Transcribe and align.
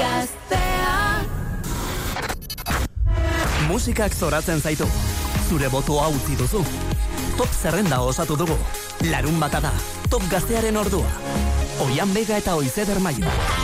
Gaztea 0.00 1.20
Musikak 3.68 4.14
zoratzen 4.16 4.60
zaitu. 4.60 4.86
Zure 5.48 5.68
botoa 5.68 6.08
utzi 6.08 6.38
duzu. 6.40 6.64
Top 7.36 7.52
zerrenda 7.62 8.00
osatu 8.00 8.36
dugu. 8.36 8.56
Larun 9.10 9.36
bata 9.40 9.60
da. 9.60 9.72
Top 10.08 10.24
gaztearen 10.32 10.80
ordua. 10.80 11.04
Oian 11.84 12.16
bega 12.16 12.40
eta 12.40 12.56
oizeder 12.56 13.00
maio. 13.04 13.59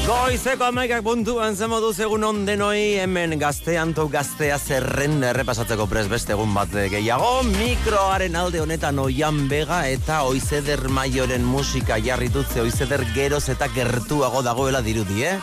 Goizeko 0.00 0.64
amaikak 0.70 1.02
puntuan 1.04 1.56
zen 1.56 1.68
moduz 1.70 1.98
egun 2.00 2.24
ondenoi 2.24 2.98
hemen 3.02 3.34
gaztean 3.38 3.92
top 3.94 4.10
gaztea 4.14 4.56
zerren 4.58 5.18
errepasatzeko 5.28 5.86
prez 5.90 6.06
beste 6.10 6.32
egun 6.34 6.54
bat 6.56 6.72
gehiago. 6.72 7.28
Mikroaren 7.50 8.38
alde 8.40 8.62
honetan 8.64 8.98
oian 9.02 9.44
bega 9.50 9.82
eta 9.92 10.22
oizeder 10.28 10.86
maioren 10.88 11.44
musika 11.44 12.00
jarri 12.00 12.30
dutze 12.32 12.64
oizeder 12.64 13.04
geroz 13.14 13.44
eta 13.52 13.68
gertuago 13.74 14.42
dagoela 14.46 14.80
dirudi, 14.82 15.24
eh? 15.28 15.36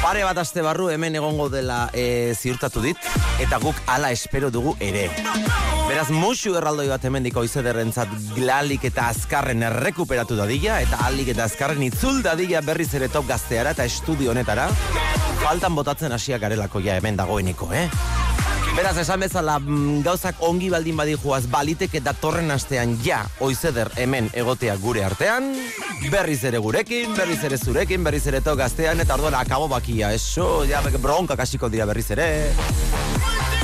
Pare 0.00 0.22
bat 0.24 0.38
aste 0.40 0.62
barru 0.64 0.88
hemen 0.88 1.18
egongo 1.18 1.50
dela 1.52 1.82
e, 1.92 2.32
ziurtatu 2.32 2.80
dit, 2.86 3.10
eta 3.42 3.58
guk 3.60 3.76
hala 3.86 4.14
espero 4.14 4.48
dugu 4.54 4.76
ere. 4.80 5.10
Beraz, 5.90 6.06
musu 6.14 6.52
erraldoi 6.54 6.84
bat 6.86 7.02
hemendik 7.02 7.34
oizederrentzat 7.40 8.12
glalik 8.36 8.84
eta 8.86 9.08
azkarren 9.10 9.64
errekuperatu 9.66 10.36
dadila, 10.38 10.76
eta 10.84 11.00
alik 11.08 11.32
eta 11.32 11.48
azkarren 11.48 11.82
itzul 11.82 12.20
dadila 12.22 12.60
berriz 12.62 12.92
ere 12.94 13.08
top 13.10 13.26
gazteara 13.26 13.72
eta 13.74 13.82
estudio 13.90 14.30
honetara. 14.30 14.68
Faltan 15.40 15.74
botatzen 15.74 16.14
hasiak 16.14 16.44
garelako 16.44 16.78
ja 16.84 16.94
hemen 17.00 17.18
dagoeneko, 17.18 17.72
eh? 17.74 17.88
Beraz, 18.76 18.94
esan 19.02 19.24
bezala 19.26 19.56
mm, 19.58 20.04
gauzak 20.06 20.38
ongi 20.46 20.70
baldin 20.70 20.94
badijuaz 21.00 21.42
balitek 21.50 21.98
eta 21.98 22.14
torren 22.14 22.54
astean 22.54 22.94
ja 23.02 23.24
oizeder 23.42 23.90
hemen 23.98 24.30
egotea 24.30 24.78
gure 24.78 25.02
artean, 25.08 25.50
berriz 26.06 26.38
ere 26.46 26.62
gurekin, 26.62 27.18
berriz 27.18 27.42
ere 27.50 27.58
zurekin, 27.58 28.06
berriz 28.06 28.22
ere 28.30 28.44
to 28.46 28.54
gaztean, 28.54 29.02
eta 29.02 29.18
orduan 29.18 29.40
akabo 29.42 29.66
bakia, 29.74 30.14
eso, 30.14 30.62
ja, 30.70 30.86
bronka 31.02 31.34
kasiko 31.34 31.68
dira 31.68 31.90
berriz 31.90 32.12
ere, 32.14 32.30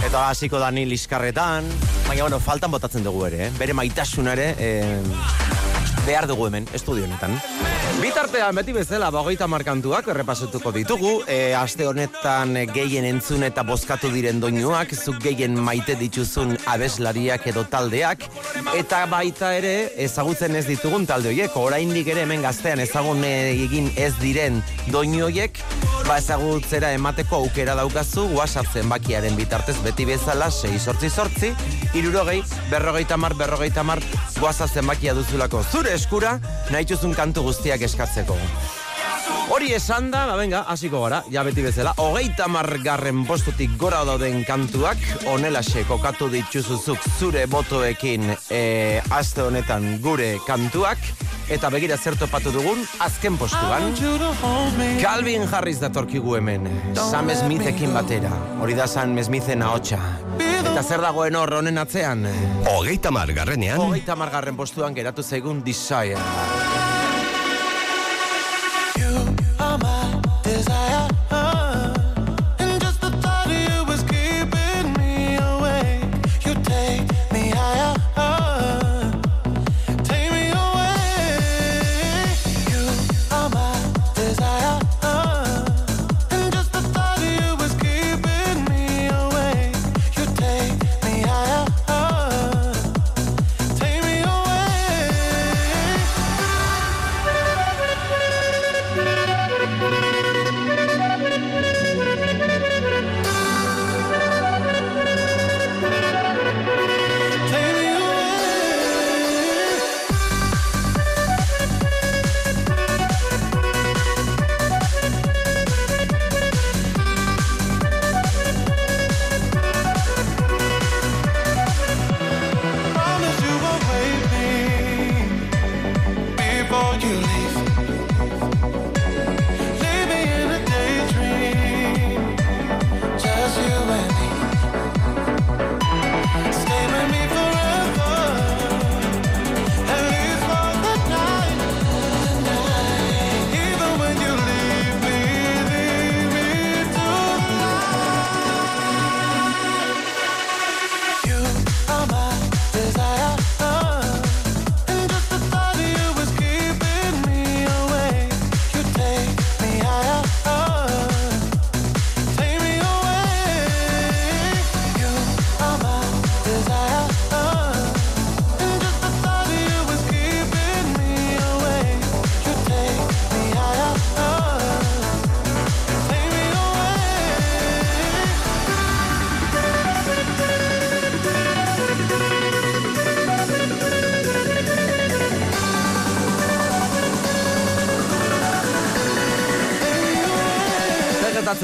eta 0.06 0.28
hasiko 0.30 0.60
da 0.62 0.68
ni 0.70 0.84
liskarretan, 0.86 1.66
baina, 2.06 2.22
bueno, 2.22 2.38
faltan 2.38 2.70
botatzen 2.70 3.02
dugu 3.02 3.24
ere, 3.26 3.48
eh? 3.48 3.50
bere 3.58 3.74
maitasun 3.74 4.30
ere, 4.30 4.52
eh, 4.62 5.55
behar 6.04 6.26
dugu 6.26 6.46
hemen, 6.46 6.66
estudio 6.74 7.04
honetan. 7.04 7.38
Bitartean, 7.96 8.54
beti 8.58 8.74
bezala, 8.76 9.08
bagoita 9.14 9.46
markantuak 9.48 10.08
errepasutuko 10.12 10.70
ditugu, 10.74 11.12
e, 11.30 11.54
aste 11.56 11.86
honetan 11.88 12.52
gehien 12.74 13.06
entzun 13.08 13.46
eta 13.46 13.64
bozkatu 13.66 14.10
diren 14.12 14.40
doinuak, 14.42 14.92
zuk 14.94 15.16
gehien 15.22 15.56
maite 15.56 15.96
dituzun 15.98 16.56
abeslariak 16.68 17.46
edo 17.52 17.64
taldeak, 17.72 18.26
eta 18.76 19.04
baita 19.10 19.54
ere, 19.56 19.74
ezagutzen 20.04 20.58
ez 20.58 20.66
ditugun 20.68 21.06
talde 21.08 21.32
horiek, 21.32 21.56
oraindik 21.56 22.10
ere 22.12 22.26
hemen 22.26 22.44
gaztean 22.44 22.82
ezagun 22.84 23.24
egin 23.24 23.88
ez 23.96 24.12
diren 24.20 24.60
doinu 24.92 25.24
horiek, 25.30 25.62
ba 26.06 26.18
ezagutzera 26.20 26.92
emateko 26.98 27.40
aukera 27.46 27.74
daukazu, 27.78 28.26
WhatsApp 28.36 28.76
zenbakiaren 28.76 29.38
bitartez 29.38 29.78
beti 29.86 30.04
bezala, 30.10 30.50
6 30.50 30.76
sortzi 30.82 31.10
sortzi, 31.10 31.54
irurogei, 31.94 32.42
berrogeita 32.70 33.16
mar, 33.16 33.34
berrogeita 33.38 33.86
mar, 33.86 34.02
WhatsApp 34.42 34.82
zenbakia 34.82 35.14
duzulako. 35.16 35.64
Zure 35.72 35.85
eskura, 35.94 36.38
nahituzun 36.70 37.14
kantu 37.14 37.46
guztiak 37.50 37.82
eskatzeko. 37.86 38.36
Hori 39.50 39.72
esan 39.74 40.10
da, 40.10 40.24
ba 40.26 40.34
venga, 40.38 40.64
hasiko 40.68 41.00
gara, 41.04 41.20
ja 41.30 41.42
beti 41.46 41.62
bezala, 41.64 41.92
hogeita 42.02 42.48
margarren 42.50 43.24
postutik 43.26 43.76
gora 43.78 44.02
dauden 44.04 44.42
kantuak, 44.44 44.98
onela 45.30 45.62
kokatu 45.88 46.28
dituzuzuk 46.28 46.98
zure 47.18 47.46
botoekin 47.46 48.36
e, 48.50 49.00
aste 49.10 49.42
honetan 49.42 49.98
gure 50.02 50.38
kantuak, 50.46 50.98
eta 51.48 51.70
begira 51.70 51.96
zer 51.96 52.16
topatu 52.18 52.52
dugun, 52.52 52.82
azken 53.00 53.36
postuan. 53.38 53.94
Calvin 55.00 55.46
Harris 55.46 55.80
da 55.80 55.90
torkigu 55.90 56.36
hemen, 56.36 56.66
Sam 56.94 57.30
Smithekin 57.30 57.94
batera, 57.94 58.32
hori 58.60 58.74
da 58.74 58.86
Sam 58.86 59.16
Smithen 59.22 59.62
ahotsa. 59.62 59.98
Eta 60.38 60.82
zer 60.82 61.00
dagoen 61.00 61.36
hor 61.36 61.54
honen 61.60 61.78
atzean? 61.78 62.26
Hogeita 62.66 63.10
margarrenean. 63.10 63.78
Hogeita 63.80 64.16
margarren 64.16 64.56
postuan 64.56 64.94
geratu 64.94 65.22
zaigun 65.22 65.62
Desire. 65.64 66.18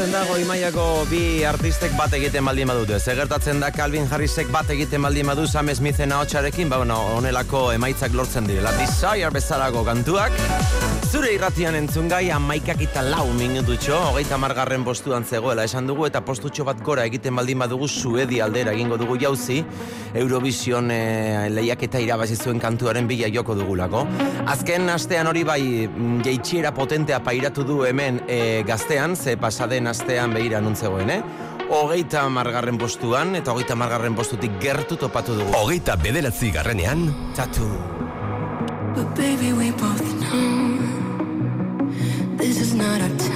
Gertatzen 0.03 0.27
da 0.27 0.27
goi 0.27 0.45
mailako 0.49 0.85
bi 1.07 1.45
artistek 1.47 1.93
bat 1.95 2.15
egiten 2.17 2.43
baldin 2.45 2.67
badute. 2.67 2.99
Zer 2.99 3.21
gertatzen 3.21 3.61
da 3.63 3.71
Calvin 3.71 4.09
Harrisek 4.11 4.51
bat 4.51 4.71
egiten 4.75 5.03
baldin 5.03 5.31
badu 5.31 5.47
Sam 5.47 5.71
Smithen 5.71 6.13
ahotsarekin, 6.13 6.69
ba 6.69 6.81
bueno, 6.83 6.97
honelako 7.19 7.69
emaitzak 7.77 8.17
lortzen 8.19 8.51
direla. 8.51 8.75
Desire 8.81 9.31
bezalako 9.31 9.85
kantuak. 9.87 10.92
Zure 11.13 11.29
irratian 11.35 11.75
entzun 11.77 12.07
gai 12.09 12.31
amaikak 12.33 12.79
eta 12.87 13.03
lau 13.05 13.27
minututxo, 13.37 13.99
hogeita 14.15 14.39
margarren 14.41 14.81
postuan 14.81 15.27
zegoela 15.29 15.67
esan 15.69 15.85
dugu, 15.85 16.07
eta 16.09 16.23
postutxo 16.25 16.65
bat 16.65 16.79
gora 16.81 17.05
egiten 17.05 17.37
baldin 17.37 17.61
badugu 17.61 17.85
Suedi 17.85 18.39
aldera 18.41 18.73
egingo 18.73 18.97
dugu 18.97 19.19
jauzi, 19.21 19.59
Eurovision 20.17 20.89
e, 20.89 21.51
lehiaketa 21.53 22.01
irabazi 22.01 22.39
zuen 22.41 22.63
kantuaren 22.63 23.11
bila 23.11 23.29
joko 23.29 23.59
dugulako. 23.59 24.07
Azken 24.55 24.89
astean 24.89 25.29
hori 25.29 25.45
bai 25.45 25.61
mm, 25.85 26.23
jeitxiera 26.25 26.73
potentea 26.73 27.21
pairatu 27.21 27.67
du 27.69 27.83
hemen 27.85 28.23
e, 28.25 28.41
gaztean, 28.65 29.13
ze 29.13 29.37
pasaden 29.37 29.93
astean 29.93 30.33
behira 30.33 30.65
nuntzegoen, 30.65 31.13
eh? 31.13 31.21
Hogeita 31.69 32.25
margarren 32.33 32.81
postuan, 32.81 33.37
eta 33.37 33.53
hogeita 33.53 33.77
margarren 33.77 34.17
postutik 34.17 34.57
gertu 34.65 34.97
topatu 34.97 35.37
dugu. 35.43 35.53
Hogeita 35.61 36.01
bederatzi 36.01 36.55
garrenean. 36.57 37.11
Tatu. 37.37 37.69
But 38.95 39.15
baby, 39.15 39.53
we 39.53 39.73
both 39.73 40.09
know 40.21 40.62
not 42.99 43.11
our 43.11 43.19
time. 43.19 43.32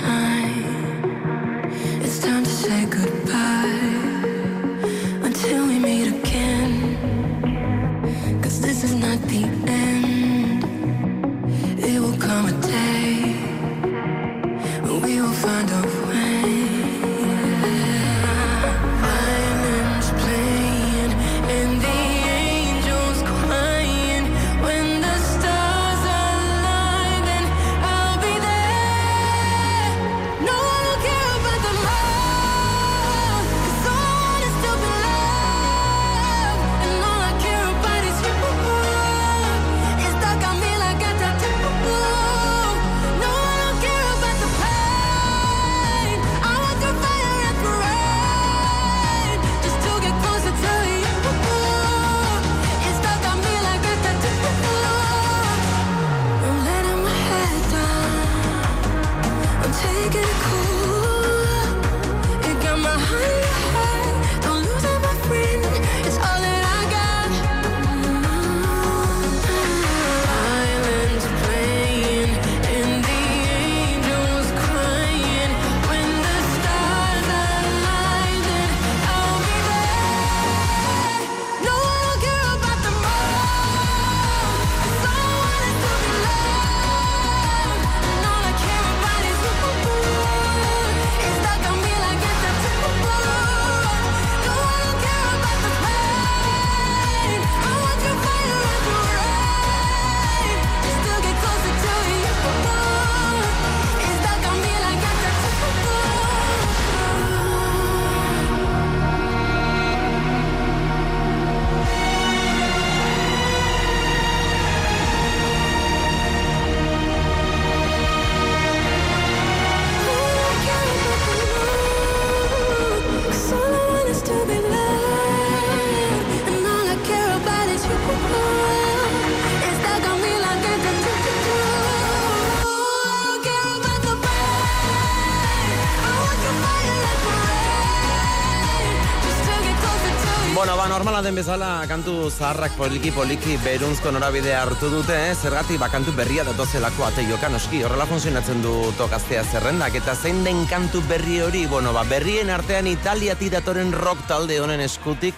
normala 141.17 141.31
den 141.31 141.37
bezala 141.37 141.87
kantu 141.89 142.29
zaharrak 142.29 142.75
poliki 142.77 143.11
poliki 143.11 143.57
berunzko 143.65 144.11
norabidea 144.13 144.59
hartu 144.61 144.91
dute, 144.91 145.15
eh? 145.31 145.35
zergatik 145.35 145.79
bakantu 145.81 146.13
berria 146.13 146.45
datozelako 146.45 147.07
ateioka 147.07 147.49
noski, 147.49 147.83
horrela 147.85 148.05
funtzionatzen 148.05 148.61
du 148.61 148.93
tokaztea 148.99 149.45
zerrendak, 149.45 149.95
eta 149.95 150.15
zein 150.15 150.45
den 150.45 150.67
kantu 150.69 151.01
berri 151.09 151.41
hori, 151.41 151.65
bueno, 151.67 151.95
ba, 151.95 152.05
berrien 152.05 152.51
artean 152.51 152.87
italiati 152.87 153.49
datoren 153.49 153.93
rock 153.93 154.27
talde 154.29 154.61
honen 154.61 154.81
eskutik, 154.81 155.35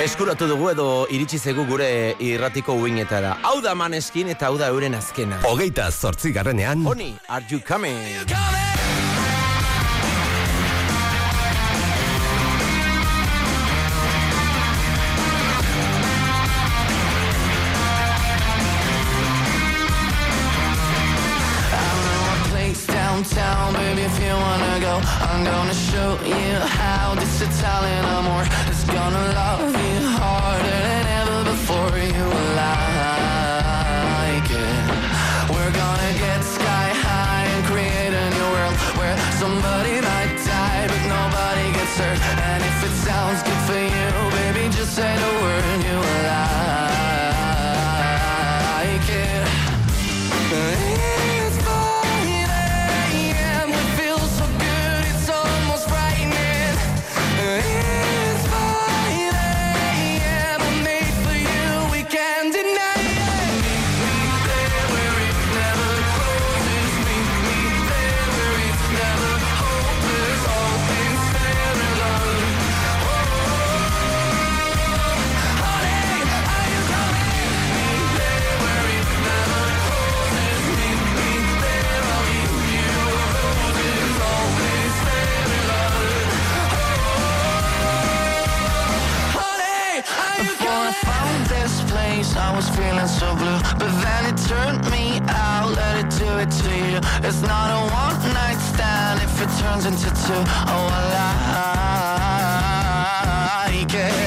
Eskuratu 0.00 0.48
dugu 0.50 0.72
edo 0.72 0.86
iritsi 1.14 1.38
zegu 1.38 1.68
gure 1.68 2.16
irratiko 2.18 2.74
uinetara. 2.74 3.36
Hau 3.46 3.60
da 3.62 3.76
maneskin 3.78 4.32
eta 4.32 4.50
hau 4.50 4.58
da 4.58 4.72
euren 4.74 4.98
azkena. 4.98 5.38
Hogeita 5.46 5.86
zortzigarrenean. 5.92 6.82
Oni, 6.86 7.12
are 7.28 7.44
you 7.48 7.60
coming? 7.60 7.94
Are 7.94 8.18
you 8.18 8.26
coming? 8.26 8.63
I'm 25.34 25.42
gonna 25.42 25.74
show 25.74 26.12
you 26.24 26.54
how 26.78 27.16
this 27.16 27.40
Italian 27.42 28.04
amor 28.04 28.42
is 28.70 28.84
gonna 28.84 29.32
love 29.34 29.72
you 29.72 30.06
harder. 30.06 30.73
It's 97.26 97.40
not 97.40 97.70
a 97.70 97.80
one 97.90 98.34
night 98.34 98.58
stand 98.58 99.22
if 99.22 99.40
it 99.40 99.48
turns 99.58 99.86
into 99.86 100.10
two. 100.26 100.44
Oh, 100.68 100.88
I 103.66 103.72
like 103.72 103.94
it. 103.94 104.23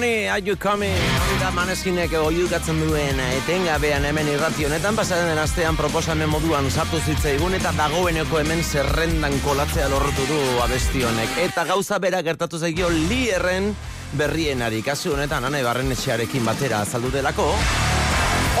Honey, 0.00 0.30
are 0.30 0.40
you 0.40 0.56
coming? 0.56 0.96
Hori 0.96 1.34
da 1.42 1.50
maneskinek 1.52 2.14
oiukatzen 2.16 2.78
duen 2.80 3.18
etengabean 3.20 4.06
hemen 4.08 4.30
irrati 4.32 4.64
honetan 4.64 4.96
pasaren 4.96 5.26
den 5.28 5.40
astean 5.42 5.76
proposamen 5.76 6.30
moduan 6.32 6.70
sartu 6.72 6.96
zitzaigun 7.04 7.52
eta 7.58 7.74
dagoeneko 7.76 8.38
hemen 8.40 8.62
zerrendan 8.64 9.36
kolatzea 9.44 9.90
lortu 9.92 10.24
du 10.24 10.38
abesti 10.64 11.04
honek. 11.04 11.34
Eta 11.44 11.66
gauza 11.68 11.98
bera 12.00 12.22
gertatu 12.24 12.56
zaigio 12.56 12.88
lierren 12.88 13.74
berrienari. 14.16 14.80
Kasu 14.86 15.12
honetan, 15.18 15.44
anai 15.44 15.60
barren 15.66 15.92
etxearekin 15.92 16.48
batera 16.48 16.80
azaldu 16.86 17.12
delako. 17.18 17.50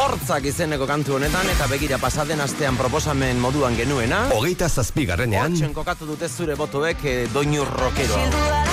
Hortzak 0.02 0.44
izeneko 0.44 0.84
kantu 0.90 1.16
honetan 1.16 1.48
eta 1.54 1.70
begira 1.72 1.96
pasaden 2.02 2.44
astean 2.44 2.76
proposamen 2.76 3.40
moduan 3.40 3.80
genuena. 3.80 4.26
Hogeita 4.36 4.68
zazpigarrenean, 4.68 5.56
Hortzen 5.56 5.72
kokatu 5.72 6.12
dute 6.12 6.28
zure 6.28 6.60
botoek 6.60 7.08
eh, 7.08 7.22
doinu 7.32 7.64
rokeroa. 7.64 8.69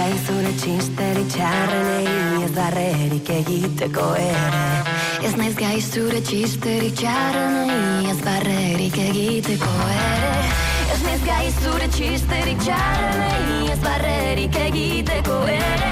Naiz 0.00 0.12
gai 0.16 0.26
zure 0.32 0.50
txisteri 0.56 1.22
txarrenei 1.28 2.44
ez 2.46 2.52
barrerik 2.54 3.28
egiteko 3.34 4.06
ere. 4.16 4.62
Ez 5.28 5.34
naiz 5.36 5.52
gai 5.58 5.74
zure 5.84 6.22
txisteri 6.24 6.88
txarrenei 6.96 8.08
ez 8.14 8.16
barrerik 8.24 8.96
egiteko 9.04 9.74
ere. 9.98 10.32
Ez 10.96 10.98
naiz 11.04 11.20
gai 11.28 11.44
zure 11.60 11.92
txisteri 11.98 12.56
txarrenei 12.64 13.70
ez 13.76 13.78
barrerik 13.84 14.60
egiteko 14.64 15.40
ere 15.60 15.89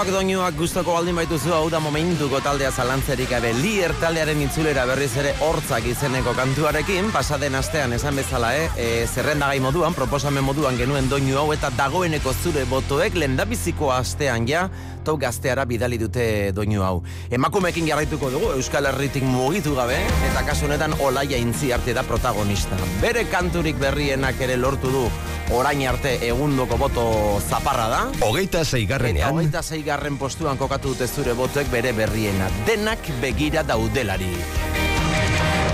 Rock 0.00 0.14
doinuak 0.14 0.54
gustoko 0.56 0.94
baldin 0.96 1.18
baituzu 1.18 1.50
hau 1.52 1.66
da 1.68 1.76
momentuko 1.84 2.38
taldea 2.40 2.70
zalantzerik 2.72 3.28
gabe 3.34 3.50
lier 3.58 3.92
taldearen 4.00 4.38
itzulera 4.40 4.86
berriz 4.88 5.10
ere 5.20 5.34
hortzak 5.44 5.84
izeneko 5.90 6.32
kantuarekin 6.38 7.10
pasaden 7.12 7.58
astean 7.58 7.92
esan 7.92 8.16
bezala 8.16 8.54
eh, 8.56 8.70
e, 8.80 8.86
zerrendagai 9.04 9.58
moduan 9.60 9.92
proposamen 9.92 10.46
moduan 10.46 10.80
genuen 10.80 11.10
doinu 11.10 11.36
hau 11.42 11.50
eta 11.52 11.68
dagoeneko 11.76 12.32
zure 12.32 12.62
botoek 12.70 13.18
lendabiziko 13.20 13.90
astean 13.92 14.48
ja 14.48 14.70
tau 15.04 15.18
gazteara 15.20 15.66
bidali 15.68 15.98
dute 16.00 16.24
doinu 16.56 16.80
hau. 16.80 17.02
Emakumekin 17.28 17.92
jarraituko 17.92 18.30
dugu 18.32 18.54
Euskal 18.54 18.88
Herritik 18.88 19.28
mugitu 19.28 19.74
gabe 19.76 20.00
eta 20.30 20.46
kasu 20.48 20.64
honetan 20.64 20.96
Olaia 21.04 21.36
Intzi 21.36 21.74
arte 21.76 21.92
da 21.92 22.06
protagonista. 22.08 22.80
Bere 23.04 23.26
kanturik 23.28 23.76
berrienak 23.76 24.40
ere 24.48 24.56
lortu 24.56 24.96
du 24.96 25.04
orain 25.52 25.82
arte 25.88 26.16
egundoko 26.26 26.76
boto 26.78 27.04
zaparra 27.48 27.88
da. 27.90 28.00
hogeita 28.26 28.64
zeigarrenean, 28.64 29.32
hogeita 29.34 29.62
zeigarren 29.62 30.18
postuan 30.18 30.58
kokatu 30.58 30.94
dute 30.94 31.08
zure 31.08 31.34
botoek 31.34 31.70
bere 31.72 31.92
berriena. 31.92 32.50
Denak 32.66 33.10
begira 33.22 33.62
daudelari. 33.66 34.30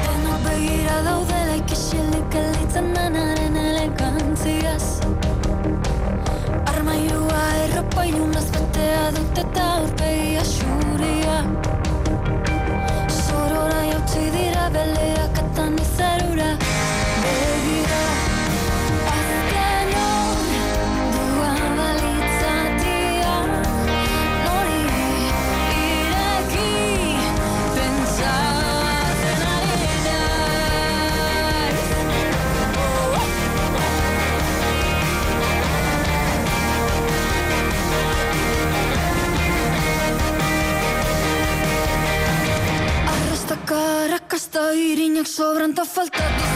Denok 0.06 0.40
begira 0.46 1.00
daudela 1.04 1.56
ikisilik 1.60 2.38
elitzen 2.42 2.92
denaren 2.94 3.56
elegantziaz 3.62 4.86
Armairua 6.72 7.42
erropa 7.66 8.04
ilunaz 8.10 8.46
betea 8.56 9.04
dut 9.16 9.40
eta 9.44 9.66
aurpegia 9.78 10.44
xuria 10.50 11.38
Sorora 13.18 13.82
jautzi 13.90 14.24
dira 14.36 14.68
beleak 14.76 15.42
eta 15.44 15.68
nizarura 15.76 16.50
arrakasta 44.36 44.72
irinak 44.74 45.26
sobranta 45.26 45.84
faltatu 45.84 46.55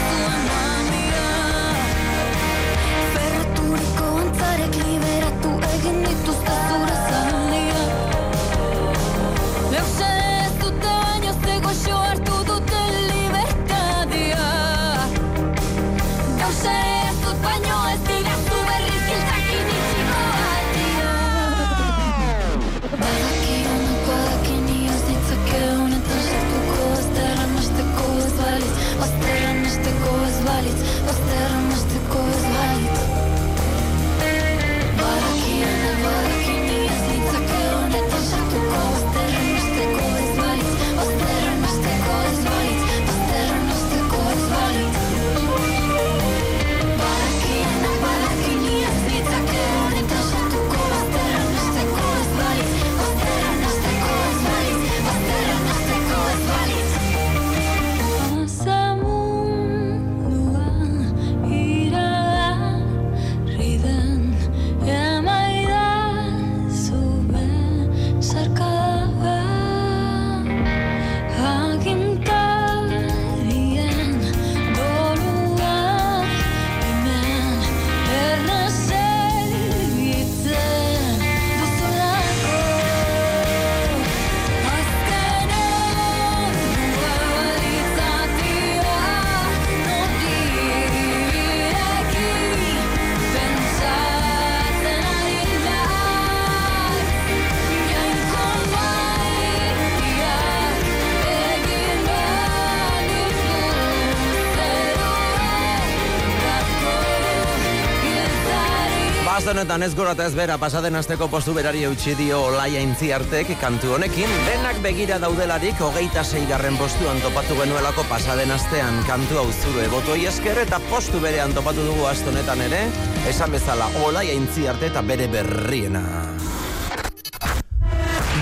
honetan 109.51 109.83
ez 109.83 109.91
gora 109.95 110.13
eta 110.15 110.25
ez 110.29 110.35
bera 110.35 110.55
pasaden 110.57 110.95
asteko 110.95 111.27
postu 111.27 111.53
berari 111.53 111.81
eutxi 111.83 112.13
dio 112.15 112.37
Olaia 112.47 112.79
Intziartek 112.83 113.49
kantu 113.59 113.95
honekin 113.97 114.29
denak 114.47 114.77
begira 114.83 115.17
daudelarik 115.19 115.81
hogeita 115.83 116.23
zeigarren 116.23 116.77
postuan 116.79 117.19
topatu 117.23 117.57
genuelako 117.59 118.05
pasaden 118.09 118.51
astean 118.55 119.01
kantu 119.07 119.41
hau 119.41 119.47
zure 119.51 119.87
botoi 119.91 120.25
esker 120.29 120.61
eta 120.63 120.79
postu 120.89 121.19
berean 121.19 121.51
topatu 121.57 121.83
dugu 121.89 122.05
aste 122.07 122.31
honetan 122.31 122.61
ere 122.67 122.85
esan 123.29 123.51
bezala 123.51 123.89
Olaia 124.05 124.33
Intziarte 124.33 124.87
eta 124.87 125.01
bere 125.01 125.27
berriena. 125.27 126.03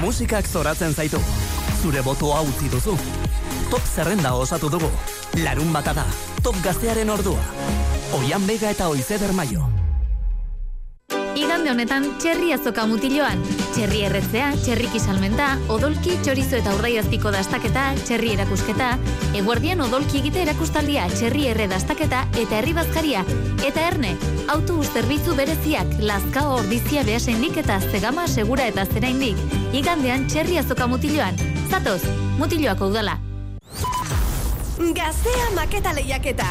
Musikak 0.01 0.47
zoratzen 0.47 0.93
zaitu. 0.93 1.19
Zure 1.81 2.05
botoa 2.05 2.43
utzi 2.45 2.69
duzu. 2.69 2.97
Top 3.71 3.81
zerrenda 3.95 4.35
osatu 4.37 4.69
dugu. 4.69 4.91
Larun 5.43 5.73
bata 5.73 5.93
da. 5.93 6.05
Top 6.43 6.55
gaztearen 6.63 7.09
ordua. 7.09 7.41
Oian 8.21 8.47
Bega 8.47 8.69
eta 8.69 8.87
Oizeder 8.93 9.33
Maio. 9.33 9.78
Igande 11.69 11.83
honetan 11.83 12.05
txerri 12.17 12.47
azoka 12.49 12.81
mutiloan. 12.89 13.43
Txerri 13.75 13.99
erretzea, 14.07 14.47
txerriki 14.57 14.97
salmenta, 14.97 15.51
odolki, 15.69 16.15
txorizo 16.25 16.57
eta 16.57 16.71
urdaiazpiko 16.73 17.29
dastaketa, 17.29 17.83
txerri 17.99 18.31
erakusketa, 18.33 18.87
eguardian 19.37 19.83
odolki 19.85 20.17
egite 20.17 20.41
erakustaldia, 20.47 21.03
txerri 21.13 21.45
erre 21.51 21.67
dastaketa 21.69 22.23
eta 22.41 22.57
herri 22.57 22.73
bazkaria. 22.73 23.21
Eta 23.67 23.83
erne, 23.85 24.15
autobus 24.49 24.87
zerbitzu 24.95 25.35
bereziak, 25.37 25.93
lazkao 26.01 26.55
ordizia 26.55 27.03
behasendik 27.05 27.61
eta 27.61 27.77
zegama 27.91 28.25
segura 28.25 28.65
eta 28.71 28.87
zeraindik. 28.89 29.37
Igandean 29.69 30.25
txerri 30.25 30.57
azoka 30.63 30.89
mutiloan. 30.89 31.37
Zatoz, 31.69 32.01
mutiloako 32.41 32.89
udala. 32.95 33.19
Gaztea 34.97 35.53
maketa 35.53 35.93
lehiaketa. 35.93 36.49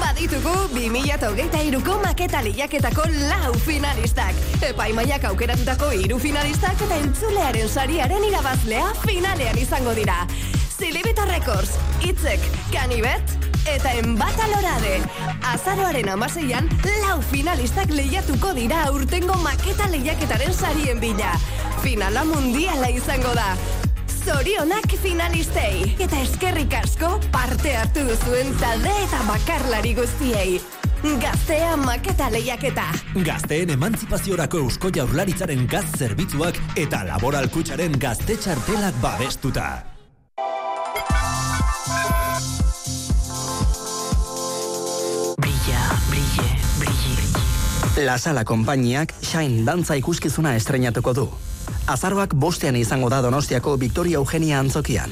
Baditugu 0.00 0.52
2023ko 0.72 1.98
maketa 2.00 2.40
lehiaketako 2.42 3.04
lau 3.28 3.52
finalistak. 3.66 4.38
Epaimaiak 4.64 5.26
aukeratutako 5.28 5.90
hiru 5.96 6.18
finalistak 6.22 6.80
eta 6.86 6.96
entzulearen 7.04 7.68
sariaren 7.68 8.24
irabazlea 8.30 8.86
finalean 9.04 9.60
izango 9.60 9.92
dira. 9.96 10.24
Zilibita 10.80 11.26
Records, 11.28 11.74
Itzek, 12.00 12.40
Kanibet, 12.72 13.36
eta 13.68 13.92
Enbata 14.00 14.48
Lorade. 14.48 15.02
Azaroaren 15.52 16.08
amaseian, 16.08 16.70
lau 17.04 17.20
finalistak 17.32 17.92
lehiatuko 17.92 18.54
dira 18.56 18.86
aurtengo 18.88 19.36
maketa 19.44 19.90
lehiaketaren 19.92 20.56
sarien 20.56 21.00
bila. 21.00 21.34
Finala 21.84 22.24
mundiala 22.24 22.88
izango 22.92 23.36
da. 23.36 23.52
Zorionak 24.20 24.92
finalistei. 25.00 25.94
Eta 25.98 26.18
eskerrik 26.20 26.74
asko 26.76 27.14
parte 27.32 27.72
hartu 27.76 28.04
duzuen 28.04 28.52
talde 28.60 28.92
eta 29.06 29.20
bakarlari 29.28 29.94
guztiei. 29.96 30.60
Gaztea 31.00 31.76
maketa 31.80 32.28
lehiaketa. 32.28 32.84
Gazteen 33.24 33.72
emantzipaziorako 33.72 34.60
eusko 34.66 34.90
jaurlaritzaren 34.92 35.64
gaz 35.70 35.86
zerbitzuak 35.96 36.60
eta 36.76 37.06
laboral 37.08 37.48
kutsaren 37.48 37.96
gazte 37.96 38.36
txartelak 38.36 39.00
babestuta. 39.00 39.68
Brilla, 45.40 45.84
brille, 46.10 46.50
brille. 46.78 48.04
La 48.04 48.18
Sala 48.18 48.44
konpainiak 48.44 49.16
Shine 49.24 49.64
dantza 49.64 49.96
ikuskizuna 49.96 50.58
estrenatuko 50.60 51.16
du. 51.16 51.30
Azaroak 51.86 52.34
bostean 52.34 52.76
izango 52.76 53.08
da 53.08 53.20
Donostiako 53.22 53.76
Victoria 53.76 54.16
Eugenia 54.16 54.60
antzokian. 54.60 55.10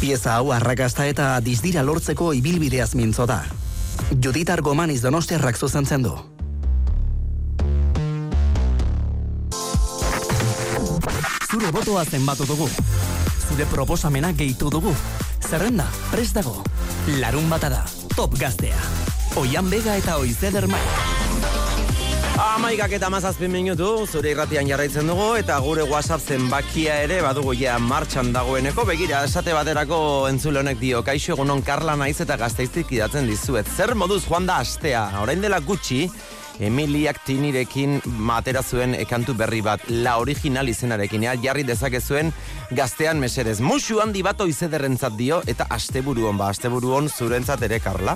Pieza 0.00 0.34
hau 0.36 0.52
arrakasta 0.52 1.06
eta 1.06 1.40
dizdira 1.40 1.82
lortzeko 1.82 2.32
ibilbideaz 2.34 2.94
mintzo 2.94 3.26
da. 3.26 3.44
Judith 4.10 4.50
Argomaniz 4.50 5.00
Donostiarrak 5.02 5.58
zuzentzen 5.58 6.02
du. 6.02 6.14
Zure 11.50 11.70
botoa 11.72 12.04
zenbatu 12.04 12.46
dugu. 12.46 12.68
Zure 13.48 13.66
proposamena 13.70 14.32
gehitu 14.32 14.70
dugu. 14.70 14.94
Zerrenda, 15.48 15.86
prest 16.10 16.34
dago. 16.34 16.62
Larun 17.20 17.46
bata 17.48 17.70
da, 17.70 17.84
top 18.16 18.34
gaztea. 18.40 18.80
Oian 19.36 19.70
Bega 19.70 19.96
eta 19.96 20.18
Oizeder 20.18 20.66
Maia. 20.66 21.23
Amaikak 22.44 22.92
eta 22.92 23.08
mazazpin 23.08 23.48
minutu, 23.48 23.86
zure 24.04 24.34
irratian 24.34 24.68
jarraitzen 24.68 25.08
dugu, 25.08 25.30
eta 25.40 25.56
gure 25.64 25.86
WhatsApp 25.88 26.20
zenbakia 26.34 26.98
ere 27.06 27.22
badugu 27.24 27.54
ja 27.56 27.78
martxan 27.80 28.34
dagoeneko, 28.34 28.84
begira, 28.84 29.22
esate 29.24 29.54
baterako 29.56 29.98
entzule 30.28 30.60
honek 30.60 30.76
dio, 30.78 31.00
kaixo 31.06 31.32
egunon 31.34 31.64
Karla 31.64 31.96
naiz 31.96 32.18
eta 32.20 32.36
gazteiztik 32.36 32.92
idatzen 32.92 33.30
dizuet. 33.30 33.70
Zer 33.72 33.94
moduz 33.96 34.20
joan 34.28 34.44
da 34.50 34.58
astea, 34.60 35.06
orain 35.22 35.40
dela 35.40 35.62
gutxi, 35.64 36.04
Emiliak 36.62 37.18
tinirekin 37.26 37.98
matera 38.06 38.62
zuen 38.62 38.94
ekantu 38.94 39.34
berri 39.34 39.60
bat, 39.64 39.82
la 39.88 40.18
original 40.22 40.68
izenarekin, 40.70 41.24
ja, 41.26 41.34
jarri 41.42 41.64
dezakezuen 41.66 42.30
gaztean 42.70 43.18
mesedez. 43.18 43.58
Musu 43.60 43.98
handi 44.00 44.22
bat 44.22 44.40
oizederrentzat 44.40 45.16
dio, 45.18 45.40
eta 45.50 45.66
asteburuon, 45.74 46.38
ba, 46.38 46.52
asteburuon 46.54 47.08
zurentzat 47.10 47.62
ere, 47.66 47.80
Karla. 47.82 48.14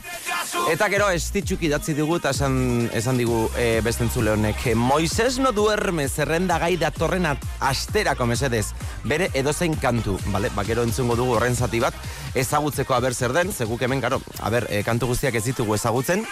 Eta 0.71 0.89
gero, 0.93 1.09
estitxuk 1.11 1.63
idatzi 1.67 1.95
digu, 1.99 2.17
eta 2.21 2.31
esan, 2.31 2.89
esan 2.95 3.19
digu 3.19 3.49
e, 3.59 3.81
bestentzule 3.85 4.31
honek, 4.37 4.69
Moises 4.79 5.39
no 5.43 5.51
duerme 5.53 6.09
zerrenda 6.09 6.59
gai 6.63 6.77
datorren 6.79 7.27
at- 7.27 7.45
asterako 7.61 8.27
mesedez, 8.31 8.69
bere 9.05 9.31
edozein 9.35 9.75
kantu, 9.83 10.19
bale, 10.33 10.51
ba, 10.55 10.65
gero 10.65 10.85
entzungo 10.87 11.17
dugu 11.19 11.35
horren 11.37 11.57
zati 11.57 11.81
bat, 11.83 11.95
ezagutzeko 12.39 12.95
aber 12.95 13.15
zer 13.15 13.33
den, 13.35 13.53
zeguk 13.53 13.83
hemen, 13.83 14.01
karo, 14.01 14.23
aber, 14.41 14.67
e, 14.71 14.83
kantu 14.87 15.11
guztiak 15.11 15.35
ez 15.35 15.45
ditugu 15.51 15.75
ezagutzen, 15.75 16.25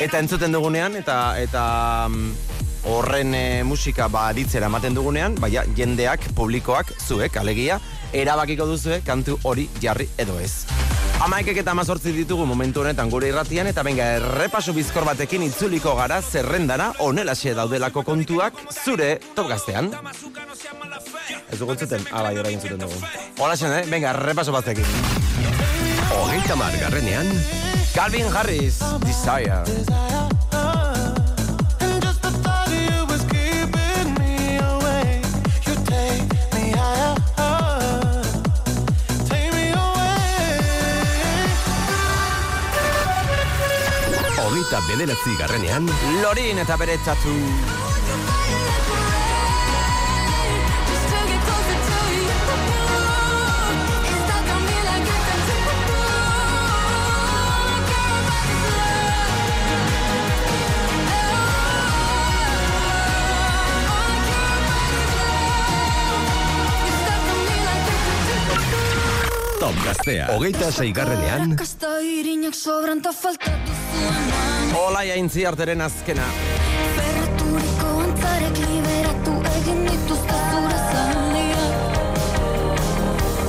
eta 0.00 0.20
entzuten 0.20 0.52
dugunean, 0.52 0.96
eta 1.00 1.38
eta 1.46 2.08
mm, 2.10 2.56
horren 2.86 3.34
e, 3.34 3.62
musika 3.64 4.08
ba 4.08 4.28
aditzera 4.30 4.70
ematen 4.70 4.94
dugunean, 4.94 5.34
baina 5.42 5.64
jendeak, 5.76 6.28
publikoak, 6.34 6.92
zuek, 7.02 7.36
alegia, 7.40 7.80
erabakiko 8.14 8.66
duzue 8.66 9.00
kantu 9.06 9.38
hori 9.44 9.68
jarri 9.82 10.08
edo 10.18 10.38
ez. 10.40 10.66
Amaikek 11.24 11.62
eta 11.62 11.72
amazortzi 11.72 12.12
ditugu 12.12 12.44
momentu 12.46 12.82
honetan 12.82 13.10
gure 13.10 13.30
irratian, 13.30 13.66
eta 13.70 13.82
benga, 13.86 14.10
errepaso 14.18 14.74
bizkor 14.76 15.06
batekin 15.08 15.46
itzuliko 15.46 15.94
gara 15.96 16.20
zerrendara 16.20 16.90
onelaxe 17.00 17.54
daudelako 17.56 18.04
kontuak 18.04 18.60
zure 18.70 19.16
top 19.34 19.48
gaztean. 19.54 19.90
Ez 21.50 21.58
dugu 21.58 21.72
entzuten? 21.72 22.04
Ah, 22.12 22.22
bai, 22.26 22.36
orain 22.38 22.58
entzuten 22.58 22.84
dugu. 22.84 23.00
Hola, 23.40 23.56
eh? 23.56 23.84
Venga, 23.88 24.12
errepaso 24.12 24.52
batekin. 24.52 24.84
Hogeita 26.16 26.56
margarrenean, 26.56 27.32
Calvin 27.94 28.28
Harris, 28.32 28.82
Desire. 29.08 30.35
Hogeita 44.66 44.82
bederatzi 44.88 45.36
garrenean, 45.38 45.86
Lorin 46.22 46.58
eta 46.58 46.76
bere 46.76 46.96
tatu. 47.04 47.34
To 50.86 50.94
to 50.96 51.14
on 51.14 51.30
a 51.70 51.96
top 69.60 69.78
gaztea. 69.84 70.26
Hogeita 70.34 70.72
zeigarrenean, 70.72 71.50
Rakasta 71.54 72.00
irinak 72.02 72.54
sobranta 72.54 73.12
faltatu 73.12 73.65
zuen 74.76 74.88
Olaia 74.88 75.14
intziarteren 75.16 75.80
azkena. 75.80 76.24
Ferraturiko 76.96 77.88
antzarek 78.04 78.58
liberatu 78.60 79.34
egin 79.56 79.82
dituzte 79.88 80.38
zure 80.50 80.78
zaldia 80.92 81.64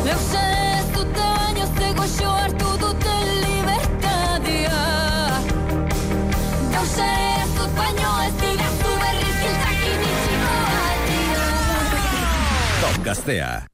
Leuze 0.08 0.44
ez 0.80 0.88
dute 0.96 1.28
baino 1.44 1.68
zegoxo 1.80 2.32
hartu 2.32 2.74
dute 2.84 3.16
libertadia 3.44 4.82
Gauze 6.74 7.10
ez 7.44 7.50
dut 7.60 7.72
baino 7.78 8.12
berriz 9.06 9.40
top 12.82 13.04
gaztea. 13.04 13.67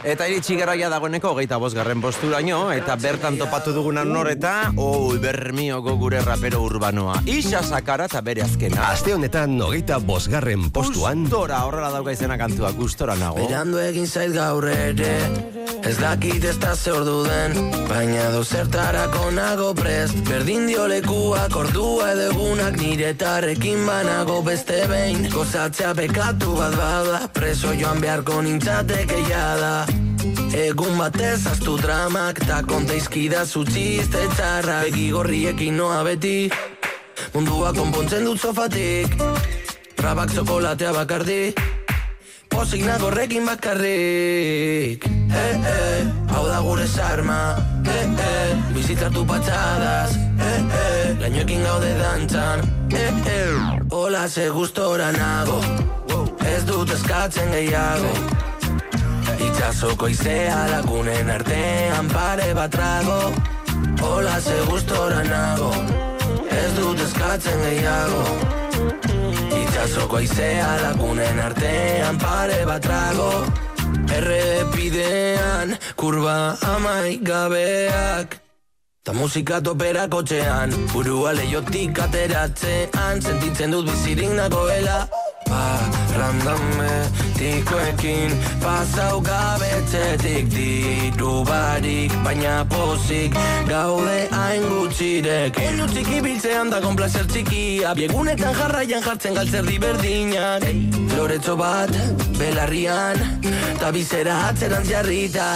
Eta 0.00 0.24
iritsi 0.30 0.54
garaia 0.56 0.88
dagoeneko 0.88 1.34
hogeita 1.34 1.58
bosgarren 1.60 2.00
posturaino, 2.00 2.70
eta 2.72 2.96
bertan 2.96 3.36
topatu 3.36 3.74
dugunan 3.76 4.08
noreta, 4.08 4.72
oi, 4.80 5.18
bermioko 5.20 5.98
gure 6.00 6.22
rapero 6.24 6.62
urbanoa. 6.64 7.18
Isa 7.28 7.60
sakara 7.60 8.08
eta 8.08 8.22
bere 8.24 8.46
azkena. 8.46 8.88
Aste 8.94 9.12
honetan 9.12 9.60
hogeita 9.60 10.00
bosgarren 10.00 10.70
postuan, 10.72 11.26
Gustora, 11.28 11.64
horrela 11.68 11.92
dauka 11.92 12.16
izena 12.16 12.40
kantua, 12.40 12.72
gustora 12.72 13.18
nago. 13.20 13.44
Berandu 13.44 13.82
egin 13.84 14.08
zait 14.08 14.32
gaur 14.32 14.70
ere 14.72 15.59
Ez 15.82 15.96
dakit 15.98 16.44
ez 16.44 16.56
da 16.58 16.74
ze 16.74 16.92
ordu 16.92 17.22
den 17.24 17.70
Baina 17.88 18.30
do 18.30 18.42
zertarako 18.44 19.30
nago 19.30 19.74
prest. 19.74 20.14
Berdin 20.28 20.66
dio 20.66 20.86
lekuak 20.86 21.56
ordua 21.56 22.10
edo 22.12 22.26
egunak 22.30 22.76
Niretarrekin 22.80 23.86
banago 23.86 24.42
beste 24.42 24.86
behin. 24.88 25.28
Gozatzea 25.32 25.94
bekatu 25.94 26.56
bat 26.56 26.76
bada 26.76 27.28
Preso 27.32 27.74
joan 27.74 28.00
beharko 28.00 28.42
nintzateke 28.42 29.22
jada 29.28 29.86
Egun 30.56 30.98
batez 30.98 31.46
aztu 31.46 31.76
dramak 31.78 32.42
Ta 32.46 32.62
konteizkida 32.66 33.46
zutxiste 33.46 34.26
txarra 34.36 34.82
Begi 34.84 35.10
gorriekin 35.10 35.76
noa 35.76 36.02
beti 36.04 36.50
Mundua 37.34 37.72
konpontzen 37.76 38.24
dut 38.24 38.40
sofatik. 38.40 39.14
Trabak 40.00 40.32
zokolatea 40.34 40.92
bakardi 40.96 41.40
Pozik 42.50 42.82
nagorrekin 42.84 43.46
bakarrik. 43.46 45.04
Eh, 45.06 45.54
eh, 45.54 46.02
Hau 46.34 46.44
da 46.46 46.58
gure 46.60 46.86
sarma. 46.86 47.56
Eh, 47.86 48.06
eh, 48.26 48.50
Bizitzatu 48.74 49.24
patxadas 49.24 50.16
eh, 50.16 50.58
eh, 50.80 51.16
Lainoekin 51.20 51.62
gaude 51.62 51.94
dantzan. 52.02 52.60
Eh, 52.90 53.08
eh, 53.36 53.54
Hola 53.90 54.28
ze 54.28 54.48
gustora 54.50 55.10
nago. 55.12 55.60
Ez 56.44 56.64
dut 56.66 56.90
eskatzen 56.90 57.50
gehiago. 57.54 58.12
Itxasoko 59.40 60.08
izea 60.08 60.66
lagunen 60.70 61.30
artean 61.30 62.08
pare 62.12 62.52
bat 62.54 62.70
trago 62.70 63.32
Hola 64.02 64.40
ze 64.40 64.58
gustora 64.68 65.22
nago. 65.24 65.70
Ez 66.50 66.72
dut 66.76 66.98
eskatzen 67.06 67.62
gehiago 67.62 68.59
Itxasoko 69.80 70.18
aizea 70.18 70.66
lagunen 70.82 71.38
artean 71.40 72.18
pare 72.20 72.58
bat 72.68 72.82
trago. 72.84 73.28
Errepidean 74.12 75.72
kurba 75.96 76.34
amai 76.68 77.16
gabeak. 77.24 78.36
Ta 79.02 79.14
musika 79.16 79.62
topera 79.64 80.04
kotxean 80.12 80.76
Burua 80.92 81.32
leiotik 81.32 81.96
ateratzean 82.04 83.24
Sentitzen 83.24 83.72
dut 83.72 83.88
bizirik 83.88 84.36
nagoela 84.36 84.98
Parrandame 85.50 86.92
tikoekin 87.36 88.34
Pasau 88.62 89.20
gabetzetik 89.20 90.48
diru 90.54 91.42
barik 91.44 92.14
Baina 92.24 92.64
pozik 92.70 93.34
gaude 93.68 94.18
hain 94.30 94.62
gutxirek 94.70 95.58
Elu 95.66 95.88
txiki 95.90 96.22
biltzean 96.24 96.70
da 96.72 96.80
konplazer 96.84 97.26
txikia 97.30 97.94
Biegunetan 97.98 98.54
jarraian 98.54 99.02
jartzen 99.04 99.34
galtzerdi 99.38 99.78
berdinak 99.82 100.64
Loretxo 101.16 101.56
bat 101.58 101.92
belarrian 102.38 103.18
Ta 103.80 103.90
bizera 103.92 104.34
atzeran 104.48 104.84
jarrita. 104.84 105.46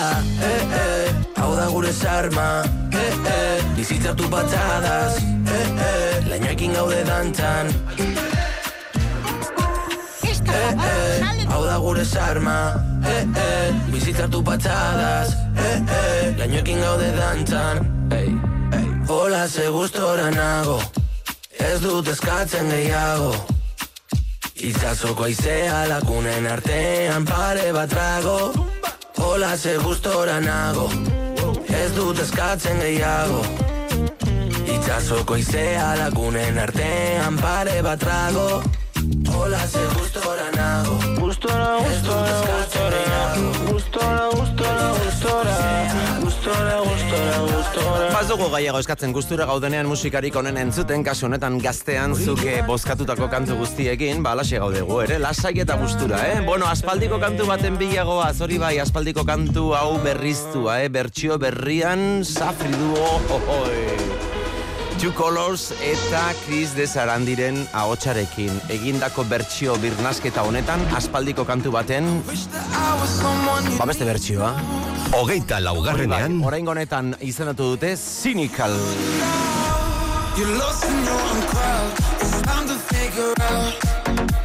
Eh, 0.40 0.62
eh, 0.80 1.10
Hau 1.36 1.50
da 1.56 1.66
gure 1.68 1.92
sarma. 1.92 2.64
Eh, 2.92 3.12
eh, 3.34 3.58
Bizitzatu 3.76 4.28
patxadas. 4.32 5.18
Eh, 5.20 5.66
eh, 5.88 6.24
Lainoekin 6.30 6.72
gaude 6.72 7.04
dantzan. 7.04 7.68
eh, 7.68 8.02
eh, 8.02 8.43
hau 11.50 11.62
da 11.64 11.78
gure 11.78 12.04
sarma 12.04 12.58
eh, 13.06 13.22
eh, 13.46 13.70
Bizitzartu 13.92 14.42
patxadas 14.42 15.34
eh, 15.56 15.78
eh, 15.98 16.34
Lainoekin 16.38 16.80
gaude 16.80 17.08
dantzan 17.16 17.86
hey, 18.10 18.28
hey. 18.72 18.86
Hola 19.08 19.48
ze 19.48 19.68
gustora 19.68 20.30
nago 20.30 20.80
Ez 21.58 21.80
dut 21.80 22.08
eskatzen 22.10 22.68
gehiago. 22.68 23.32
Itzazoko 24.68 25.24
aizea 25.28 25.84
lakunen 25.88 26.46
artean 26.50 27.24
pare 27.24 27.70
bat 27.72 27.90
trago. 27.90 28.38
Hola 29.22 29.56
ze 29.56 29.76
gustora 29.78 30.40
nago 30.40 30.88
Ez 31.68 31.90
dut 31.94 32.18
eskatzen 32.18 32.80
gehiago. 32.82 33.42
Itzazoko 34.76 35.34
aizea 35.34 35.94
lakunen 36.02 36.58
artean 36.58 37.38
pare 37.40 37.82
bat 37.82 38.00
trago 38.00 38.62
Hola 39.32 39.66
ze 39.66 39.78
gustora 39.98 40.50
nago 40.56 40.98
Gustora, 41.20 41.78
gustora, 41.78 42.34
gustora 42.58 43.00
Gustora, 43.70 44.28
gustora, 44.32 44.92
gustora 44.98 45.56
Gustora, 46.20 46.76
gustora, 46.84 47.38
gustora 47.40 48.10
Baz 48.14 48.28
dugu 48.28 48.48
gaiago 48.52 48.78
eskatzen 48.78 49.12
gustura 49.12 49.46
gaudenean 49.48 49.88
musikarik 49.90 50.36
honen 50.36 50.58
entzuten, 50.60 51.02
kasu 51.06 51.26
honetan 51.26 51.58
gaztean 51.62 52.14
zuke 52.14 52.60
bozkatutako 52.66 53.28
kantu 53.32 53.56
guztiekin, 53.58 54.22
ba, 54.22 54.36
alaxe 54.36 54.60
gaudegu 54.62 55.00
ere, 55.02 55.18
lasai 55.18 55.56
eta 55.64 55.74
gustura, 55.80 56.20
eh? 56.30 56.38
Bueno, 56.46 56.68
aspaldiko 56.70 57.18
kantu 57.22 57.48
baten 57.50 57.78
bilagoa, 57.80 58.30
hori 58.46 58.60
bai, 58.62 58.76
aspaldiko 58.78 59.26
kantu 59.26 59.72
hau 59.74 59.98
berriztua, 60.04 60.78
eh? 60.84 60.92
Bertsio 60.94 61.40
berrian, 61.42 62.22
safri 62.24 62.70
duo, 62.78 63.18
hohoi. 63.32 64.33
Two 65.04 65.12
Colors 65.12 65.74
eta 65.84 66.32
Chris 66.46 66.70
de 66.72 66.86
Sarandiren 66.88 67.58
ahotsarekin 67.76 68.54
egindako 68.72 69.26
bertsio 69.28 69.74
birnasketa 69.82 70.40
honetan 70.48 70.80
aspaldiko 70.96 71.44
kantu 71.44 71.74
baten 71.74 72.06
ba 73.76 73.84
beste 73.84 74.08
bertsioa 74.08 74.54
Hogeita 75.12 75.58
laugarrenean 75.60 76.38
Orain 76.40 76.72
honetan 76.72 77.12
izendatu 77.20 77.74
dute 77.74 77.98
Cynical 78.00 78.72
You're 80.38 80.56
lost 80.56 80.88
in 80.88 80.96
your 81.04 81.20
own 81.20 81.42
crowd. 81.52 81.92
It's 82.22 82.40
time 82.40 82.66
to 82.66 82.78
figure 82.88 83.34
out. 83.52 83.74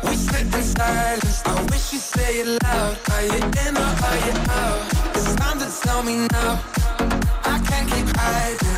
We 0.04 0.15
sit 0.17 0.43
in 0.43 0.63
silence. 0.76 1.41
I 1.45 1.56
wish 1.72 1.93
you 1.93 2.00
say 2.00 2.41
it 2.41 2.60
loud. 2.65 2.98
Are 3.15 3.24
you 3.24 3.39
in 3.63 3.78
or 3.78 3.91
are 4.10 4.19
you 4.28 4.36
out? 4.60 5.15
It's 5.15 5.36
time 5.36 5.58
to 5.63 5.69
tell 5.88 6.04
me 6.04 6.28
now. 6.28 6.60
I 7.45 7.63
can't 7.63 7.89
keep 7.89 8.12
hiding. 8.17 8.68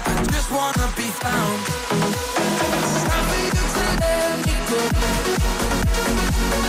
Wanna 0.54 0.88
be 0.98 1.04
found. 1.24 1.60
Let 4.02 4.46
me 4.46 4.54
go. 4.70 4.80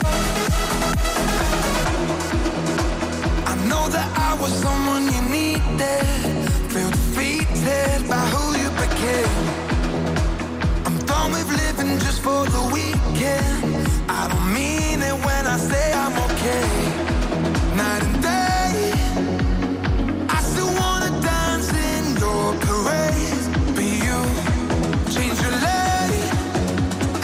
I 3.47 3.55
know 3.69 3.89
that 3.89 4.09
I 4.17 4.35
was 4.41 4.53
someone 4.63 5.05
you 5.15 5.23
needed. 5.31 6.07
Feel 6.73 6.91
defeated 6.91 8.09
by 8.09 8.25
who 8.33 8.59
you 8.59 8.71
became. 8.83 9.64
I'm 11.25 11.33
with 11.33 11.49
living 11.49 11.99
just 12.01 12.21
for 12.21 12.45
the 12.45 12.63
weekend. 12.71 13.89
I 14.11 14.29
don't 14.29 14.53
mean 14.53 15.01
it 15.01 15.17
when 15.25 15.47
I 15.47 15.57
say 15.57 15.93
I'm 15.95 16.13
okay. 16.27 16.69
Night 17.81 18.03
and 18.05 18.21
day, 18.21 18.93
I 20.29 20.39
still 20.43 20.69
wanna 20.81 21.11
dance 21.23 21.73
in 21.73 22.05
your 22.21 22.53
parade. 22.67 23.41
But 23.75 23.89
you 24.05 24.21
change 25.15 25.41
your 25.41 25.57
lane, 25.65 26.29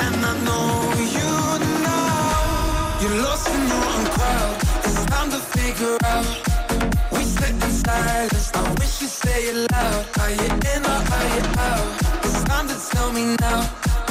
and 0.05 0.17
I 0.31 0.35
know 0.49 0.71
you 1.19 1.33
know 1.85 2.09
you're 3.03 3.19
lost 3.27 3.49
in 3.53 3.63
your 3.69 3.85
own 3.95 4.05
crowd. 4.17 4.55
It's 4.89 5.05
time 5.13 5.29
to 5.29 5.41
figure 5.57 5.99
out. 6.05 6.27
We 7.13 7.23
sit 7.25 7.53
in 7.53 7.73
silence. 7.85 8.51
I 8.55 8.63
wish 8.81 9.03
you 9.03 9.09
say 9.09 9.41
it 9.53 9.59
loud. 9.71 10.07
Are 10.21 10.31
you 10.31 10.49
in 10.73 10.83
or 10.89 11.01
are 11.17 11.29
you 11.37 11.45
out? 11.69 11.87
It's 12.25 12.43
time 12.45 12.67
to 12.69 12.77
tell 12.93 13.13
me 13.13 13.37
now. 13.41 13.89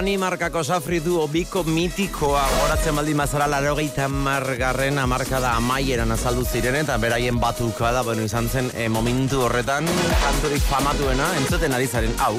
Danimarkako 0.00 0.62
safri 0.64 0.96
duo 1.04 1.26
biko 1.28 1.60
mitikoa 1.68 2.40
horatzen 2.62 2.96
baldin 2.96 3.18
mazara 3.20 3.44
larogeita 3.52 4.06
margarren 4.08 4.96
amarkada 4.96 5.50
amaieran 5.58 6.14
azaldu 6.14 6.46
ziren 6.48 6.78
eta 6.78 6.94
beraien 6.96 7.36
batuka 7.36 7.90
da, 7.92 8.00
bueno, 8.06 8.24
izan 8.24 8.48
zen 8.48 8.70
e, 8.72 8.86
momentu 8.88 9.42
horretan 9.44 9.84
kanturik 10.22 10.64
famatuena 10.70 11.26
entzuten 11.42 11.76
ari 11.76 11.84
zaren 11.86 12.14
hau. 12.16 12.32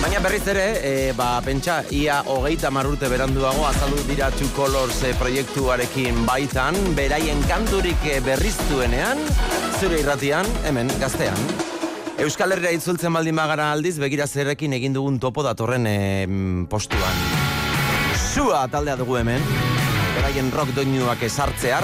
Baina 0.00 0.22
berriz 0.24 0.46
ere, 0.48 0.64
e, 0.80 0.94
ba, 1.18 1.34
pentsa, 1.44 1.82
ia 1.92 2.22
hogeita 2.24 2.70
marrurte 2.72 3.10
beranduago 3.12 3.66
azaldu 3.68 4.06
dira 4.08 4.30
Two 4.38 4.48
Colors 4.56 5.02
e, 5.04 5.12
proiektuarekin 5.20 6.24
baitan, 6.24 6.80
beraien 6.96 7.44
kanturik 7.52 8.08
e, 8.08 8.22
berriztuenean, 8.24 9.20
zure 9.76 10.00
irratian, 10.00 10.48
hemen, 10.64 10.88
gaztean. 11.04 11.61
Euskal 12.22 12.52
Herria 12.54 12.70
itzultzen 12.70 13.10
baldin 13.16 13.34
bagara 13.34 13.72
aldiz, 13.74 13.96
begira 13.98 14.28
zerrekin 14.30 14.76
egin 14.76 14.94
dugun 14.94 15.16
topo 15.18 15.42
datorren 15.42 15.88
em, 15.90 16.36
postuan. 16.70 17.16
Sua 18.14 18.60
taldea 18.70 18.94
dugu 19.00 19.16
hemen, 19.18 19.42
beraien 20.14 20.52
rock 20.54 20.70
doinuak 20.76 21.24
esartzear, 21.26 21.82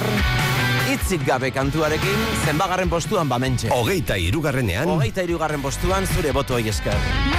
itzik 0.94 1.26
gabe 1.26 1.50
kantuarekin, 1.50 2.22
zenbagarren 2.44 2.92
postuan 2.92 3.26
bamentxe. 3.28 3.72
Hogeita 3.74 4.14
irugarrenean, 4.28 4.86
Hogeita 4.94 5.26
irugarren 5.26 5.64
postuan 5.64 6.06
zure 6.06 6.30
boto 6.36 6.62
esker. 6.62 7.37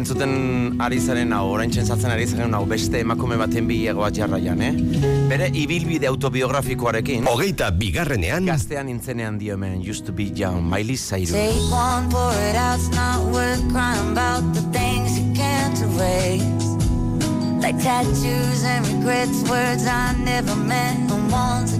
Entzuten 0.00 0.80
ari 0.82 0.98
zaren 1.00 1.32
hau, 1.36 1.44
orain 1.54 1.70
txentzatzen 1.72 2.12
ari 2.14 2.26
zaren 2.28 2.54
hau, 2.56 2.64
beste 2.68 3.02
emakume 3.04 3.36
baten 3.40 3.68
bilegoa 3.68 4.10
jarraian, 4.16 4.60
eh? 4.64 4.72
Bere 5.30 5.50
ibilbide 5.62 6.08
autobiografikoarekin, 6.10 7.28
hogeita 7.30 7.70
bigarrenean, 7.76 8.48
gaztean 8.50 8.90
intzenean 8.92 9.38
dio 9.40 9.54
hemen, 9.58 9.80
used 9.84 10.06
to 10.08 10.12
be 10.12 10.30
young, 10.34 10.62
Miley 10.64 10.96
Cyrus. 10.96 11.32
Take 11.36 11.70
one 11.70 12.10
for 12.10 12.32
it 12.48 12.56
out, 12.56 12.78
it's 12.80 12.88
not 12.96 13.20
worth 13.32 13.62
crying 13.70 14.12
about 14.12 14.42
the 14.54 14.64
things 14.72 15.18
you 15.18 15.28
can't 15.34 15.78
erase. 15.90 16.68
Like 17.60 17.76
tattoos 17.78 18.64
and 18.64 18.86
regrets, 18.88 19.44
words 19.48 19.86
I 19.86 20.16
never 20.24 20.56
meant, 20.56 21.08
the 21.08 21.20
ones 21.30 21.79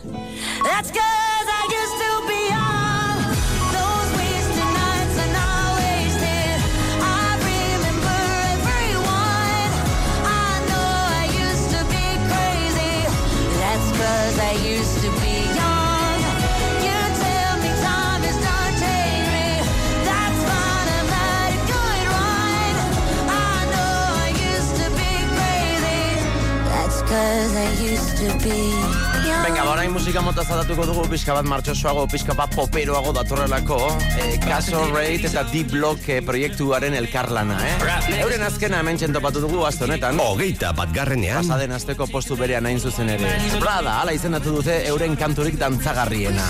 Venga, 28.41 29.63
ba, 29.63 29.71
orain 29.75 29.91
musika 29.93 30.21
mota 30.25 30.41
zadatuko 30.41 30.85
dugu 30.89 31.03
pixka 31.11 31.35
bat 31.37 31.45
martxosoago, 31.45 32.07
pixka 32.09 32.33
bat 32.37 32.53
poperoago 32.55 33.13
datorrelako, 33.13 33.77
eh, 34.17 34.39
Caso 34.41 34.81
Rate 34.89 35.29
eta 35.29 35.43
Deep 35.51 35.71
Block 35.75 36.09
eh, 36.09 36.21
proiektuaren 36.25 36.95
elkarlana, 36.97 37.59
eh? 37.67 37.75
Euren 38.21 38.41
azkena 38.47 38.81
hemen 38.81 38.97
txentopatu 38.97 39.43
dugu 39.45 39.65
azte 39.67 39.85
honetan. 39.85 40.19
Hogeita 40.21 40.73
bat 40.77 40.93
garrenean. 40.95 41.45
Pasaden 41.45 41.77
azteko 41.77 42.09
postu 42.09 42.37
berean 42.39 42.65
hain 42.65 42.81
zuzen 42.81 43.13
ere. 43.13 43.37
Prada, 43.59 43.99
ala 44.01 44.17
izendatu 44.17 44.57
dute 44.57 44.81
euren 44.89 45.17
kanturik 45.19 45.59
dantzagarriena. 45.61 46.49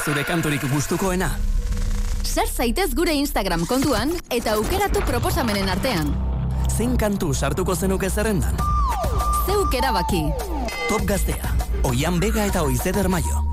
zure 0.00 0.24
kanturik 0.24 0.62
gustukoena? 0.72 1.28
Sar 2.24 2.48
zaitez 2.48 2.94
gure 2.94 3.12
Instagram 3.12 3.66
kontuan 3.68 4.12
eta 4.32 4.54
aukeratu 4.56 5.02
proposamenen 5.06 5.68
artean. 5.68 6.12
Zein 6.70 6.96
kantu 6.96 7.34
sartuko 7.34 7.74
zenuke 7.76 8.08
zerrendan? 8.10 8.56
Zeuk 9.46 9.74
erabaki. 9.74 10.22
Top 10.88 11.04
Gaztea, 11.08 11.52
Oian 11.84 12.20
Bega 12.20 12.46
eta 12.48 12.62
Oizeder 12.62 13.08
Maio. 13.08 13.44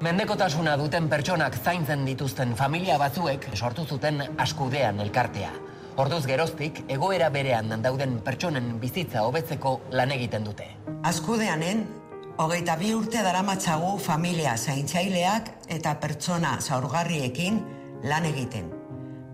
Mendekotasuna 0.00 0.76
duten 0.80 1.08
pertsonak 1.10 1.58
zaintzen 1.60 2.06
dituzten 2.06 2.54
familia 2.56 2.96
batzuek 2.98 3.50
sortu 3.54 3.84
zuten 3.84 4.22
askudean 4.38 5.00
elkartea. 5.00 5.50
Orduz 6.00 6.22
geroztik, 6.24 6.84
egoera 6.88 7.28
berean 7.34 7.74
dauden 7.82 8.20
pertsonen 8.24 8.78
bizitza 8.80 9.26
hobetzeko 9.26 9.80
lan 9.92 10.14
egiten 10.14 10.46
dute. 10.46 10.68
Azkudeanen, 11.04 11.84
hogeita 12.40 12.72
bi 12.80 12.94
urte 12.96 13.20
daramatzagu 13.20 13.98
familia 14.00 14.54
zaintzaileak 14.56 15.50
eta 15.76 15.92
pertsona 16.00 16.54
zaurgarriekin 16.60 17.58
lan 18.08 18.24
egiten. 18.30 18.70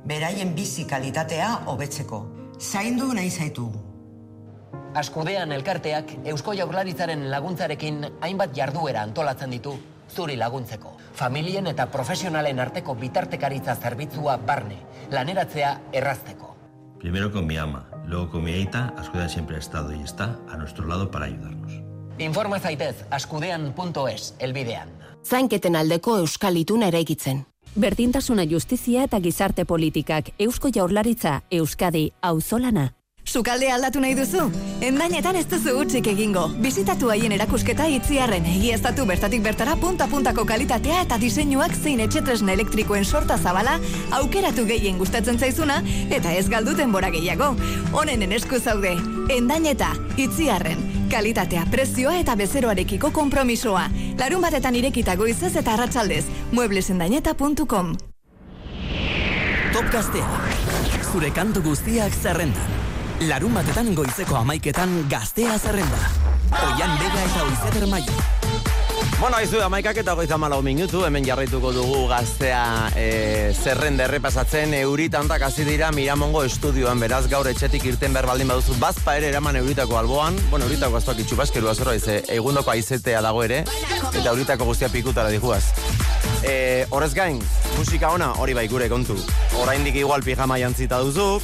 Beraien 0.06 0.54
bizi 0.56 0.86
kalitatea 0.90 1.52
hobetzeko. 1.70 2.20
Zaindu 2.58 3.12
nahi 3.14 3.30
zaitugu. 3.30 3.82
Askudean 4.96 5.52
elkarteak 5.52 6.16
Eusko 6.32 6.54
Jaurlaritzaren 6.58 7.28
laguntzarekin 7.30 8.02
hainbat 8.26 8.56
jarduera 8.56 9.06
antolatzen 9.06 9.54
ditu 9.54 9.76
zuri 10.10 10.36
laguntzeko. 10.40 10.96
Familien 11.14 11.66
eta 11.70 11.86
profesionalen 11.86 12.58
arteko 12.58 12.94
bitartekaritza 12.98 13.76
zerbitzua 13.76 14.38
barne, 14.38 14.80
laneratzea 15.10 15.76
errazteko. 15.92 16.54
Primero 16.98 17.30
con 17.30 17.46
mi 17.46 17.56
ama, 17.56 17.86
luego 18.06 18.30
con 18.30 18.44
mi 18.44 18.52
aita, 18.52 18.94
Ascuda 18.96 19.28
siempre 19.28 19.56
ha 19.56 19.60
estado 19.60 19.94
y 19.94 20.02
está 20.02 20.38
a 20.48 20.56
nuestro 20.56 20.86
lado 20.86 21.10
para 21.10 21.26
ayudarnos. 21.26 21.85
Informa 22.18 22.58
zaitez 22.60 22.96
askudean.es 23.10 24.34
elbidean. 24.38 24.88
Zainketen 25.24 25.76
aldeko 25.76 26.18
euskal 26.22 26.56
ituna 26.56 26.88
eraikitzen. 26.88 27.44
Berdintasuna 27.76 28.44
justizia 28.48 29.02
eta 29.04 29.20
gizarte 29.20 29.64
politikak 29.64 30.30
Eusko 30.38 30.70
Jaurlaritza 30.74 31.40
Euskadi 31.50 32.10
auzolana. 32.22 32.90
Sukaldea 33.26 33.74
aldatu 33.74 33.98
nahi 34.00 34.14
duzu? 34.14 34.44
Endainetan 34.86 35.34
ez 35.36 35.46
duzu 35.50 35.72
utzik 35.80 36.06
egingo. 36.12 36.44
Bizitatu 36.62 37.10
haien 37.10 37.32
erakusketa 37.34 37.88
itziarren 37.90 38.46
egiaztatu 38.46 39.02
bertatik 39.08 39.42
bertara 39.42 39.74
punta-puntako 39.82 40.44
kalitatea 40.46 41.00
eta 41.02 41.18
diseinuak 41.18 41.74
zein 41.74 42.00
etxetresna 42.04 42.54
elektrikoen 42.54 43.04
sorta 43.04 43.36
zabala 43.36 43.80
aukeratu 44.20 44.66
gehien 44.70 44.98
gustatzen 45.02 45.40
zaizuna 45.42 45.80
eta 46.10 46.36
ez 46.38 46.46
galduten 46.48 46.94
bora 46.94 47.10
gehiago. 47.10 47.50
Honenen 47.92 48.32
esku 48.38 48.60
zaude. 48.60 48.94
Endaineta, 49.34 49.90
itziarren, 50.16 50.86
kalitatea, 51.10 51.66
prezioa 51.70 52.20
eta 52.22 52.38
bezeroarekiko 52.38 53.10
konpromisoa. 53.10 53.88
Larun 54.20 54.46
batetan 54.46 54.78
irekita 54.78 55.16
goizez 55.16 55.56
eta 55.56 55.74
arratsaldez. 55.74 56.24
mueblesendaineta.com 56.52 57.96
Top 59.74 59.92
Gaztea, 59.92 60.42
zure 61.12 61.34
kantu 61.34 61.62
guztiak 61.66 62.14
zerrendan. 62.22 62.85
Larun 63.24 63.54
batetan 63.56 63.94
goizeko 63.96 64.36
amaiketan 64.36 64.90
gaztea 65.08 65.54
zerrenda. 65.56 65.98
Oian 66.52 66.98
Bega 67.00 67.22
eta 67.24 67.44
Oizeder 67.46 67.86
Maio. 67.88 68.12
Bueno, 69.16 69.38
aizu, 69.38 69.62
amaikak 69.64 69.96
eta 70.02 70.12
goiza 70.12 70.36
malau 70.36 70.58
minutu, 70.60 71.00
hemen 71.06 71.24
jarraituko 71.24 71.70
dugu 71.72 72.02
gaztea 72.10 72.90
e, 72.92 73.54
zerrenda 73.56 74.04
errepasatzen, 74.04 74.74
euritantak 74.82 75.46
hasi 75.48 75.64
dira 75.64 75.88
Miramongo 75.96 76.42
estudioan, 76.44 77.00
beraz 77.00 77.22
gaur 77.32 77.48
etxetik 77.48 77.86
irten 77.88 78.12
behar 78.12 78.28
baldin 78.28 78.52
baduzu, 78.52 78.76
bazpa 78.82 79.16
ere 79.16 79.30
eraman 79.32 79.56
euritako 79.62 79.96
alboan, 79.96 80.36
bueno, 80.50 80.68
euritako 80.68 81.00
aztuak 81.00 81.24
itxupaskeru 81.24 81.72
azorra, 81.72 81.96
ize, 81.96 82.18
egundoko 82.36 82.74
aizetea 82.74 83.22
dago 83.24 83.40
ere, 83.46 83.62
eta 84.12 84.26
euritako 84.34 84.68
guztia 84.68 84.92
pikutara 84.92 85.32
dijuaz. 85.32 85.64
E, 86.44 86.84
horrez 86.90 87.14
gain, 87.16 87.40
musika 87.78 88.12
ona, 88.12 88.34
hori 88.36 88.52
bai 88.52 88.68
gure 88.68 88.90
kontu. 88.92 89.16
Oraindik 89.62 89.96
igual 90.04 90.20
pijama 90.22 90.60
jantzita 90.60 91.00
duzu, 91.00 91.40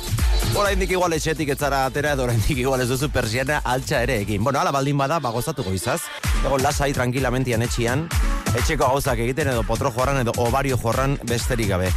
oraindik 0.57 0.91
igual 0.91 1.13
etxetik 1.17 1.53
etzara 1.55 1.85
atera, 1.87 2.13
edo 2.17 2.25
oraindik 2.25 2.59
igual 2.59 2.81
ez 2.81 2.89
duzu 2.91 3.09
persiana 3.13 3.61
altxa 3.65 4.03
ere 4.03 4.21
egin. 4.23 4.45
Bueno, 4.45 4.61
ala 4.61 4.73
baldin 4.73 4.99
bada, 4.99 5.19
bagozatu 5.21 5.65
goizaz. 5.65 6.01
Ego 6.45 6.59
lasai 6.59 6.93
tranquilamentian 6.93 7.63
etxian, 7.63 8.07
etxeko 8.53 8.85
gauzak 8.85 9.23
egiten 9.25 9.53
edo 9.55 9.63
potro 9.69 9.93
jorran 9.95 10.21
edo 10.21 10.35
obario 10.43 10.79
jorran 10.79 11.19
besterik 11.29 11.73
gabe. 11.73 11.91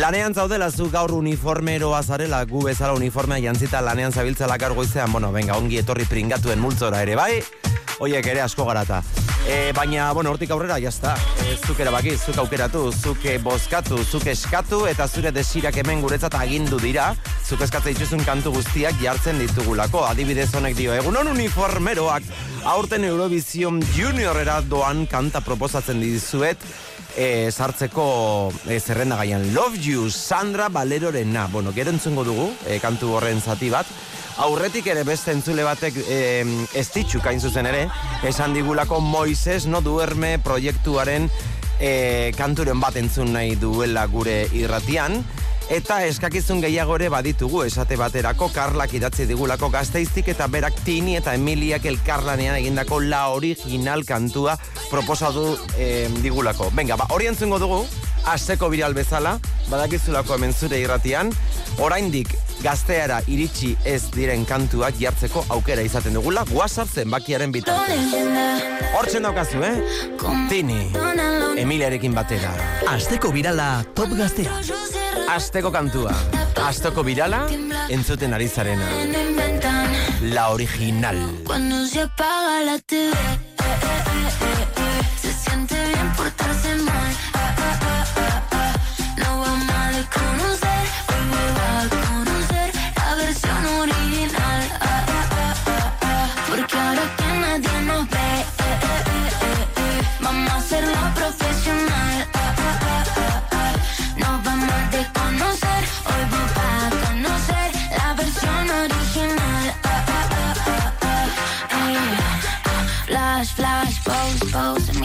Lanean 0.00 0.34
zaudela 0.34 0.70
zu 0.70 0.90
gaur 0.90 1.14
uniformeroa 1.14 2.02
zarela, 2.02 2.44
gu 2.44 2.64
bezala 2.66 2.94
uniformea 2.98 3.40
jantzita 3.46 3.82
lanean 3.82 4.12
zabiltzela 4.12 4.58
gaur 4.58 4.74
goizean, 4.74 5.12
bueno, 5.12 5.32
venga, 5.32 5.56
ongi 5.58 5.78
etorri 5.82 6.06
pringatuen 6.10 6.60
multzora 6.60 7.02
ere, 7.02 7.16
bai? 7.16 7.42
Oiek 8.00 8.26
ere 8.26 8.46
asko 8.46 8.64
garata. 8.64 9.02
E, 9.48 9.72
baina, 9.72 10.12
bueno, 10.12 10.30
hortik 10.30 10.50
aurrera, 10.52 10.76
jazta. 10.78 11.14
E, 11.46 11.56
zuk 11.56 11.80
erabaki, 11.80 12.12
zuk 12.18 12.36
aukeratu, 12.42 12.84
zuk 12.92 13.24
e, 13.24 13.38
bozkatu, 13.42 13.98
zuk 14.04 14.26
eskatu, 14.30 14.84
eta 14.90 15.08
zure 15.08 15.32
desirak 15.32 15.78
hemen 15.80 16.02
guretzat 16.04 16.36
agindu 16.38 16.78
dira, 16.82 17.10
zuk 17.48 17.64
eskatzen 17.64 17.96
dituzun 17.96 18.22
kantu 18.28 18.52
guztiak 18.58 19.00
jartzen 19.02 19.40
ditugulako. 19.40 20.04
Adibidez 20.10 20.50
honek 20.54 20.76
dio, 20.78 20.94
egunon 20.94 21.32
uniformeroak, 21.32 22.28
aurten 22.68 23.08
Eurovision 23.08 23.80
Juniorera 23.96 24.60
doan 24.60 25.06
kanta 25.10 25.40
proposatzen 25.42 26.04
dizuet, 26.04 26.60
e, 27.16 27.50
sartzeko 27.50 28.52
e, 28.68 28.78
zerrenda 28.78 29.16
gaian. 29.16 29.54
Love 29.54 29.80
You, 29.82 30.10
Sandra 30.10 30.68
Valerorena. 30.68 31.48
Bueno, 31.52 31.72
gero 31.72 31.90
entzungo 31.90 32.24
dugu, 32.24 32.52
e, 32.68 32.78
kantu 32.80 33.16
horren 33.16 33.40
zati 33.40 33.70
bat. 33.72 33.88
Aurretik 34.38 34.86
ere 34.86 35.02
beste 35.04 35.32
entzule 35.32 35.64
batek 35.66 35.96
e, 36.06 36.20
ez 36.74 36.86
ditxuk 36.94 37.26
hain 37.26 37.40
zuzen 37.40 37.66
ere, 37.66 37.88
esan 38.24 38.54
digulako 38.54 39.00
Moises 39.00 39.66
no 39.66 39.80
duerme 39.80 40.38
proiektuaren 40.44 41.28
e, 41.80 42.32
kanturen 42.38 42.80
bat 42.80 42.96
entzun 42.96 43.32
nahi 43.34 43.56
duela 43.60 44.06
gure 44.06 44.46
irratian, 44.52 45.20
Eta 45.70 46.00
eskakizun 46.02 46.58
gehiago 46.64 46.96
ere 46.98 47.06
baditugu 47.14 47.60
esate 47.62 47.94
baterako 47.94 48.48
Karlak 48.50 48.90
idatzi 48.98 49.22
digulako 49.28 49.68
gazteiztik 49.70 50.32
eta 50.32 50.48
berak 50.50 50.80
Tini 50.82 51.14
eta 51.14 51.36
Emiliak 51.38 51.84
elkarlanean 51.86 52.56
egindako 52.58 52.98
la 53.04 53.20
original 53.30 54.02
kantua 54.04 54.56
proposatu 54.90 55.44
eh, 55.78 56.08
digulako. 56.24 56.72
Venga, 56.74 56.98
ba, 56.98 57.06
hori 57.14 57.30
entzungo 57.30 57.60
dugu, 57.62 57.84
asteko 58.26 58.68
biral 58.72 58.94
bezala, 58.94 59.38
badakizulako 59.70 60.34
hemen 60.36 60.52
zure 60.52 60.80
irratian, 60.80 61.32
oraindik 61.78 62.34
gazteara 62.60 63.20
iritsi 63.30 63.74
ez 63.88 64.02
diren 64.14 64.44
kantuak 64.48 64.98
jartzeko 65.00 65.44
aukera 65.56 65.82
izaten 65.86 66.14
dugula 66.18 66.44
WhatsApp 66.52 66.92
zenbakiaren 66.94 67.52
bitartez. 67.52 68.00
Hortzen 68.98 69.24
daukazu, 69.24 69.62
eh? 69.64 69.76
Tini, 70.50 70.90
Emiliarekin 71.60 72.14
batera. 72.14 72.52
Asteko 72.90 73.30
birala 73.32 73.84
top 73.94 74.16
gaztea. 74.18 74.60
Asteko 75.30 75.70
kantua, 75.70 76.14
asteko 76.66 77.04
birala, 77.06 77.44
entzuten 77.88 78.34
ari 78.34 78.48
zarena. 78.48 78.88
La 80.34 80.50
original. 80.50 81.16
Cuando 81.46 81.86
se 81.86 82.02
apaga 82.02 82.64
la 82.64 82.78
TV, 82.78 83.14
se 85.22 85.32
siente 85.32 85.89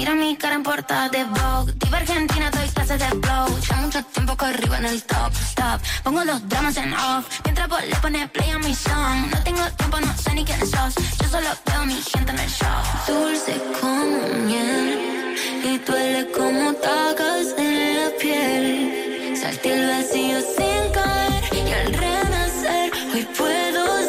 Mira 0.05 0.17
mi 0.17 0.35
cara 0.37 0.53
en 0.53 0.61
portada 0.61 1.09
de 1.09 1.23
Vogue. 1.23 1.73
Diva 1.77 1.97
Argentina, 1.97 2.51
doy 2.51 2.69
clases 2.69 2.99
de 2.99 3.07
flow. 3.07 3.47
Ya 3.67 3.75
mucho 3.77 4.03
tiempo 4.03 4.37
corrido 4.37 4.75
en 4.75 4.85
el 4.85 5.01
top, 5.01 5.33
stop. 5.33 5.81
Pongo 6.03 6.23
los 6.23 6.47
dramas 6.47 6.77
en 6.77 6.93
off. 6.93 7.25
Mientras 7.43 7.67
vos 7.67 7.81
le 7.83 7.95
pones 7.95 8.29
play 8.29 8.51
a 8.51 8.59
mi 8.59 8.75
song. 8.75 9.31
No 9.31 9.43
tengo 9.43 9.63
tiempo, 9.79 9.99
no 9.99 10.15
sé 10.15 10.35
ni 10.35 10.45
quién 10.45 10.59
sos. 10.59 10.93
Yo 11.19 11.27
solo 11.27 11.49
veo 11.65 11.79
a 11.81 11.85
mi 11.87 11.95
gente 11.95 12.31
en 12.31 12.39
el 12.39 12.49
show. 12.51 12.81
Dulce 13.07 13.59
como 13.81 14.27
miel. 14.45 15.35
Y 15.63 15.79
duele 15.79 16.31
como 16.37 16.73
tacas 16.73 17.47
en 17.57 17.97
la 17.97 18.09
piel. 18.21 19.35
Salté 19.41 19.73
el 19.73 19.87
vacío 19.87 20.39
sin 20.55 20.83
caer. 20.93 21.43
Y 21.51 21.73
al 21.73 21.93
renacer, 21.93 22.91
hoy 23.11 23.27
puedo 23.35 24.04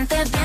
se 0.00 0.06
siente 0.06 0.30
bien 0.30 0.39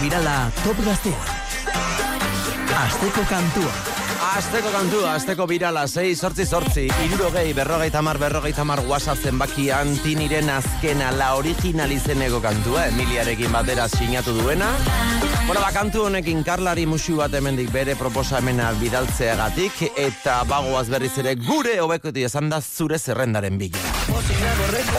birala 0.00 0.50
top 0.64 0.78
gaztea. 0.84 1.22
Asteko 2.80 3.22
kantua. 3.28 3.72
Asteko 4.30 4.70
kantua, 4.72 5.14
asteko 5.16 5.46
birala, 5.48 5.86
6 5.88 6.20
sortzi 6.20 6.44
sortzi, 6.46 6.84
irurogei, 7.04 7.52
berrogei 7.56 7.90
tamar, 7.90 8.18
berrogei 8.20 8.52
tamar 8.56 8.82
WhatsApp 8.88 9.24
zenbakian, 9.24 9.94
tiniren 10.04 10.50
azkena, 10.52 11.10
la 11.16 11.34
original 11.36 11.92
izeneko 11.92 12.40
kantua, 12.44 12.86
Emiliarekin 12.92 13.52
batera 13.52 13.88
sinatu 13.88 14.36
duena. 14.36 14.70
Bueno, 15.46 15.60
ba, 15.60 15.72
kantu 15.74 16.06
honekin 16.08 16.44
karlari 16.46 16.86
musu 16.86 17.16
bat 17.20 17.34
hemendik 17.34 17.72
bere 17.72 17.96
proposamena 17.98 18.70
bidaltzeagatik, 18.80 19.88
eta 19.98 20.42
bagoaz 20.48 20.88
berriz 20.92 21.16
ere 21.18 21.34
gure 21.40 21.80
hobekoti 21.80 22.28
esan 22.28 22.52
da 22.52 22.60
zure 22.60 23.00
zerrendaren 23.00 23.58
bila. 23.58 23.89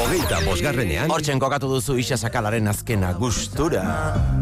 Hogeita 0.02 0.40
bosgarrenean. 0.46 1.12
Hortzen 1.12 1.40
kokatu 1.40 1.70
duzu 1.72 1.98
isa 2.02 2.18
sakalaren 2.18 2.68
azkena 2.72 3.12
gustura. 3.18 3.84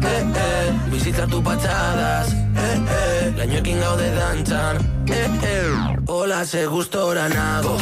Eh, 0.04 0.20
eh, 0.42 0.72
bizitzatu 0.92 1.40
patxadas 1.44 2.32
eh, 2.32 2.70
eh, 2.96 3.32
Lainoekin 3.38 3.80
gaude 3.80 4.08
dantzan 4.16 4.80
eh, 5.08 5.26
eh, 5.46 5.70
Hola, 6.08 6.44
ze 6.44 6.64
gustora 6.66 7.28
nago 7.28 7.76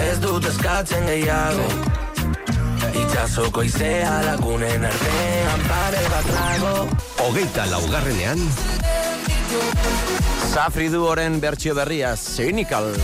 Ez 0.00 0.18
dut 0.22 0.44
eskatzen 0.48 1.06
gehiago 1.08 1.66
Itxasoko 3.02 3.64
izea 3.66 4.12
lagunen 4.26 4.84
artean 4.90 5.66
pare 5.68 6.04
bat 6.12 6.30
trago 6.32 6.74
Hogeita 7.24 7.66
laugarrenean. 7.72 8.40
Safri 10.48 10.88
du 10.88 11.02
oren 11.04 11.40
bertsio 11.42 11.74
berria, 11.76 12.14
Cynical. 12.16 12.94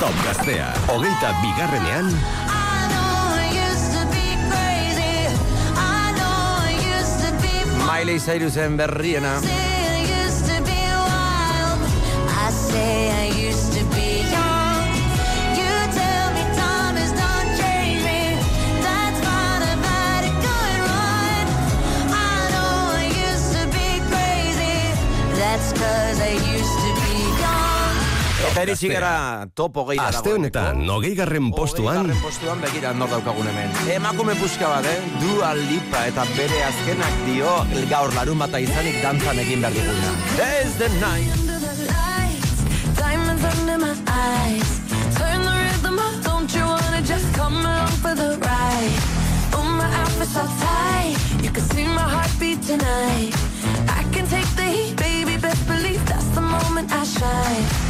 Top 0.00 0.16
gaztea. 0.24 0.72
Hogeita 0.88 1.34
bigarrenean. 1.42 2.49
To 23.54 23.66
be 23.66 24.00
crazy. 24.08 24.78
That's 25.36 25.72
cause 25.72 26.20
I 26.20 26.30
used 26.30 26.54
to 26.54 26.54
be 26.54 26.70
young. 26.70 26.79
Eta 28.40 28.62
iritsi 28.64 28.88
gara 28.88 29.46
topo 29.54 29.84
gehiago. 29.90 30.08
Aste 30.08 30.32
honetan, 30.32 30.80
hogeigarren 30.88 31.50
postuan. 31.52 32.00
Hogeigarren 32.00 32.22
postuan 32.24 32.62
begira 32.64 32.92
nor 32.96 33.10
daukagun 33.12 33.46
hemen. 33.50 33.74
Emakume 33.92 34.34
puska 34.40 34.70
bat, 34.72 34.88
eh? 34.88 34.96
Dua 35.20 35.52
Lipa 35.58 36.06
eta 36.08 36.24
bere 36.36 36.62
azkenak 36.64 37.20
dio 37.26 37.52
gaur 37.90 38.14
larun 38.16 38.40
bata 38.40 38.58
izanik 38.62 38.96
dantzan 39.04 39.38
egin 39.44 39.60
behar 39.60 39.76
duguna. 39.76 40.14
There's 40.40 40.74
the 40.80 40.88
night. 41.02 41.36
Diamonds 42.96 43.44
under 43.44 43.78
my 43.78 43.94
eyes. 44.08 44.72
Turn 45.18 45.44
the 45.44 45.54
rhythm 45.60 45.98
up, 45.98 46.16
don't 46.24 46.54
you 46.54 46.64
wanna 46.64 47.02
just 47.02 47.28
come 47.36 47.60
along 47.60 47.94
for 48.00 48.14
the 48.14 48.38
ride? 48.40 48.98
Oh, 49.52 49.64
my 49.64 49.88
outfit's 50.00 50.32
so 50.32 50.44
tight, 50.64 51.16
you 51.42 51.50
can 51.50 51.64
see 51.74 51.84
my 51.84 52.08
heartbeat 52.16 52.62
tonight. 52.62 53.36
I 53.88 54.02
can 54.12 54.26
take 54.26 54.48
the 54.56 54.64
heat, 54.64 54.96
baby, 54.96 55.36
best 55.36 55.66
believe 55.66 56.04
that's 56.06 56.28
the 56.34 56.40
moment 56.40 56.90
I 56.92 57.04
shine. 57.04 57.89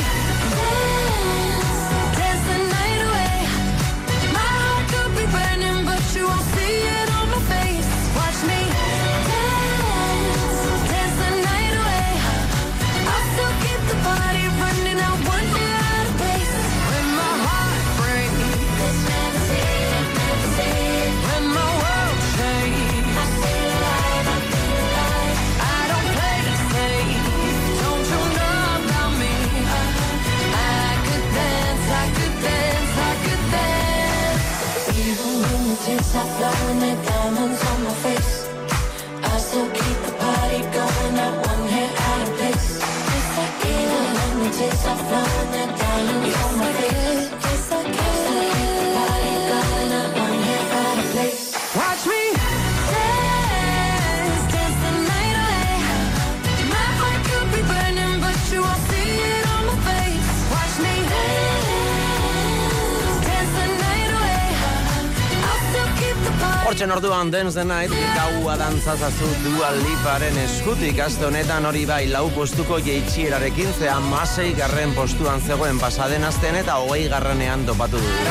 Orduan 66.91 67.31
Dance 67.31 67.55
the 67.55 67.63
Night 67.63 67.91
gaua 68.15 68.57
dantzazazu 68.59 69.27
Dua 69.45 69.69
Liparen 69.77 70.35
eskutik 70.43 70.99
aste 70.99 71.23
honetan 71.23 71.63
hori 71.65 71.85
bai 71.87 72.01
lau 72.11 72.25
postuko 72.35 72.81
jeitsierarekin 72.83 73.71
zea 73.79 73.95
masei 74.03 74.51
garren 74.57 74.91
postuan 74.97 75.39
zegoen 75.39 75.79
pasaden 75.79 76.27
astean 76.27 76.59
eta 76.59 76.75
hogei 76.83 77.07
garrenean 77.07 77.63
topatu 77.65 78.01
dugu. 78.01 78.27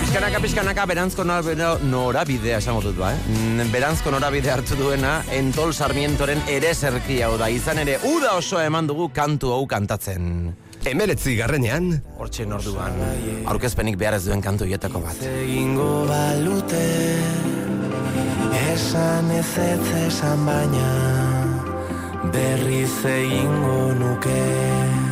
Pizkanaka, 0.00 0.40
pizkanaka, 0.40 0.86
berantzko 0.88 1.24
norabidea 1.26 2.62
esango 2.64 2.80
dut 2.88 2.96
ba, 2.96 3.12
eh? 3.12 3.68
Berantzko 3.72 4.10
norabidea 4.14 4.56
hartu 4.56 4.76
duena 4.80 5.18
Entol 5.32 5.74
Sarmientoren 5.76 6.40
ere 6.48 6.74
zerki 6.74 7.20
hau 7.20 7.36
da. 7.36 7.52
Izan 7.52 7.84
ere, 7.84 8.00
uda 8.08 8.36
osoa 8.40 8.64
eman 8.68 8.88
dugu 8.88 9.10
kantu 9.12 9.52
hau 9.52 9.66
kantatzen. 9.68 10.54
Emeletzi 10.82 11.36
garrenean 11.38 11.92
Hortxe 12.18 12.42
norduan 12.48 12.96
Aurkezpenik 13.46 13.94
behar 14.00 14.18
ez 14.18 14.24
duen 14.26 14.42
kantu 14.42 14.66
bat 14.66 15.22
Egingo 15.22 16.06
balute 16.08 17.51
Esan 18.72 19.30
ez 19.30 19.52
ez 19.58 19.88
esan 20.06 20.44
baina 20.46 20.90
Berriz 22.32 23.04
egingo 23.04 23.92
nuke. 24.00 25.11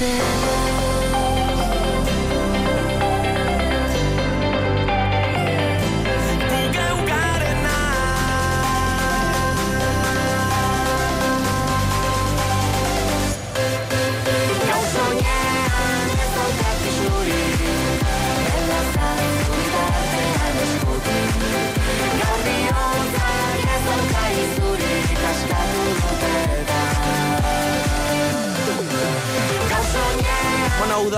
this 0.00 0.39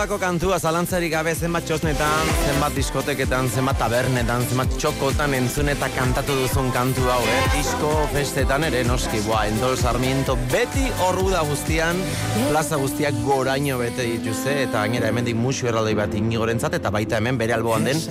udako 0.02 0.18
kantua 0.18 0.56
zalantzarik 0.58 1.12
gabe 1.14 1.30
zenbat 1.30 1.62
txosnetan, 1.62 2.30
zenbat 2.42 2.74
diskoteketan, 2.74 3.46
zenbat 3.54 3.78
tabernetan, 3.78 4.42
zenbat 4.50 4.74
txokotan 4.74 5.36
entzun 5.38 5.70
eta 5.70 5.86
kantatu 5.94 6.34
duzun 6.40 6.72
kantu 6.74 7.06
hau, 7.06 7.20
eh? 7.22 7.44
Disko 7.54 7.92
festetan 8.10 8.66
ere 8.66 8.82
noski, 8.82 9.22
boa, 9.28 9.44
Endol 9.46 9.78
Sarmiento 9.78 10.34
beti 10.50 10.88
horru 11.06 11.28
da 11.30 11.44
guztian, 11.46 12.02
plaza 12.50 12.82
guztiak 12.82 13.22
goraino 13.22 13.78
bete 13.78 14.10
dituzte, 14.10 14.58
eta 14.64 14.82
gainera 14.82 15.14
hemendik 15.14 15.38
musu 15.38 15.70
erraldoi 15.70 15.94
bat 15.94 16.18
inigorentzat, 16.18 16.80
eta 16.82 16.90
baita 16.90 17.22
hemen 17.22 17.38
bere 17.38 17.54
alboan 17.54 17.86
den, 17.86 18.02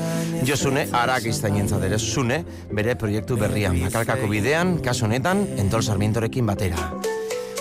Josune 0.47 0.87
arak 0.95 1.27
iztainentzat 1.27 1.89
ere, 1.91 1.99
Sune, 1.99 2.45
bere 2.71 2.95
proiektu 2.95 3.35
berrian, 3.35 3.75
makarkako 3.83 4.31
bidean, 4.31 4.77
kasu 4.79 5.09
honetan, 5.11 5.43
Endol 5.59 5.83
Sarmientorekin 5.83 6.55
batera. 6.55 7.11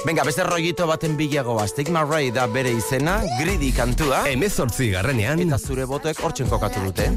Venga, 0.05 0.25
beste 0.25 0.43
rollito 0.45 0.87
baten 0.89 1.17
bilago 1.17 1.59
Stigma 1.69 2.05
Ray 2.05 2.31
da 2.33 2.47
bere 2.49 2.71
izena, 2.73 3.19
gridi 3.39 3.71
kantua. 3.73 4.23
Emezortzi 4.31 4.91
garrenean. 4.95 5.41
Eta 5.45 5.59
zure 5.59 5.85
botoek 5.87 6.23
hortzen 6.25 6.49
kokatu 6.49 6.81
dute. 6.87 7.11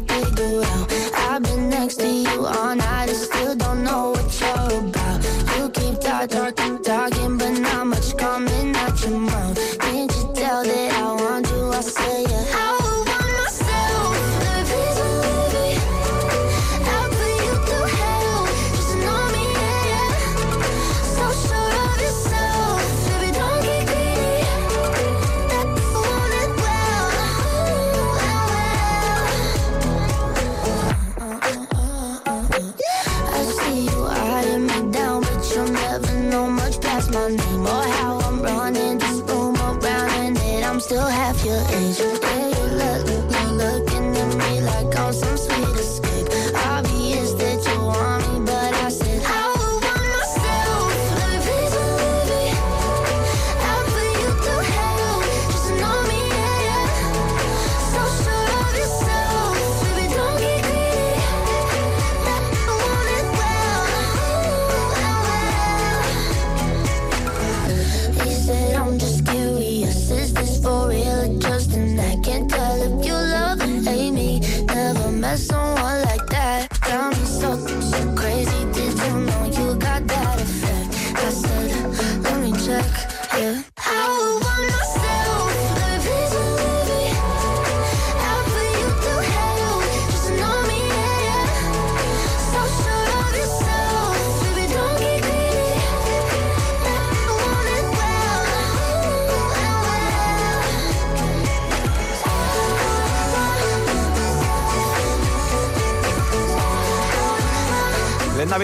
I've 1.16 1.42
been 1.44 1.70
next 1.70 2.00
to 2.00 2.08
you 2.08 2.46
all 2.46 2.76
night 2.76 3.10
and 3.10 3.18
still 3.18 3.56
don't 3.56 3.84
know 3.84 4.12
what 4.12 4.40
you're 4.40 4.80
about. 4.80 5.24
You 5.58 5.70
keep 5.70 6.00
talking, 6.02 6.84
talking, 6.84 7.38
but 7.38 7.58
not 7.60 7.88
much 7.88 8.18
coming 8.18 8.76
out 8.76 9.02
your 9.02 9.18
mouth. 9.18 9.58
Can't 9.80 10.12
you 10.12 10.34
tell 10.36 10.64
that 10.64 10.94
I 10.94 11.14
want 11.16 11.48
you? 11.50 11.72
I 11.72 11.82
say 11.82 12.33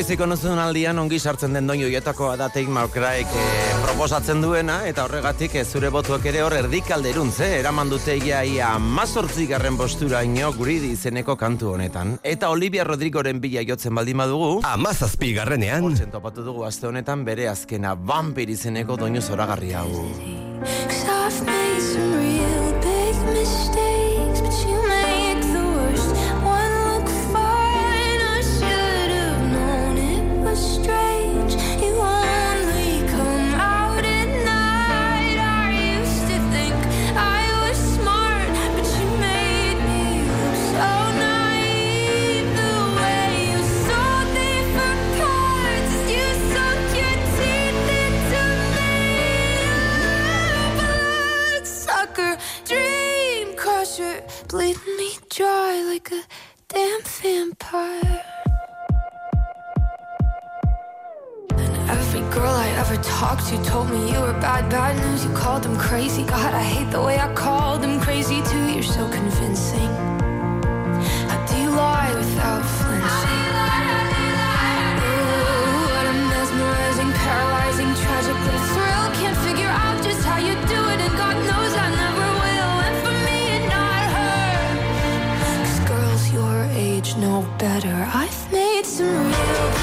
biziko 0.10 0.26
nuzun 0.26 0.58
aldian 0.58 0.98
ongi 0.98 1.20
sartzen 1.22 1.54
den 1.54 1.68
doinu 1.70 1.86
joetakoa 1.86 2.32
da 2.40 2.48
Take 2.50 2.72
My 2.74 2.88
Cryk 2.90 3.30
eh, 3.38 3.76
proposatzen 3.84 4.42
duena, 4.42 4.80
eta 4.90 5.04
horregatik 5.06 5.54
eh, 5.60 5.62
zure 5.62 5.92
botuak 5.94 6.26
ere 6.32 6.42
hor 6.42 6.56
erdikalderuntz, 6.58 7.36
eh? 7.46 7.52
eraman 7.60 7.94
dute 7.94 8.16
ia 8.18 8.40
ia 8.42 8.72
mazortzi 8.82 9.46
garren 9.52 9.78
postura 9.78 10.24
ino 10.26 10.50
gridi 10.58 10.96
izeneko 10.96 11.38
kantu 11.38 11.76
honetan. 11.76 12.18
Eta 12.26 12.50
Olivia 12.50 12.88
Rodrigoren 12.90 13.38
bila 13.38 13.62
jotzen 13.62 13.94
baldin 13.94 14.18
badugu, 14.18 14.52
amazazpi 14.66 15.36
garrenean. 15.38 15.86
Hortzen 15.86 16.10
topatu 16.10 16.42
dugu 16.42 16.66
aste 16.66 16.90
honetan 16.90 17.22
bere 17.28 17.46
azkena 17.54 17.94
vampir 17.94 18.50
izeneko 18.50 18.98
doinu 18.98 19.22
zoragarri 19.22 19.76
hau. 19.78 19.92
Bleeding 54.50 54.98
me 54.98 55.12
dry 55.30 55.84
like 55.84 56.12
a 56.12 56.24
damn 56.70 57.02
vampire. 57.04 58.24
And 61.52 61.90
every 61.90 62.22
girl 62.34 62.56
I 62.66 62.70
ever 62.82 62.98
talked 63.04 63.46
to 63.50 63.64
told 63.64 63.92
me 63.92 64.12
you 64.12 64.20
were 64.20 64.34
bad, 64.42 64.68
bad 64.72 64.98
news. 64.98 65.24
You 65.24 65.32
called 65.34 65.64
them 65.64 65.78
crazy. 65.78 66.24
God, 66.24 66.54
I 66.56 66.64
hate 66.64 66.90
the 66.92 67.02
way 67.02 67.20
I 67.20 67.32
called 67.36 67.84
them 67.84 68.00
crazy 68.02 68.42
too. 68.42 68.66
You're 68.74 68.82
so 68.82 69.08
convincing. 69.10 69.92
How 71.30 71.40
do 71.46 71.56
you 71.62 71.70
lie 71.70 72.12
without 72.16 72.64
flinching? 72.78 73.44
Ooh, 75.06 75.94
what 75.94 76.06
a 76.12 76.16
mesmerizing, 76.34 77.12
paralyzing, 77.22 77.92
tragic 78.02 78.19
better. 87.60 88.10
I've 88.14 88.52
made 88.54 88.86
some 88.86 89.08
real 89.08 89.79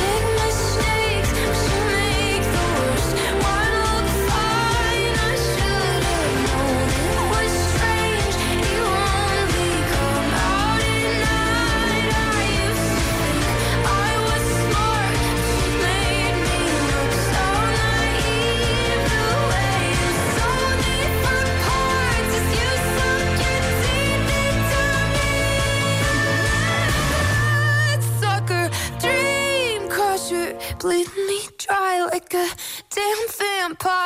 like 32.32 32.50
a 32.50 32.56
damn 32.90 33.28
vampire. 33.38 34.05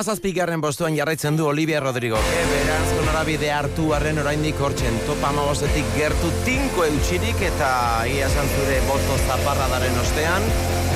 Amazazpigarren 0.00 0.62
postuan 0.64 0.94
jarraitzen 0.96 1.36
du 1.36 1.44
Olivia 1.44 1.80
Rodrigo. 1.80 2.16
E, 2.16 2.44
beraz, 2.48 2.86
norabide 3.04 3.50
hartu 3.52 3.90
arren 3.92 4.16
oraindik 4.22 4.56
hortzen. 4.56 4.96
Topa 5.04 5.28
amabozetik 5.28 5.90
gertu 5.92 6.30
tinko 6.46 6.86
eutxirik 6.86 7.42
eta 7.50 7.68
ia 8.08 8.30
esan 8.30 8.48
zure 8.56 8.78
boto 8.88 9.18
zaparradaren 9.26 10.00
ostean. 10.00 10.48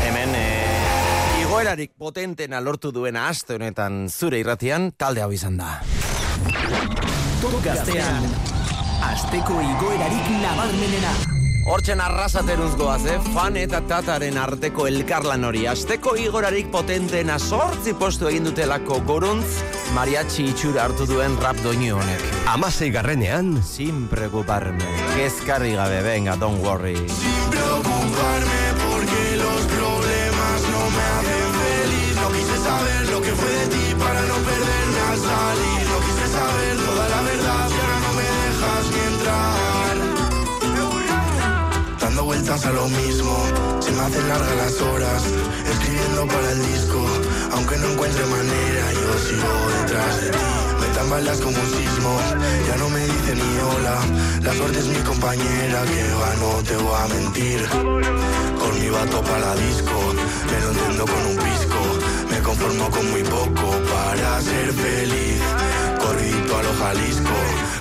Hemen, 0.06 0.34
e, 0.40 0.48
igoerarik 1.44 1.92
potentena 2.00 2.64
lortu 2.64 2.94
duena 2.96 3.28
aste 3.28 3.58
honetan 3.60 4.06
zure 4.08 4.40
irratian, 4.40 4.94
talde 4.96 5.20
hau 5.20 5.30
izan 5.36 5.60
da. 5.60 5.82
Top 7.44 7.60
gaztean, 7.60 8.28
asteko 9.12 9.60
igoerarik 9.68 10.36
nabarmenena. 10.40 11.43
Hortzen 11.64 12.00
arrasateruz 12.04 12.74
goaz, 12.76 13.00
eh? 13.08 13.16
Fan 13.32 13.56
eta 13.56 13.78
tataren 13.88 14.36
arteko 14.36 14.84
elkarlan 14.90 15.46
hori. 15.48 15.62
Asteko 15.70 16.12
igorarik 16.20 16.68
potentena 16.72 17.38
sortzi 17.40 17.94
postu 17.96 18.28
egin 18.28 18.44
dutelako 18.50 18.98
goruntz, 19.08 19.62
mariachi 19.96 20.44
itxura 20.52 20.84
hartu 20.84 21.06
duen 21.08 21.38
rap 21.40 21.56
doinu 21.64 21.96
honek. 21.96 22.24
Amasei 22.52 22.90
garrenean, 22.92 23.62
Sin 23.64 24.04
preocuparme. 24.12 24.84
Kezkarri 25.16 25.72
gabe, 25.78 26.02
venga, 26.04 26.36
don't 26.36 26.60
worry. 26.60 26.98
preocuparme 27.50 28.60
porque 28.84 29.22
los 29.40 29.60
problemas 29.72 30.58
no 30.68 30.82
me 30.96 31.04
hacen 31.16 31.48
feliz. 31.64 32.14
No 32.20 32.28
quise 32.36 32.56
saber 32.68 33.08
lo 33.08 33.20
que 33.22 33.32
fue 33.40 33.50
de 33.50 33.66
ti 33.72 33.94
para 33.98 34.20
no 34.20 34.36
perderme 34.48 35.00
al 35.10 35.18
salir. 35.18 35.82
No 35.88 35.98
quise 36.06 36.26
saber 36.28 36.76
toda 36.86 37.08
la 37.08 37.20
verdad 37.22 37.68
y 37.72 37.80
ahora 37.80 37.98
no 38.04 38.12
me 38.18 38.26
dejas 38.44 38.84
ni 38.92 39.14
entrar. 39.14 39.73
Vueltas 42.34 42.66
a 42.66 42.72
lo 42.72 42.88
mismo, 42.88 43.32
se 43.78 43.92
me 43.92 44.00
hacen 44.00 44.28
largas 44.28 44.56
las 44.56 44.80
horas. 44.80 45.22
Escribiendo 45.70 46.26
para 46.26 46.50
el 46.50 46.66
disco, 46.66 47.06
aunque 47.52 47.76
no 47.76 47.90
encuentre 47.92 48.26
manera, 48.26 48.92
yo 48.92 49.18
sigo 49.24 49.50
detrás 49.78 50.20
de 50.20 50.30
ti. 50.30 50.38
Me 50.80 50.86
tambaleas 50.98 51.38
como 51.38 51.56
un 51.56 51.70
sismo, 51.70 52.18
ya 52.66 52.76
no 52.76 52.90
me 52.90 53.04
dice 53.04 53.36
ni 53.36 53.58
hola. 53.62 53.98
La 54.42 54.52
suerte 54.52 54.80
es 54.80 54.86
mi 54.86 54.98
compañera, 55.04 55.82
que 55.84 56.02
va, 56.20 56.34
no 56.42 56.62
te 56.64 56.76
voy 56.76 56.96
a 56.98 57.06
mentir. 57.06 57.68
Con 58.58 58.80
mi 58.80 58.88
vato 58.90 59.22
para 59.22 59.38
la 59.38 59.54
disco, 59.54 59.96
me 60.50 60.60
lo 60.60 60.70
entiendo 60.72 61.04
con 61.04 61.26
un 61.30 61.36
pisco. 61.36 61.80
Me 62.30 62.38
conformo 62.40 62.90
con 62.90 63.10
muy 63.12 63.22
poco 63.22 63.70
para 63.94 64.42
ser 64.42 64.72
feliz. 64.72 65.40
Corridito 66.04 66.58
a 66.58 66.62
lo 66.62 66.72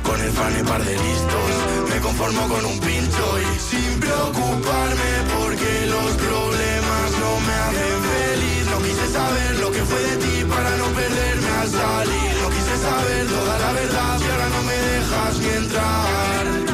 con 0.01 0.21
el 0.21 0.31
fan 0.31 0.53
y 0.57 0.63
par 0.63 0.81
de 0.83 0.93
listos. 0.93 1.51
Me 1.89 1.99
conformo 1.99 2.47
con 2.47 2.63
un 2.65 2.79
pincho 2.79 3.25
y 3.41 3.59
sin 3.59 3.99
preocuparme 3.99 5.11
porque 5.37 5.71
los 5.87 6.11
problemas 6.25 7.07
no 7.23 7.31
me 7.47 7.53
hacen 7.65 7.97
feliz. 8.11 8.63
No 8.71 8.77
quise 8.79 9.07
saber 9.11 9.59
lo 9.59 9.71
que 9.71 9.83
fue 9.83 10.01
de 10.09 10.15
ti 10.23 10.45
para 10.45 10.71
no 10.77 10.85
perderme 10.99 11.49
al 11.61 11.69
salir. 11.69 12.31
No 12.41 12.49
quise 12.49 12.75
saber 12.87 13.27
toda 13.27 13.59
la 13.59 13.71
verdad 13.73 14.19
y 14.19 14.29
ahora 14.31 14.49
no 14.55 14.61
me 14.69 14.77
dejas 14.91 15.39
ni 15.39 15.49
entrar. 15.61 16.72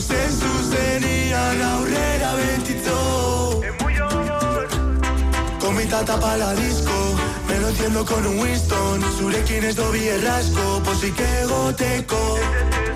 Zuzen 0.00 0.32
zuzenian 0.32 1.60
aurrera 1.60 2.30
betitzo 2.36 3.60
Komita 5.58 6.02
tapa 6.04 6.36
la 6.38 6.54
disco 6.54 6.96
Me 7.46 7.58
lo 7.60 7.68
entiendo 7.68 8.04
con 8.06 8.26
un 8.26 8.38
Winston. 8.38 9.04
Zurekin 9.18 9.64
ez 9.64 9.76
dobi 9.76 10.08
errasko 10.08 10.80
Pozik 10.84 11.20
egoteko. 11.20 12.38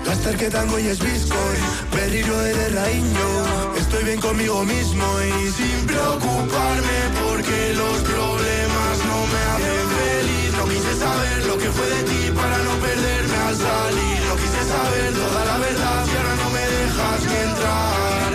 Lasterketan 0.07 0.67
goiez 0.67 0.97
bizkoi 0.97 1.57
Berriro 1.93 2.41
ederra 2.41 2.89
ino 2.89 3.29
Estoy 3.77 4.03
bien 4.03 4.19
conmigo 4.19 4.63
mismo 4.63 5.05
y 5.21 5.51
sin 5.51 5.85
preocuparme 5.85 6.97
Porque 7.21 7.73
los 7.81 7.97
problemas 8.01 8.95
no 9.09 9.17
me 9.31 9.41
hacen 9.51 9.85
feliz. 9.93 10.49
No 10.57 10.65
quise 10.73 10.93
saber 11.05 11.45
lo 11.45 11.57
que 11.57 11.69
fue 11.69 11.87
de 11.87 12.01
ti 12.09 12.31
para 12.33 12.57
no 12.65 12.73
perderme 12.81 13.37
al 13.47 13.55
salir. 13.55 14.19
No 14.29 14.35
quise 14.41 14.61
saber 14.73 15.13
toda 15.13 15.45
la 15.45 15.57
verdad 15.59 16.05
y 16.11 16.17
ahora 16.17 16.35
no 16.43 16.49
me 16.49 16.54
dejas 16.95 17.25
ni 17.25 17.35
entrar 17.35 18.34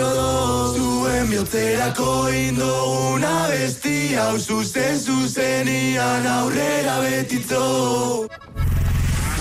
gaixo 0.00 0.14
doz 0.14 0.76
Zuen 0.76 1.30
bihotzerako 1.30 2.28
indo 2.30 2.84
una 3.14 3.48
bestia 3.48 4.32
Uzuzen 4.34 4.98
zuzenian 4.98 6.26
aurrera 6.26 7.00
betitzo 7.00 8.26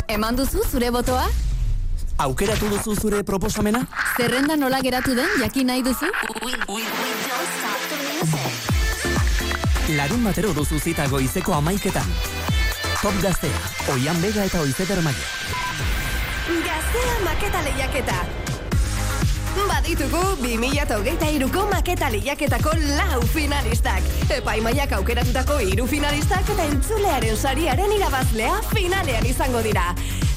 Eman 0.07 0.35
duzu 0.35 0.63
zure 0.71 0.89
botoa? 0.91 1.27
Aukeratu 2.17 2.67
duzu 2.69 2.95
zure 2.95 3.23
proposamena? 3.23 3.85
Zerrenda 4.17 4.55
nola 4.57 4.81
geratu 4.81 5.15
den 5.15 5.29
jakin 5.39 5.67
nahi 5.67 5.83
duzu? 5.83 6.05
Ui, 6.43 6.53
ui, 6.67 6.81
ui, 6.81 6.83
Larun 9.95 10.23
batero 10.23 10.53
duzu 10.53 10.79
zita 10.79 11.07
goizeko 11.07 11.53
amaiketan. 11.53 12.09
Top 13.01 13.13
gaztea, 13.21 13.61
oian 13.93 14.19
bega 14.21 14.43
eta 14.49 14.59
oizeder 14.65 15.01
maia. 15.05 15.25
Gaztea 16.65 17.15
maketa 17.23 17.61
lehiaketa. 17.69 18.38
Baditugu 19.79 20.19
2023ko 20.43 21.61
maketa 21.71 22.09
lehiaketako 22.11 22.73
lau 22.97 23.21
finalistak. 23.31 24.03
Epaimaiak 24.27 24.91
aukeratutako 24.97 25.55
hiru 25.63 25.85
finalistak 25.87 26.49
eta 26.51 26.65
entzulearen 26.67 27.37
sariaren 27.39 27.93
irabazlea 27.95 28.57
finalean 28.73 29.23
izango 29.23 29.61
dira. 29.63 29.93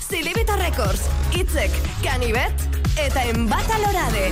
Zilibita 0.07 0.55
Records, 0.61 1.09
Itzek, 1.35 1.75
Kanibet, 2.05 2.55
eta 2.95 3.25
Enbata 3.33 3.81
Lorade. 3.83 4.29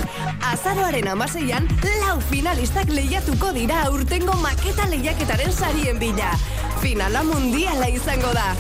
Azaroaren 0.53 1.11
amaseian, 1.11 1.67
lau 2.05 2.21
finalistak 2.31 2.95
lehiatuko 2.95 3.51
dira 3.59 3.83
aurtengo 3.89 4.39
maketa 4.45 4.87
lehiaketaren 4.95 5.51
sarien 5.51 5.99
bila. 5.99 6.37
Finala 6.85 7.27
mundiala 7.27 7.91
izango 7.91 8.31
da. 8.31 8.53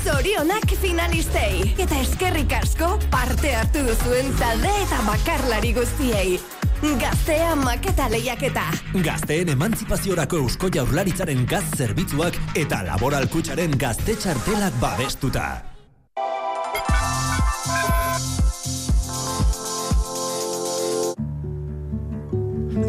Zorionak 0.00 0.72
finalistei. 0.80 1.74
Eta 1.78 1.98
eskerrik 2.00 2.52
asko 2.56 2.94
parte 3.12 3.52
hartu 3.54 3.82
duzuen 3.84 4.32
talde 4.40 4.70
eta 4.80 5.00
bakarlari 5.04 5.74
guztiei. 5.76 6.40
Gaztea 6.80 7.52
maketa 7.60 8.06
lehiaketa. 8.08 8.64
Gazteen 9.04 9.52
emantzipaziorako 9.52 10.40
eusko 10.46 10.70
jaurlaritzaren 10.72 11.44
gaz 11.44 11.66
zerbitzuak 11.76 12.38
eta 12.56 12.80
laboral 12.86 13.28
kutxaren 13.28 13.76
gazte 13.76 14.16
txartelak 14.16 14.80
babestuta. 14.80 15.48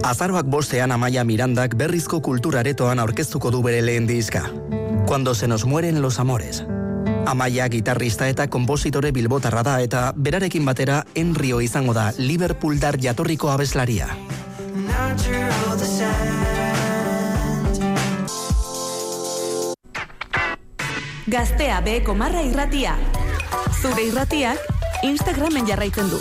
Azaroak 0.08 0.48
bostean 0.48 0.92
Amaia 0.96 1.24
Mirandak 1.28 1.76
berrizko 1.76 2.22
kulturaretoan 2.24 3.00
aurkeztuko 3.04 3.52
du 3.52 3.62
bere 3.62 3.82
lehen 3.84 4.08
diska. 4.08 4.48
Cuando 5.06 5.36
se 5.36 5.48
nos 5.48 5.66
mueren 5.66 6.02
los 6.02 6.20
amores. 6.20 6.64
Amaia 7.26 7.68
gitarrista 7.70 8.28
eta 8.28 8.48
kompositore 8.50 9.12
bilbotarra 9.14 9.62
da 9.64 9.76
eta 9.82 10.12
berarekin 10.16 10.66
batera 10.66 11.04
Enrio 11.16 11.62
izango 11.62 11.94
da 11.94 12.10
Liverpooldar 12.18 12.98
jatorriko 13.02 13.52
abeslaria. 13.54 14.10
Gaztea 21.32 21.80
beheko 21.86 22.16
marra 22.18 22.42
irratia. 22.44 22.98
Zure 23.82 24.10
irratiak 24.10 25.04
Instagramen 25.08 25.70
jarraitzen 25.70 26.10
du. 26.12 26.20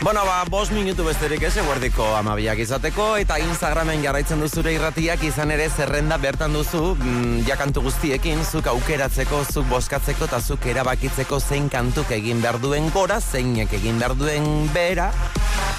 Bueno, 0.00 0.24
ba, 0.24 0.44
bos 0.48 0.70
minutu 0.70 1.02
besterik 1.02 1.42
ez, 1.42 1.56
eguerdiko 1.58 2.04
amabiak 2.14 2.60
izateko, 2.62 3.16
eta 3.18 3.40
Instagramen 3.42 3.98
jarraitzen 4.04 4.38
duzure 4.38 4.70
irratiak 4.76 5.24
izan 5.26 5.50
ere 5.50 5.66
zerrenda 5.68 6.20
bertan 6.22 6.54
duzu, 6.54 6.94
mm, 6.94 7.40
jakantu 7.48 7.82
guztiekin, 7.88 8.44
zuk 8.46 8.70
aukeratzeko, 8.70 9.42
zuk 9.50 9.66
boskatzeko, 9.66 10.28
eta 10.30 10.38
zuk 10.38 10.70
erabakitzeko 10.70 11.40
zein 11.40 11.66
kantuk 11.68 12.14
egin 12.14 12.38
behar 12.44 12.60
duen 12.62 12.86
gora, 12.94 13.18
zeinek 13.18 13.74
egin 13.80 13.98
behar 13.98 14.14
duen 14.14 14.70
bera, 14.72 15.10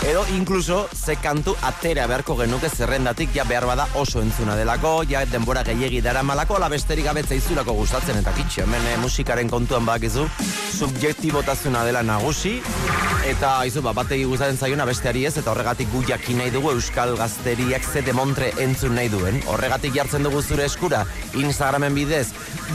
edo 0.04 0.26
inkluso 0.36 0.90
ze 0.94 1.16
kantu 1.16 1.56
atera 1.62 2.06
beharko 2.08 2.36
genuke 2.36 2.70
zerrendatik, 2.70 3.32
ja 3.34 3.44
behar 3.48 3.66
bada 3.72 3.88
oso 3.96 4.22
entzuna 4.22 4.56
delako, 4.60 5.04
ja 5.08 5.24
denbora 5.26 5.64
gehiegi 5.64 6.02
dara 6.02 6.24
malako, 6.24 6.60
ala 6.60 6.68
besterik 6.70 7.08
gabetza 7.08 7.40
izulako 7.40 7.74
gustatzen, 7.80 8.20
eta 8.20 8.36
kitxe, 8.36 8.64
hemen 8.68 8.86
eh, 8.92 8.98
musikaren 9.00 9.50
kontuan 9.50 9.88
bakizu, 9.88 10.28
subjektibotasuna 10.76 11.86
dela 11.88 12.04
nagusi, 12.04 12.58
eta 13.28 13.64
izu, 13.68 13.82
ba, 13.82 13.94
bategi 14.10 14.26
gustatzen 14.26 14.58
zaiona 14.58 14.86
besteari 14.90 15.22
ez, 15.30 15.36
eta 15.38 15.52
horregatik 15.52 15.92
gu 15.94 16.00
jakin 16.08 16.40
nahi 16.42 16.50
dugu 16.50 16.72
Euskal 16.74 17.12
Gazteriak 17.20 17.84
ze 17.86 18.02
demontre 18.02 18.48
entzun 18.58 18.96
nahi 18.98 19.12
duen. 19.14 19.38
Horregatik 19.46 19.94
jartzen 19.94 20.26
dugu 20.26 20.42
zure 20.42 20.66
eskura 20.66 21.04
Instagramen 21.38 21.94
bidez 21.94 22.32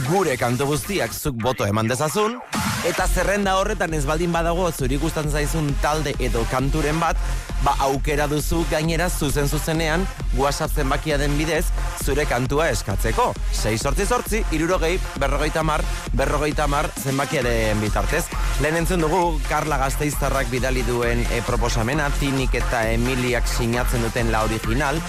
gure 0.07 0.37
kantu 0.39 0.71
guztiak 0.71 1.11
zuk 1.11 1.35
boto 1.43 1.67
eman 1.67 1.91
dezazun, 1.91 2.39
eta 2.85 3.07
zerrenda 3.09 3.57
horretan 3.57 3.95
ez 3.97 4.05
baldin 4.05 4.33
badago 4.33 4.67
zuri 4.73 4.99
gustatzen 5.01 5.33
zaizun 5.33 5.71
talde 5.81 6.13
edo 6.21 6.45
kanturen 6.51 6.99
bat, 7.01 7.17
ba 7.65 7.73
aukera 7.87 8.27
duzu 8.29 8.61
gainera 8.71 9.09
zuzen 9.09 9.49
zuzenean 9.49 10.05
WhatsApp 10.37 10.77
zenbakia 10.77 11.17
den 11.19 11.37
bidez 11.39 11.65
zure 12.05 12.27
kantua 12.29 12.69
eskatzeko. 12.75 13.31
6 13.55 13.81
sortzi 13.81 14.07
sortzi, 14.07 14.43
irurogei, 14.53 14.99
berrogeita 15.21 15.63
mar, 15.65 15.81
berrogeita 16.13 16.67
mar 16.69 16.91
zenbakiaren 17.01 17.81
bitartez. 17.81 18.27
Lehen 18.61 18.83
entzun 18.83 19.01
dugu 19.01 19.41
Karla 19.49 19.79
Gazteiztarrak 19.81 20.51
bidali 20.53 20.85
duen 20.85 21.25
e, 21.31 21.41
proposamena, 21.47 22.11
Tinik 22.21 22.55
eta 22.61 22.85
Emiliak 22.93 23.49
sinatzen 23.49 24.05
duten 24.05 24.33
la 24.35 24.45
original, 24.45 25.01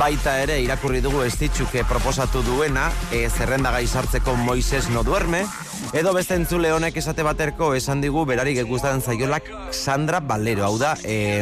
baita 0.00 0.38
ere 0.40 0.60
irakurri 0.64 1.02
dugu 1.04 1.26
estitxuke 1.26 1.84
proposatu 1.88 2.42
duena, 2.46 2.88
e, 3.12 3.26
zerrenda 3.28 3.74
gai 3.74 3.86
sartzeko 3.86 4.36
Moises 4.48 4.88
no 4.94 5.04
duerme, 5.04 5.44
edo 5.92 6.12
beste 6.12 6.36
entzule 6.36 6.68
honek 6.74 6.96
esate 7.00 7.24
baterko 7.24 7.70
esan 7.76 8.02
digu 8.02 8.24
berarik 8.28 8.58
gustatzen 8.68 9.00
zaiolak 9.00 9.46
Sandra 9.72 10.20
Valero, 10.20 10.64
hau 10.66 10.76
da, 10.78 10.94
e, 11.02 11.40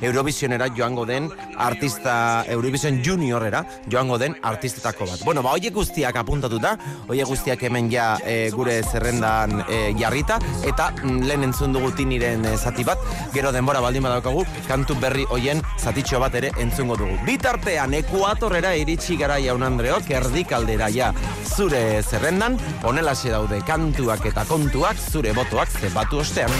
Eurovisionera 0.00 0.68
joango 0.74 1.04
den 1.06 1.28
artista, 1.56 2.44
Eurovision 2.46 3.00
Juniorera 3.02 3.64
joango 3.90 4.18
den 4.18 4.36
artistetako 4.42 5.08
bat. 5.08 5.24
Bueno, 5.24 5.42
ba, 5.42 5.56
hoiek 5.56 5.74
guztiak 5.74 6.16
apuntatuta, 6.20 6.76
hoiek 7.08 7.26
guztiak 7.26 7.62
hemen 7.66 7.90
ja 7.90 8.12
e, 8.24 8.50
gure 8.54 8.78
zerrendan 8.84 9.64
e, 9.66 9.80
jarrita, 9.98 10.38
eta 10.68 10.92
mm, 11.02 11.24
lehen 11.26 11.48
entzun 11.48 11.74
dugu 11.74 11.90
tiniren 11.98 12.46
e, 12.46 12.54
zati 12.56 12.86
bat, 12.86 13.02
gero 13.34 13.50
denbora 13.54 13.82
baldin 13.82 14.06
badaukagu, 14.06 14.46
kantu 14.68 14.98
berri 15.02 15.26
hoien 15.34 15.62
zatitxo 15.78 16.22
bat 16.22 16.38
ere 16.38 16.52
entzungo 16.62 16.98
dugu. 17.00 17.18
Bitartean, 17.26 17.98
ekuatorrera 17.98 18.76
iritsi 18.78 19.18
gara 19.18 19.40
jaun 19.42 19.66
Andreok, 19.66 20.06
erdikaldera 20.20 20.92
ja 20.94 21.10
zure 21.48 22.02
zerrendan, 22.06 22.58
honelaxe 22.86 23.34
daude 23.34 23.58
kantuak 23.88 24.26
eta 24.28 24.42
kontuak, 24.44 24.98
zure 25.00 25.30
botoak 25.32 25.70
zebatu 25.80 26.18
ostean. 26.20 26.50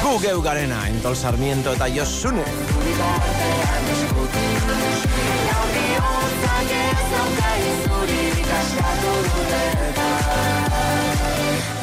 Gu 0.00 0.12
geu 0.22 0.40
garena, 0.40 0.78
Entol 0.88 1.16
Sarmiento 1.16 1.74
eta 1.76 1.88
Josune. 1.92 2.44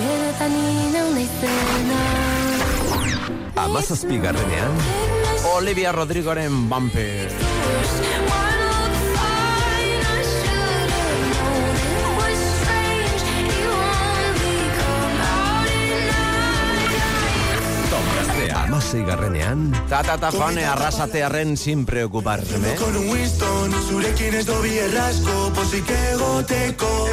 Benetan 0.01 0.57
inau 0.57 1.07
naizena 1.13 2.01
amazazpi 3.61 4.17
garrenean, 4.17 4.73
Olivia 5.53 5.91
Rodrigoren 5.91 6.69
Bumper. 6.69 8.50
Gaztea 18.91 19.03
amasei 19.03 19.03
garrenean, 19.05 19.71
Ta 19.87 20.03
ta 20.03 20.17
ta 20.17 20.31
Juane 20.31 20.65
arrasatearren 20.65 21.55
sin 21.55 21.85
preocuparme. 21.85 22.75
Con 22.75 22.95
un 22.97 23.09
Winston, 23.09 23.71
zurekin 23.87 24.33
ez 24.35 24.45
dobi 24.45 24.77
errasko, 24.77 25.51
pozik 25.55 25.89
egoteko 25.89 27.07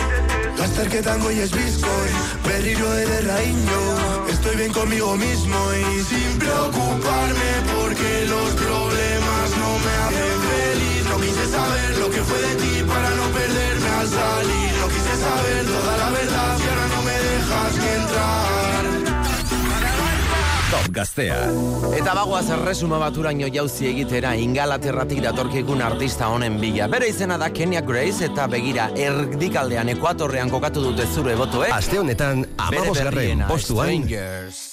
Lasterketan 0.58 1.20
goiez 1.22 1.50
bizkoi, 1.52 2.10
berriro 2.46 2.92
ederra 2.94 3.42
ino 3.42 3.80
Estoy 4.28 4.56
bien 4.56 4.72
conmigo 4.72 5.16
mismo 5.16 5.58
y 5.74 6.02
sin 6.02 6.38
preocuparme 6.38 7.50
Porque 7.70 8.26
los 8.26 8.50
problemas 8.58 9.46
no 9.62 9.70
me 9.78 9.94
hacen 10.02 10.36
feliz. 10.50 11.04
No 11.10 11.16
quise 11.18 11.46
saber 11.46 11.98
lo 11.98 12.10
que 12.10 12.22
fue 12.22 12.40
de 12.42 12.54
ti 12.56 12.82
para 12.88 13.10
no 13.14 13.24
perderme 13.30 13.90
al 14.00 14.08
salir. 14.08 14.72
No 14.82 14.88
quise 14.88 15.14
saber 15.14 15.66
toda 15.66 15.96
la 15.96 16.10
verdad 16.10 16.58
y 16.58 16.68
ahora 16.68 16.86
no 16.88 17.02
me 17.02 17.16
dejas 17.28 17.72
ni 17.78 17.88
entrar 18.02 18.97
Top 20.68 20.90
Gaztea. 20.92 21.36
Eta 21.96 22.12
bagoaz 22.12 22.50
erresuma 22.52 22.98
baturaino 23.00 23.48
jauzi 23.48 23.86
egitera 23.88 24.34
ingalaterratik 24.36 25.22
datorkikun 25.24 25.80
artista 25.80 26.28
honen 26.28 26.58
bila. 26.60 26.90
Bere 26.92 27.08
izena 27.08 27.38
da 27.40 27.48
Kenya 27.56 27.80
Grace 27.80 28.28
eta 28.28 28.44
begira 28.52 28.90
erdikaldean 28.92 29.88
ekuatorrean 29.94 30.52
kokatu 30.52 30.84
dute 30.90 31.08
zure 31.08 31.38
botoek. 31.40 31.72
Aste 31.72 32.02
honetan, 32.02 32.44
Bere 32.44 32.82
amabosgarren 32.82 33.14
berriena, 33.16 33.48
postuan, 33.48 33.88
Strangers. 33.88 34.68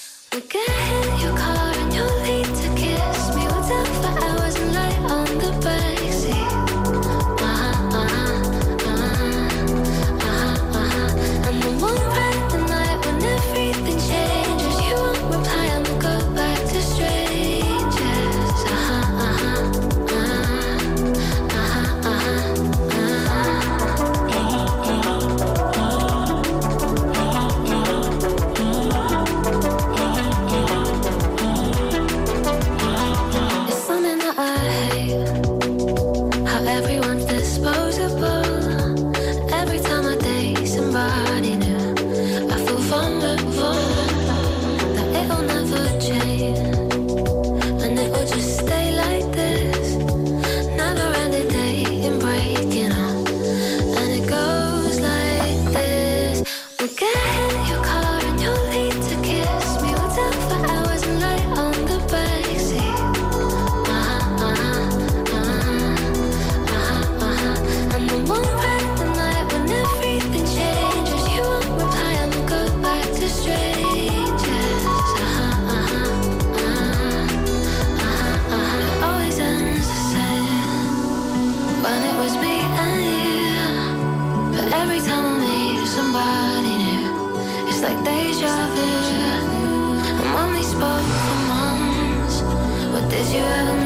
You 93.36 93.42
ever 93.42 93.85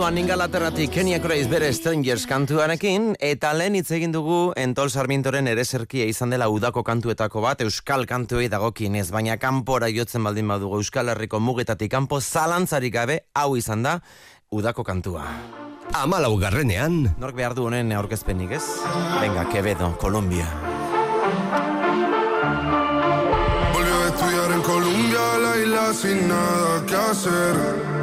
orduan 0.00 0.16
ingalaterratik 0.16 0.94
Kenya 0.96 1.18
Grace 1.20 1.44
bere 1.44 1.68
Strangers 1.76 2.22
kantuarekin, 2.24 3.10
eta 3.20 3.50
lehen 3.52 3.74
hitz 3.76 3.90
egin 3.92 4.14
dugu 4.14 4.54
Entol 4.56 4.88
Sarmientoren 4.88 5.44
ereserkia 5.50 6.06
izan 6.08 6.32
dela 6.32 6.46
udako 6.48 6.80
kantuetako 6.80 7.42
bat, 7.44 7.60
Euskal 7.60 8.06
kantuei 8.08 8.48
dagokinez, 8.48 9.10
baina 9.12 9.36
kanpora 9.36 9.90
jotzen 9.92 10.24
baldin 10.24 10.48
badugu 10.48 10.80
Euskal 10.80 11.12
Herriko 11.12 11.36
mugetatik 11.44 11.92
kanpo 11.92 12.16
zalantzarik 12.16 12.94
gabe, 12.94 13.18
hau 13.36 13.58
izan 13.60 13.84
da, 13.84 13.98
udako 14.48 14.88
kantua. 14.88 15.26
Amalau 15.92 16.32
garrenean, 16.40 17.10
Nork 17.20 17.36
behar 17.36 17.52
du 17.52 17.68
honen 17.68 17.92
aurkezpenik, 17.92 18.56
ez? 18.56 18.64
Venga, 19.20 19.44
Quevedo, 19.52 19.92
Colombia. 20.00 20.48
Volvió 23.76 24.00
a 24.00 24.08
estudiar 24.08 24.50
en 24.50 24.62
Colombia, 24.62 25.32
la 25.44 25.56
isla 25.60 25.88
sin 25.92 26.26
nada 26.26 26.86
que 26.86 26.96
hacer. 26.96 27.99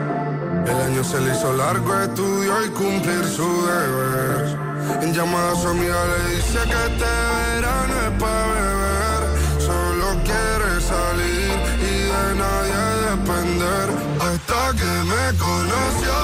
El 0.66 0.82
año 0.82 1.04
se 1.04 1.20
le 1.20 1.32
hizo 1.34 1.54
largo, 1.54 1.94
estudió 2.02 2.66
y 2.66 2.70
cumplir 2.70 3.24
su 3.26 3.48
deber. 3.68 4.58
En 5.02 5.14
llamada 5.14 5.52
a 5.52 5.56
su 5.56 5.68
amiga 5.68 5.96
le 6.06 6.36
dice 6.36 6.60
que 6.70 6.80
este 6.90 7.06
verano 7.06 7.94
es 8.06 8.22
para 8.22 8.48
beber. 8.54 9.22
Solo 9.60 10.08
quiere 10.24 10.82
salir 10.82 11.52
y 11.80 11.96
de 12.14 12.28
nadie 12.44 12.82
depender. 13.12 13.88
Hasta 14.20 14.62
que 14.80 14.92
me 15.12 15.38
conoció, 15.38 16.16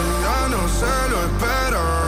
ella 0.00 0.48
no 0.50 0.62
se 0.68 1.10
lo 1.10 1.18
esperaba. 1.28 1.99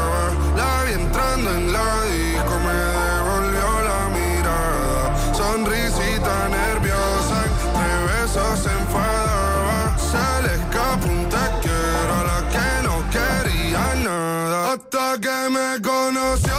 Hasta 14.85 15.18
que 15.20 15.49
me 15.51 15.80
conoció, 15.80 16.55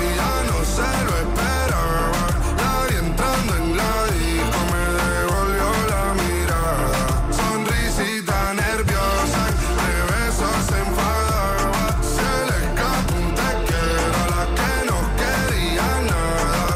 ella 0.00 0.32
no 0.46 0.58
se 0.64 0.88
lo 1.04 1.12
esperaba. 1.24 2.22
La 2.62 2.74
entrando 2.96 3.56
en 3.56 3.76
la 3.76 3.92
disco, 4.14 4.60
me 4.72 4.84
devolvió 5.02 5.68
la 5.90 6.04
mirada. 6.14 7.00
Sonrisita 7.32 8.54
nerviosa, 8.54 9.42
de 9.82 9.94
besos 10.12 10.58
se 10.68 10.78
enfadaba. 10.78 11.84
Se 12.14 12.30
le 12.48 12.56
escapó 12.66 13.14
un 13.18 13.34
te 13.34 13.50
quiero 13.68 14.16
a 14.22 14.26
la 14.34 14.42
que 14.56 14.72
no 14.88 14.98
quería 15.20 15.88
nada. 16.10 16.66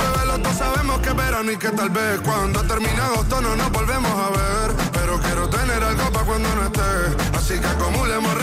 Bebé, 0.00 0.22
los 0.26 0.42
dos 0.42 0.56
sabemos 0.56 0.96
que 1.00 1.12
verano 1.12 1.50
y 1.52 1.56
que 1.56 1.70
tal 1.70 1.90
vez 1.90 2.20
cuando 2.22 2.62
termine 2.62 3.00
agosto 3.00 3.40
no 3.40 3.54
nos 3.56 3.70
volvemos 3.70 4.12
a 4.12 4.30
ver. 4.30 4.68
Pero 4.92 5.20
quiero 5.20 5.48
tener 5.48 5.82
algo 5.84 6.10
para 6.10 6.24
cuando 6.24 6.48
no 6.56 6.64
esté. 6.64 7.36
Así 7.36 7.58
que 7.60 7.66
acumulemos 7.66 8.41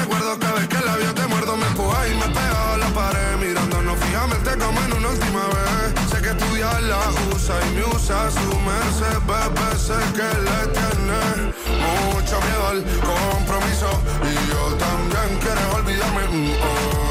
la 6.90 6.98
usa 7.36 7.56
y 7.68 7.76
me 7.76 7.84
usa 7.86 8.32
su 8.32 8.50
merced, 8.66 9.20
bebé. 9.30 9.70
Sé 9.78 10.00
que 10.18 10.30
le 10.48 10.60
tiene 10.74 11.22
mucho 11.86 12.36
miedo 12.46 12.64
al 12.74 12.82
compromiso. 13.10 13.90
Y 14.26 14.34
yo 14.50 14.62
también 14.86 15.30
quiero 15.44 15.64
olvidarme, 15.78 16.24
mm, 16.28 16.52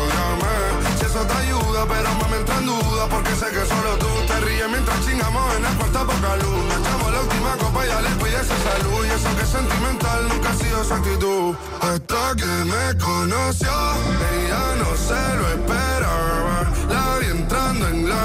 ódiame. 0.03 0.55
Si 0.99 1.05
eso 1.07 1.23
te 1.31 1.35
ayuda, 1.45 1.87
pero 1.87 2.09
me 2.31 2.37
entra 2.39 2.59
en 2.59 2.67
duda 2.67 3.07
porque 3.09 3.33
sé 3.41 3.47
que 3.55 3.65
solo 3.73 3.91
tú 4.03 4.11
te 4.27 4.41
ríes 4.41 4.69
mientras 4.69 4.99
chingamos 5.07 5.45
en 5.57 5.65
el 5.65 5.75
cuarto 5.79 6.07
poca 6.11 6.37
luz. 6.43 6.65
Echamos 6.79 7.13
la 7.13 7.21
última 7.21 7.53
copa 7.63 7.87
y 7.87 7.89
ya 7.89 8.01
le 8.01 8.11
pide 8.23 8.41
esa 8.45 8.59
salud. 8.69 9.01
Y 9.07 9.11
eso 9.17 9.31
que 9.37 9.43
es 9.43 9.49
sentimental 9.49 10.29
nunca 10.29 10.51
ha 10.51 10.57
sido 10.57 10.85
su 10.85 10.95
actitud. 10.95 11.55
Hasta 11.81 12.23
que 12.41 12.53
me 12.73 12.87
conoció, 12.99 13.75
ella 14.35 14.65
no 14.83 14.91
se 15.07 15.23
lo 15.39 15.45
esperaba. 15.57 16.57
La 16.91 17.19
vi 17.21 17.27
entrando 17.39 17.87
en 17.89 18.09
la 18.09 18.25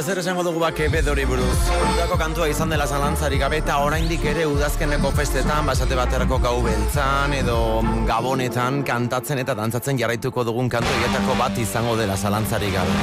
Kolumbia 0.00 0.14
zer 0.14 0.18
esango 0.22 0.42
dugu 0.42 0.60
ba 0.60 0.72
Quevedori 0.72 1.26
buruz. 1.28 1.58
Udako 1.92 2.16
kantua 2.16 2.46
izan 2.48 2.70
dela 2.72 2.86
zalantzarik 2.86 3.40
gabe 3.42 3.58
eta 3.60 3.74
oraindik 3.84 4.22
ere 4.24 4.46
udazkeneko 4.48 5.10
festetan, 5.12 5.66
basate 5.66 5.94
baterako 5.98 6.38
gau 6.40 6.62
beltzan 6.64 7.34
edo 7.36 7.82
gabonetan 8.08 8.80
kantatzen 8.82 9.42
eta 9.42 9.52
dantzatzen 9.54 9.98
jarraituko 10.00 10.44
dugun 10.48 10.70
kantu 10.72 10.88
horietako 10.94 11.36
bat 11.36 11.58
izango 11.58 11.98
dela 12.00 12.16
zalantzarik 12.16 12.72
gabe. 12.72 12.96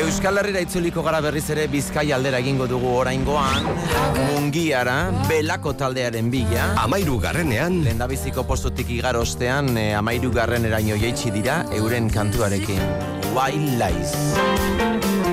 Euskal 0.00 0.42
Herrira 0.42 0.64
itzuliko 0.66 1.04
gara 1.06 1.20
berriz 1.22 1.44
ere 1.54 1.68
Bizkai 1.70 2.10
aldera 2.12 2.42
egingo 2.42 2.66
dugu 2.66 2.90
oraingoan. 3.04 3.70
Mungiara, 4.32 5.12
Belako 5.28 5.76
taldearen 5.78 6.32
bila. 6.34 6.72
Amairu 6.82 7.20
garrenean 7.22 7.84
Lendabiziko 7.86 8.42
postutik 8.42 8.90
igar 8.90 9.14
ostean 9.22 9.76
eh, 9.78 9.92
Amairu 9.94 10.34
garren 10.34 10.66
jeitsi 10.66 11.30
dira 11.30 11.64
Euren 11.70 12.10
kantuarekin. 12.10 12.82
Wild 13.36 13.78
Lies 13.78 15.25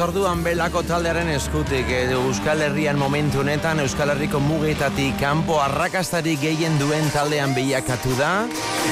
orduan 0.00 0.40
belako 0.44 0.80
taldearen 0.86 1.28
eskutik 1.34 1.88
Euskal 2.14 2.62
Herrian 2.64 2.96
momentu 2.98 3.40
honetan 3.42 3.82
Euskal 3.82 4.12
Herriko 4.14 4.38
mugetatik 4.40 5.18
kanpo 5.20 5.58
arrakastari 5.60 6.36
gehien 6.40 6.78
duen 6.80 7.10
taldean 7.12 7.52
bilakatu 7.56 8.14
da 8.16 8.30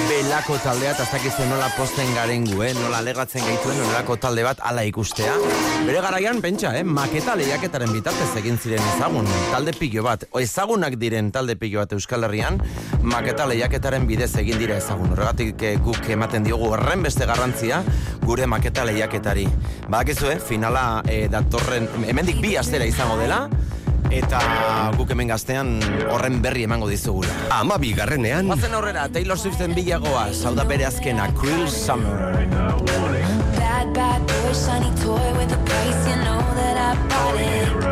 belako 0.08 0.58
taldea 0.60 0.92
eta 0.92 1.06
dakizu 1.08 1.46
nola 1.48 1.70
posten 1.76 2.10
garen 2.16 2.44
gu, 2.50 2.60
eh? 2.66 2.72
nola 2.76 3.00
legatzen 3.06 3.44
gaituen 3.46 3.78
nolako 3.80 4.18
talde 4.20 4.44
bat 4.44 4.60
ala 4.68 4.84
ikustea 4.84 5.32
bere 5.86 6.02
garaian 6.04 6.42
pentsa, 6.44 6.74
eh? 6.76 6.84
maketa 6.84 7.36
lehiaketaren 7.40 7.94
bitartez 7.94 8.28
egin 8.42 8.58
ziren 8.58 8.84
ezagun 8.96 9.28
talde 9.52 9.72
pilo 9.78 10.04
bat, 10.04 10.26
o 10.32 10.42
ezagunak 10.44 10.98
diren 11.00 11.32
talde 11.32 11.56
pilo 11.56 11.80
bat 11.80 11.96
Euskal 11.96 12.28
Herrian 12.28 12.60
maketa 13.02 13.48
lehiaketaren 13.48 14.04
bidez 14.06 14.34
egin 14.42 14.60
dira 14.60 14.76
ezagun 14.76 15.14
horregatik 15.14 15.62
eh, 15.62 15.76
guk 15.84 16.10
ematen 16.12 16.44
diogu 16.44 16.72
horren 16.74 17.06
beste 17.06 17.24
garrantzia 17.28 17.80
gure 18.28 18.44
maketa 18.44 18.84
lehiaketari 18.84 19.46
badakizu, 19.88 20.28
eh? 20.34 20.38
finala 20.38 21.00
eh, 21.08 21.24
datorren 21.32 21.88
hemendik 22.04 22.42
bi 22.44 22.58
astera 22.60 22.84
izango 22.84 23.16
dela 23.16 23.46
eta 24.12 24.40
guk 24.96 25.14
hemen 25.14 25.32
gaztean 25.32 25.74
horren 26.12 26.38
berri 26.44 26.64
emango 26.68 26.88
dizugula. 26.88 27.32
Ama 27.58 27.76
bigarrenean. 27.80 28.48
Bazen 28.52 28.76
aurrera, 28.76 29.08
Taylor 29.12 29.40
Swiften 29.40 29.76
bilagoa, 29.76 30.28
hau 30.44 30.54
da 30.56 30.64
bere 30.68 30.88
azkena, 30.88 31.28
Cruel 31.40 31.68
Summer. 31.72 32.32
Bad, 33.56 33.92
bad 33.96 34.24
boy, 34.32 34.56
shiny 34.56 34.92
toy 35.02 35.28
with 35.40 35.52
a 35.52 35.60
price, 35.64 36.08
you 36.08 36.16
know 36.24 36.40
that 36.56 36.76
I 36.76 36.96
bought 37.08 37.40
it. 37.40 37.87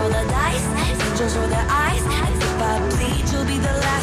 Roll 0.00 0.08
the 0.08 0.24
dice. 0.28 0.66
Angels 1.06 1.36
roll 1.36 1.48
their 1.48 1.66
eyes. 1.68 2.02
And 2.02 2.34
if 2.42 2.62
I 2.62 2.78
bleed, 2.90 3.32
you'll 3.32 3.44
be 3.44 3.58
the 3.58 3.74
last 3.84 3.99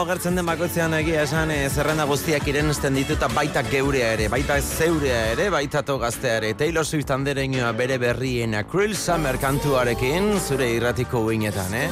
Agertzen 0.00 0.38
den 0.38 0.46
bakoitzean 0.48 0.94
egia 0.96 1.26
esan 1.26 1.50
eh, 1.52 1.66
zerrenda 1.68 2.06
guztiak 2.08 2.46
irensten 2.48 2.94
ditu 2.96 3.12
eta 3.18 3.28
baita 3.28 3.60
geurea 3.66 4.14
ere, 4.14 4.30
baita 4.32 4.56
zeurea 4.60 5.18
ere, 5.34 5.50
baita 5.52 5.82
to 5.84 5.98
gaztea 6.00 6.38
ere. 6.38 6.54
Taylor 6.56 6.86
Swift 6.88 7.12
andereñoa 7.12 7.72
bere 7.76 7.98
berriena 8.00 8.62
Cruel 8.64 8.96
Summer 8.96 9.36
kantuarekin 9.38 10.32
zure 10.40 10.70
irratiko 10.78 11.20
uinetan, 11.28 11.74
eh? 11.76 11.88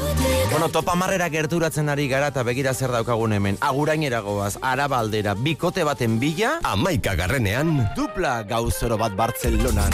Bueno, 0.51 0.71
topa 0.73 0.97
marrera 0.97 1.29
gerturatzen 1.29 1.93
ari 1.93 2.09
gara 2.09 2.33
eta 2.33 2.43
begira 2.49 2.73
zer 2.73 2.97
daukagun 2.97 3.37
hemen. 3.37 3.61
Agurainera 3.61 4.23
goaz, 4.25 4.57
arabaldera, 4.63 5.35
bikote 5.37 5.85
baten 5.85 6.17
bila, 6.19 6.57
Amaika 6.65 7.15
garrenean. 7.15 7.77
dupla 7.97 8.43
gauzoro 8.49 8.97
bat 8.97 9.13
Bartzelonan. 9.21 9.93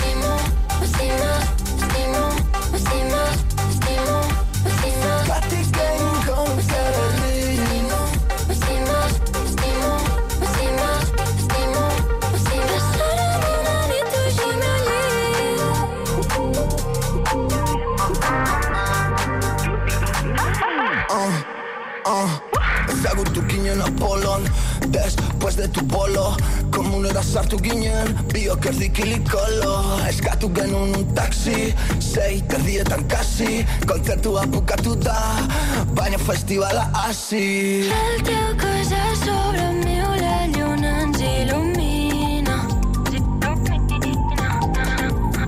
Después 25.54 25.72
de 25.72 25.80
tu 25.80 25.86
bolo 25.86 26.36
Komunera 26.70 27.22
sartu 27.22 27.56
ginen 27.58 28.14
Biok 28.32 28.66
erdikilikolo 28.66 30.00
Eskatu 30.08 30.50
genuen 30.54 30.94
un 30.96 31.14
taxi 31.14 31.74
Sei 32.00 32.42
terdietan 32.48 33.06
kasi 33.06 33.64
Kontzertua 33.86 34.46
bukatu 34.46 34.96
da 34.96 35.46
Baina 35.94 36.18
festivala 36.18 36.90
hasi 36.94 37.86
El 37.86 38.22
teu 38.26 38.50
cos 38.58 38.90
és 38.90 39.18
sobre 39.22 39.70
meu, 39.84 40.10
la 40.18 40.46
lluna 40.50 40.90
ens 41.04 41.22
il·lumina. 41.22 42.56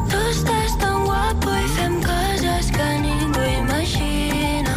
Tu 0.06 0.22
estàs 0.30 0.78
tan 0.80 1.04
guapo 1.04 1.50
i 1.50 1.68
fem 1.76 2.00
coses 2.06 2.70
que 2.70 2.88
ningú 3.02 3.46
imagina. 3.58 4.74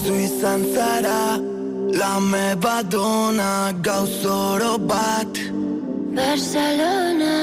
Zu 0.00 0.14
izan 0.28 0.70
zara 0.74 1.18
La 1.92 2.18
meva 2.20 2.82
dona 2.82 3.72
Gauz 3.82 4.24
oro 4.24 4.78
bat 4.78 5.38
Barcelona. 6.16 7.34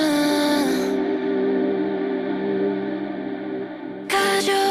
Que 4.10 4.26
jo 4.48 4.62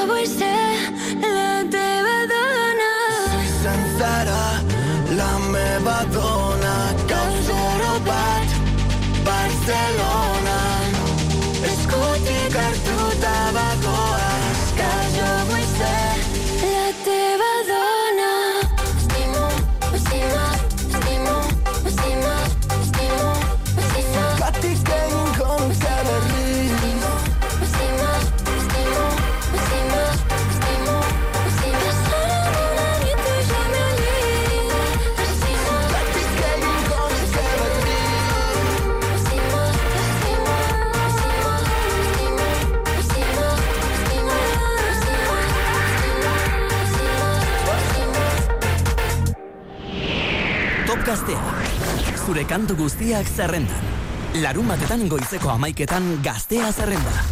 kantu 52.49 52.77
guztiak 52.81 53.29
zerrendan. 53.29 53.85
Larun 54.41 54.69
batetan 54.69 55.07
goizeko 55.09 55.51
amaiketan 55.53 56.19
Gaztea 56.25 56.70
zerrenda. 56.73 57.23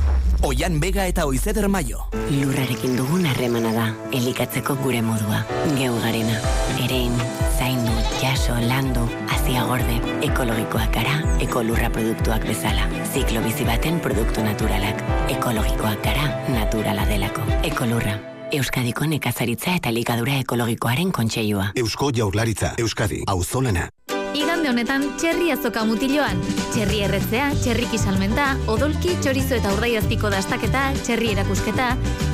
Oian 0.45 0.77
Bega 0.81 1.07
eta 1.09 1.25
Oizeder 1.27 1.69
Maio. 1.73 2.05
Lurrarekin 2.29 2.97
dugun 2.99 3.25
harremana 3.29 3.73
da, 3.73 3.87
elikatzeko 4.13 4.77
gure 4.83 5.01
modua. 5.03 5.41
Geu 5.79 5.95
garena, 6.03 6.37
erein, 6.85 7.17
zaindu, 7.57 7.95
jaso, 8.21 8.59
landu, 8.69 9.07
hasia 9.33 9.65
gorde, 9.69 9.97
ekologikoak 10.29 10.93
gara, 10.93 11.17
ekolurra 11.41 11.91
produktuak 11.91 12.45
bezala. 12.49 12.89
Ziklo 13.13 13.41
bizi 13.49 13.65
baten 13.65 14.01
produktu 14.05 14.45
naturalak. 14.45 15.01
Ekologikoak 15.33 16.05
gara, 16.05 16.31
naturala 16.53 17.09
delako. 17.09 17.49
Ekolurra. 17.65 18.19
Euskadiko 18.57 19.09
nekazaritza 19.11 19.75
eta 19.81 19.91
elikadura 19.91 20.37
ekologikoaren 20.45 21.11
kontseilua. 21.13 21.73
Eusko 21.75 22.13
Jaurlaritza, 22.15 22.77
Euskadi, 22.79 23.25
auzolana. 23.27 23.89
Igande 24.37 24.69
honetan 24.69 25.05
txerri 25.17 25.47
azoka 25.49 25.81
mutiloan. 25.89 26.43
Txerri 26.75 26.99
erretzea, 27.07 27.47
txerriki 27.57 27.97
salmenta, 27.97 28.51
odolki, 28.69 29.15
txorizo 29.25 29.57
eta 29.57 29.73
urdaiazpiko 29.73 30.29
dastaketa, 30.35 30.83
txerri 30.99 31.31
erakusketa, 31.33 31.87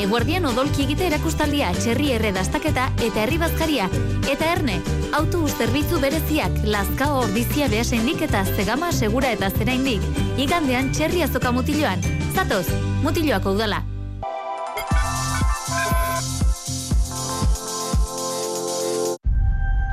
eguardian 0.03 0.49
odolki 0.51 0.83
egite 0.89 1.07
erakustaldia, 1.13 1.71
txerri 1.79 2.11
erre 2.17 2.35
dastaketa 2.35 2.89
eta 2.99 3.23
herri 3.23 3.39
bazkaria. 3.45 3.87
Eta 4.35 4.51
erne, 4.57 4.81
autobus 5.15 5.55
zerbitzu 5.55 6.03
bereziak, 6.03 6.59
lazkao 6.75 7.23
ordizia 7.23 7.71
behasendik 7.71 8.27
eta 8.27 8.43
zegama 8.57 8.91
segura 8.91 9.31
eta 9.39 9.55
zeraindik. 9.55 10.03
Igandean 10.43 10.91
txerri 10.91 11.23
azoka 11.23 11.55
mutiloan. 11.55 12.03
Zatoz, 12.35 12.67
mutiloako 13.07 13.55
udala. 13.55 13.85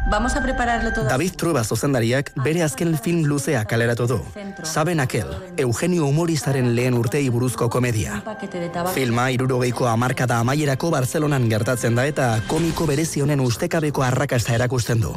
Vamos 0.10 0.36
a 0.36 0.42
prepararle 0.42 0.92
todo. 0.92 1.06
David 1.08 1.36
Trueba 1.36 1.64
zuzendariak 1.64 2.32
bere 2.44 2.64
azken 2.64 2.98
film 2.98 3.26
luzea 3.30 3.66
kaleratu 3.66 4.08
du. 4.08 4.18
Saben 4.64 5.00
Akel, 5.00 5.28
Eugenio 5.58 6.08
humoristaren 6.08 6.74
lehen 6.76 6.96
urtei 6.98 7.30
buruzko 7.30 7.70
komedia. 7.70 8.24
Filma 8.94 9.30
irurogeiko 9.30 9.86
amarkada 9.88 10.40
amaierako 10.40 10.90
Barcelonan 10.90 11.46
gertatzen 11.50 11.96
da 11.96 12.08
eta 12.10 12.42
komiko 12.48 12.88
berezi 12.90 13.22
honen 13.22 13.40
ustekabeko 13.40 14.02
arrakasta 14.02 14.56
erakusten 14.58 15.00
du. 15.06 15.14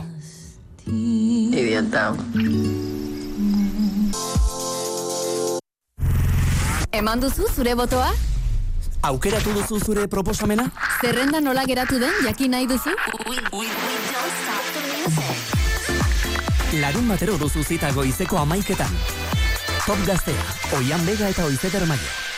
Idiota. 0.87 2.13
Eman 6.93 7.21
duzu 7.25 7.49
zure 7.49 7.75
botoa? 7.75 8.13
Aukeratu 9.03 9.55
duzu 9.57 9.81
zure 9.81 10.07
proposamena? 10.07 10.69
Zerrenda 11.01 11.41
nola 11.41 11.65
geratu 11.65 11.99
den 11.99 12.13
jakin 12.27 12.51
nahi 12.51 12.69
duzu? 12.69 12.93
Larun 16.81 17.09
batero 17.09 17.37
duzu 17.37 17.61
zita 17.69 17.91
goizeko 17.93 18.39
amaiketan. 18.41 18.97
Top 19.85 20.01
Gaztea, 20.09 20.45
Oian 20.79 21.05
Bega 21.05 21.29
eta 21.29 21.45
Oizeder 21.45 21.85
Maio. 21.87 22.32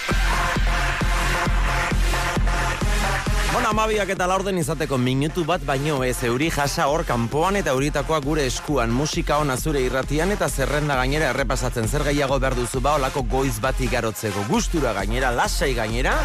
Bona, 3.54 3.68
amabiak 3.70 4.08
eta 4.10 4.26
laurden 4.26 4.56
izateko 4.58 4.96
minutu 4.98 5.44
bat 5.46 5.62
baino 5.62 6.00
ez 6.02 6.16
euri 6.26 6.48
jasa 6.50 6.88
hor 6.90 7.04
kanpoan 7.06 7.54
eta 7.60 7.70
euritakoa 7.70 8.18
gure 8.24 8.48
eskuan 8.50 8.90
musika 8.90 9.36
ona 9.38 9.54
zure 9.54 9.78
irratian 9.86 10.34
eta 10.34 10.48
zerrenda 10.48 10.96
gainera 10.98 11.28
errepasatzen 11.30 11.86
zer 11.86 12.02
gehiago 12.08 12.40
behar 12.42 12.58
duzu 12.58 12.82
ba 12.82 12.96
olako 12.98 13.22
goiz 13.30 13.60
bat 13.62 13.78
igarotzeko 13.78 14.42
gustura 14.50 14.90
gainera, 14.98 15.30
lasai 15.30 15.70
gainera 15.78 16.16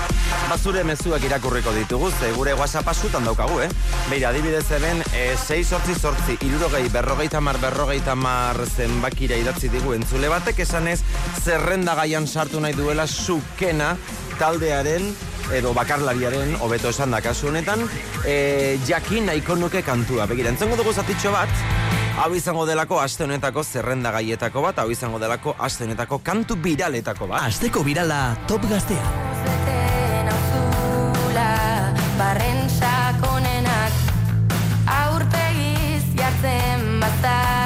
bazure 0.49 0.81
mezuak 0.84 1.30
irakurriko 1.30 1.76
ditugu 1.77 2.10
ze 2.10 2.34
gure 2.34 2.57
whatsapp 2.57 2.89
asutan 2.89 3.30
daukagu, 3.30 3.61
eh? 3.61 3.69
Beira, 4.10 4.34
adibidez 4.34 4.65
hemen, 4.72 5.06
e, 5.14 5.35
6 5.38 5.64
sortzi 5.69 5.99
sortzi, 5.99 6.39
irurogei, 6.41 6.88
berrogeita 6.89 7.39
mar, 7.45 7.61
berrogeita 7.61 8.15
mar 8.15 8.57
zenbakira 8.65 9.38
idatzi 9.38 9.69
digu 9.69 9.93
entzule 9.93 10.34
batek 10.34 10.65
esanez 10.65 11.03
zerrenda 11.43 11.93
gaian 11.93 12.26
sartu 12.26 12.60
nahi 12.60 12.73
duela 12.73 13.06
sukena 13.06 13.97
taldearen 14.39 15.14
edo 15.55 15.73
bakarlariaren, 15.73 16.55
hobeto 16.61 16.89
esan 16.93 17.11
da 17.11 17.21
kasu 17.21 17.49
honetan, 17.49 17.84
e, 18.26 18.77
jakin 18.88 19.30
nahiko 19.30 19.55
nuke 19.55 19.81
kantua. 19.85 20.27
Begira, 20.30 20.51
entzongo 20.53 20.77
dugu 20.80 20.93
zatitxo 20.93 21.31
bat, 21.34 21.49
hau 22.19 22.34
izango 22.35 22.65
delako 22.69 22.99
aste 23.01 23.26
honetako 23.26 23.63
zerrenda 23.63 24.11
gaietako 24.15 24.63
bat, 24.67 24.81
hau 24.84 24.89
izango 24.91 25.19
delako 25.19 25.55
aste 25.57 25.88
honetako 25.88 26.21
kantu 26.23 26.59
biraletako 26.63 27.27
bat. 27.31 27.47
Asteko 27.49 27.84
birala 27.84 28.35
Top 28.47 28.65
Gaztea. 28.69 29.13
Zula, 30.49 31.49
barren 32.19 32.65
sakonenak 32.80 34.03
aurpegiz 34.99 36.03
jartzen 36.19 36.99
bazara 37.01 37.59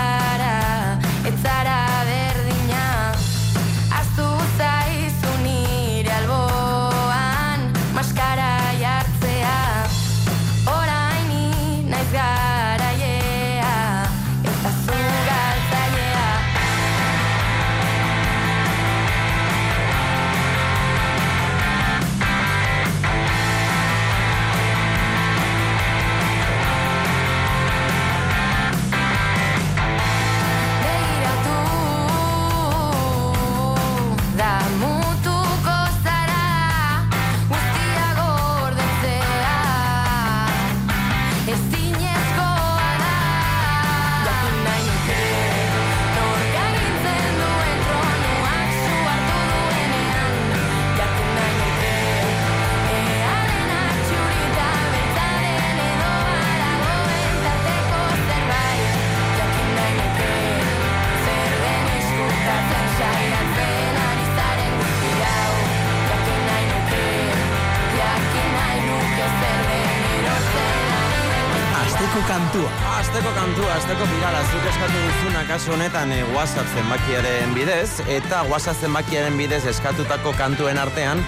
kasu 75.74 75.82
honetan 75.82 76.12
e, 76.12 76.24
WhatsApp 76.36 76.68
zenbakiaren 76.76 77.54
bidez, 77.56 78.00
eta 78.08 78.44
WhatsApp 78.45 78.78
zenbakiaren 78.82 79.38
bidez 79.38 79.66
eskatutako 79.66 80.34
kantuen 80.38 80.78
artean, 80.78 81.24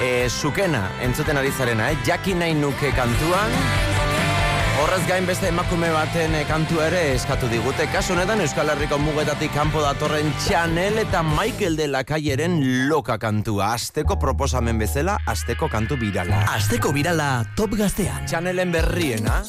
e, 0.00 0.28
sukena 0.30 0.88
entzuten 1.02 1.36
ari 1.36 1.50
zarena, 1.52 1.90
eh? 1.90 1.98
jakin 2.06 2.38
nahi 2.38 2.54
nuke 2.54 2.92
kantuan, 2.96 3.52
Horrez 4.82 5.02
gain 5.06 5.26
beste 5.28 5.46
emakume 5.46 5.90
baten 5.92 6.32
eh, 6.34 6.46
kantua 6.48 6.86
ere 6.88 7.02
eskatu 7.12 7.46
digute. 7.46 7.84
Kasu 7.92 8.16
honetan 8.16 8.40
Euskal 8.42 8.72
Herriko 8.72 8.96
mugetatik 8.98 9.52
kanpo 9.54 9.82
datorren 9.84 10.32
Chanel 10.42 10.96
eta 11.04 11.20
Michael 11.22 11.76
de 11.76 11.86
la 11.92 12.02
Calleren 12.08 12.56
loka 12.88 13.18
kantua. 13.20 13.74
Asteko 13.76 14.16
proposamen 14.18 14.80
bezala, 14.80 15.20
asteko 15.28 15.68
kantu 15.70 16.00
birala. 16.00 16.46
Asteko 16.56 16.90
birala 16.96 17.44
Top 17.54 17.76
Gaztean. 17.78 18.26
Chanelen 18.26 18.72
berriena. 18.72 19.42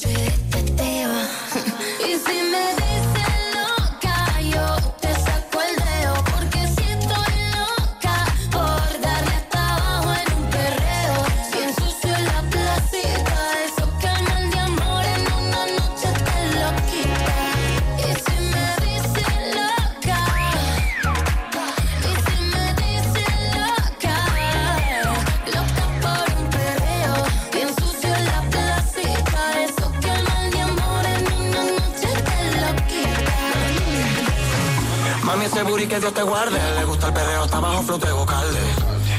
Le 36.23 36.85
gusta 36.85 37.07
el 37.07 37.13
perreo, 37.13 37.43
está 37.43 37.59
bajo 37.59 37.83
flote 37.83 38.09
vocalde. 38.13 38.59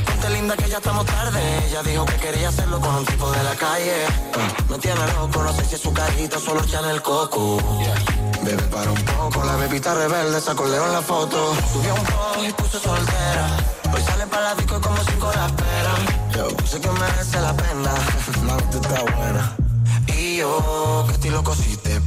Lindo 0.09 0.29
linda 0.31 0.57
que 0.57 0.71
ya 0.71 0.79
estamos 0.79 1.05
tarde. 1.05 1.39
Ella 1.69 1.83
dijo 1.83 2.07
que 2.07 2.17
quería 2.17 2.49
hacerlo 2.49 2.81
con 2.81 2.95
un 2.95 3.05
tipo 3.05 3.31
de 3.31 3.43
la 3.43 3.55
calle. 3.57 4.07
Me 4.71 4.79
tiene 4.79 5.07
loco, 5.13 5.43
no 5.43 5.53
sé 5.53 5.67
si 5.67 5.75
es 5.75 5.83
su 5.83 5.93
carita 5.93 6.41
solo 6.41 6.63
echan 6.65 6.87
el 6.87 7.03
coco. 7.03 7.59
Bebé, 8.43 8.63
para 8.63 8.91
un 8.91 9.05
poco, 9.05 9.45
la 9.45 9.57
bebita 9.57 9.95
rebelde 9.95 10.41
sacó 10.41 10.65
Leo 10.65 10.87
en 10.87 10.93
la 10.93 11.03
foto. 11.03 11.55
Subió 11.75 11.95
un 11.95 12.05
poco 12.07 12.43
y 12.43 12.53
puso 12.55 12.81
soltera. 12.81 13.49
Hoy 13.93 14.01
sale 14.01 14.27
para 14.27 14.43
la 14.45 14.55
disco 14.55 14.79
y 14.79 14.81
como 14.81 14.97
cinco 15.05 15.31
la 15.37 15.47
esperan. 15.47 16.31
Yo 16.35 16.67
sé 16.67 16.81
que 16.81 16.89
merece 16.89 17.39
la 17.39 17.53
pena, 17.53 17.95
la 18.47 18.55
nota 18.57 18.77
está 18.79 19.03
buena. 19.15 19.57
Y 20.07 20.37
yo, 20.39 21.05
que 21.07 21.13
estoy 21.13 21.31
loco 21.31 21.55
si 21.55 21.77
te. 21.77 22.01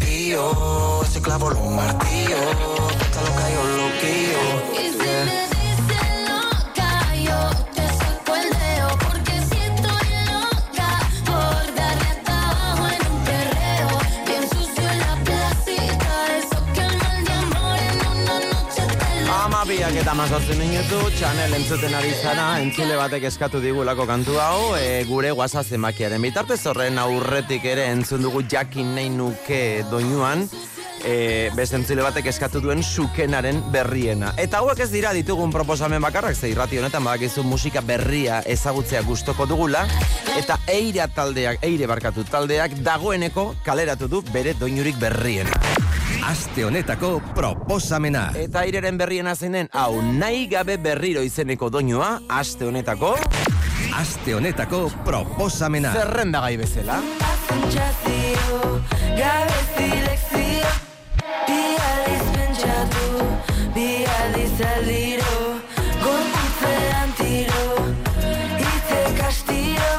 Ese 1.03 1.21
clavo 1.21 1.51
lo 1.51 1.61
martillo. 1.61 3.06
Está 3.17 3.29
loca, 3.31 3.49
yo 3.49 3.63
lo 3.77 3.87
Y 3.87 4.91
si 4.91 4.97
Yeah. 4.97 5.25
me 5.25 5.39
dices 5.49 6.09
loca, 6.29 6.89
yo 7.15 7.39
te 7.73 7.85
saco 7.97 8.35
el 8.35 8.49
dedo 8.61 8.89
porque 8.99 9.35
si 9.49 9.57
estoy 9.57 10.07
loca 10.29 10.89
por 11.25 11.75
darle 11.75 12.07
hasta 12.13 12.49
abajo 12.49 12.85
en 12.93 13.11
un 13.11 13.23
perreo, 13.25 13.89
bien 14.27 14.43
sucio 14.49 14.89
en 14.91 14.99
la 14.99 15.15
placita, 15.25 16.37
eso 16.37 16.59
que 16.75 16.81
mal 16.81 17.25
de 17.25 17.33
amor 17.33 17.79
en 17.79 17.97
una 18.05 18.35
noche 18.51 18.83
te 18.85 19.25
lo 19.25 19.33
Amabiak 19.33 19.95
eta 19.95 20.13
mazazte 20.13 20.55
minutu, 20.55 20.97
Chanel 21.19 21.53
entzuten 21.53 21.95
ari 21.95 22.13
zara, 22.21 22.61
entzule 22.61 22.95
batek 22.95 23.23
eskatu 23.23 23.59
digulako 23.59 24.05
kantu 24.05 24.39
hau, 24.39 24.75
e, 24.77 25.03
gure 25.09 25.31
guaza 25.31 25.63
zemakiaren 25.63 26.21
bitartez 26.21 26.65
horren 26.67 26.99
aurretik 26.99 27.65
ere 27.65 27.89
entzun 27.95 28.21
dugu 28.21 28.43
jakin 28.43 28.93
nahi 28.95 29.09
nuke 29.09 29.83
doinuan, 29.89 30.49
e, 31.05 31.49
beste 31.55 31.77
entzule 31.77 32.03
batek 32.05 32.29
eskatu 32.31 32.61
duen 32.63 32.83
sukenaren 32.83 33.61
berriena. 33.73 34.33
Eta 34.41 34.61
hauek 34.61 34.79
ez 34.85 34.89
dira 34.91 35.13
ditugun 35.15 35.51
proposamen 35.53 36.01
bakarrak, 36.03 36.35
ze 36.35 36.49
irrati 36.51 36.79
honetan 36.79 37.03
badakizu 37.03 37.43
musika 37.43 37.81
berria 37.81 38.41
ezagutzea 38.45 39.01
gustoko 39.07 39.45
dugula, 39.49 39.85
eta 40.37 40.59
eira 40.71 41.07
taldeak, 41.07 41.63
eire 41.65 41.87
barkatu 41.87 42.25
taldeak 42.27 42.79
dagoeneko 42.85 43.53
kaleratu 43.65 44.07
du 44.07 44.23
bere 44.33 44.53
doinurik 44.59 44.99
berriena. 44.99 45.53
Aste 46.27 46.65
honetako 46.65 47.21
proposamena. 47.35 48.31
Eta 48.35 48.65
aireren 48.65 48.97
berriena 48.99 49.35
zeinen, 49.35 49.69
hau 49.71 50.01
nahi 50.01 50.47
gabe 50.51 50.77
berriro 50.77 51.23
izeneko 51.23 51.69
doinua, 51.69 52.17
aste 52.29 52.67
honetako... 52.67 53.15
Aste 53.97 54.35
honetako 54.35 54.89
proposamena. 55.05 55.93
Zerrenda 55.95 56.41
gai 56.43 56.57
bezala. 56.59 56.99
Pentsazio, 57.47 58.81
aldiz 64.57 64.77
aldiro 64.77 65.59
Gorputzean 66.03 67.09
tiro, 67.17 67.65
hitze 68.57 69.01
kastiro 69.17 69.97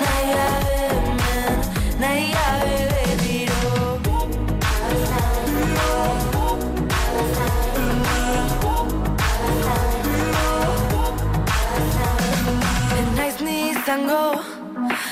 Nahi 0.00 0.26
gabe 0.34 0.76
hemen, 0.92 1.58
nahi 2.00 2.24
gabe 2.34 2.76
berriro. 2.92 4.00
Naiz 13.16 13.40
ni 13.40 13.70
izango 13.70 14.40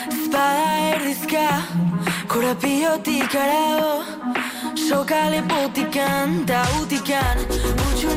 Espada 0.09 0.68
erdizka 0.94 1.48
Korapiotik 2.28 3.35
arago 3.35 3.94
Soka 4.89 5.28
lepotikan 5.30 6.44
Ta 6.47 6.62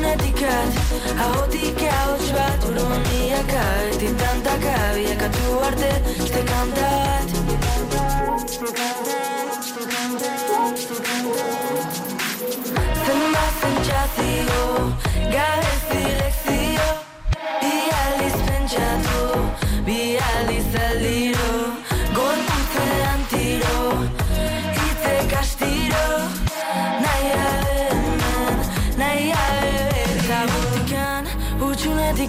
Utxunetikat 0.02 0.74
Ahotik 1.18 1.82
ahots 1.86 2.30
bat 2.34 2.64
Uroniaka 2.68 3.62
Eti 3.90 4.08
tantaka 4.18 4.74
Biakatu 4.94 5.60
arte 5.62 5.92
Este 6.18 6.42
kanta 6.50 6.90
bat 7.06 7.28
Zenbat 13.06 13.54
zentzazio 13.62 14.66
Gabezi 15.34 15.81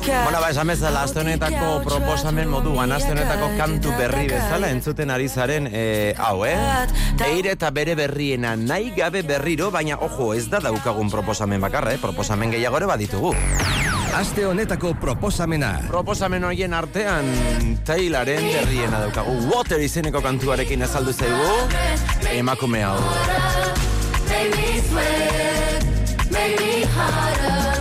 Bueno, 0.05 0.41
ba, 0.41 0.49
esan 0.49 0.67
bezala, 0.67 1.03
aste 1.03 1.21
honetako 1.21 1.81
proposamen 1.85 2.49
moduan, 2.51 2.91
aste 2.91 3.11
honetako 3.13 3.49
kantu 3.57 3.93
berri 3.97 4.27
bezala, 4.27 4.69
entzuten 4.69 5.11
ari 5.13 5.29
zaren, 5.29 5.69
eh, 5.71 6.13
hau, 6.17 6.43
eh? 6.45 6.57
Eire 7.23 7.53
eta 7.55 7.69
bere 7.71 7.95
berriena 7.95 8.55
nahi 8.59 8.91
gabe 8.97 9.21
berriro, 9.23 9.71
baina, 9.71 9.95
ojo, 10.01 10.33
ez 10.33 10.49
da 10.51 10.59
daukagun 10.59 11.09
proposamen 11.09 11.61
bakarra, 11.61 11.93
eh? 11.93 12.01
Proposamen 12.01 12.51
gehiago 12.51 12.77
ere 12.81 12.89
baditugu. 12.91 13.33
Aste 14.13 14.45
honetako 14.45 14.93
proposamena. 14.99 15.79
Proposamen 15.87 16.43
horien 16.43 16.73
artean, 16.73 17.25
Taylaren 17.85 18.43
berriena 18.43 18.99
daukagu. 19.05 19.37
Water 19.53 19.81
izeneko 19.81 20.21
kantuarekin 20.21 20.83
azaldu 20.83 21.13
zaigu, 21.13 21.53
emakume 22.33 22.83
hau. 22.83 22.99
Make 24.27 24.51
me 24.57 24.81
sweat, 24.81 25.83
make 26.29 26.59
me 26.59 26.85
harder, 26.91 27.72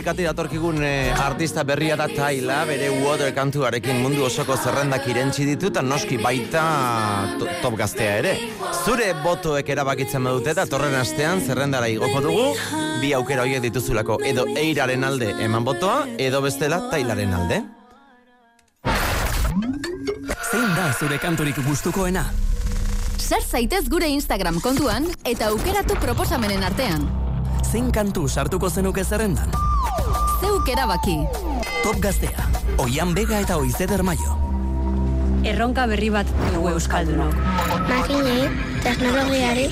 Afrikatik 0.00 0.24
datorkigun 0.24 0.78
eh, 0.80 1.12
artista 1.12 1.60
berria 1.62 1.92
da 1.92 2.06
Taila, 2.08 2.62
bere 2.64 2.86
Water 3.02 3.34
kantuarekin 3.36 3.98
mundu 4.00 4.22
osoko 4.24 4.54
zerrendak 4.56 5.04
irentzi 5.12 5.44
ditu, 5.44 5.68
eta 5.68 5.82
noski 5.84 6.16
baita 6.16 6.62
to- 7.36 7.48
top 7.60 7.76
gaztea 7.76 8.14
ere. 8.22 8.32
Zure 8.86 9.10
botoek 9.20 9.68
erabakitzen 9.68 10.24
badute 10.24 10.54
eta 10.54 10.64
torren 10.72 10.96
astean 10.96 11.42
zerrendara 11.44 11.90
igoko 11.92 12.22
dugu, 12.24 12.46
bi 13.02 13.12
aukera 13.12 13.44
horiek 13.44 13.60
dituzulako, 13.66 14.16
edo 14.24 14.46
eiraren 14.56 15.04
alde 15.04 15.34
eman 15.44 15.68
botoa, 15.68 16.06
edo 16.16 16.40
bestela 16.40 16.80
Tailaren 16.88 17.34
alde. 17.36 17.60
Zein 20.48 20.70
da 20.80 20.94
zure 20.96 21.18
kanturik 21.20 21.60
gustukoena? 21.68 22.24
Sar 23.20 23.44
zaitez 23.44 23.84
gure 23.92 24.08
Instagram 24.08 24.62
kontuan 24.64 25.12
eta 25.28 25.52
aukeratu 25.52 26.00
proposamenen 26.00 26.64
artean. 26.64 27.04
Zein 27.70 27.92
kantu 27.92 28.24
sartuko 28.28 28.70
zenuke 28.70 29.04
zerrendan? 29.04 29.52
Zeuk 30.40 30.68
erabaki. 30.68 31.16
Top 31.82 31.98
gaztea, 32.00 32.46
Oian 32.78 33.14
Bega 33.14 33.40
eta 33.40 33.56
Oizeder 33.60 34.02
Maio. 34.02 34.36
Erronka 35.44 35.86
berri 35.88 36.10
bat 36.12 36.28
dugu 36.52 36.68
Euskaldunok. 36.74 37.34
Makinei, 37.88 38.48
Teknologiari. 38.84 39.68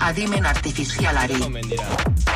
Adimen 0.00 0.46
artifizialari. 0.46 1.36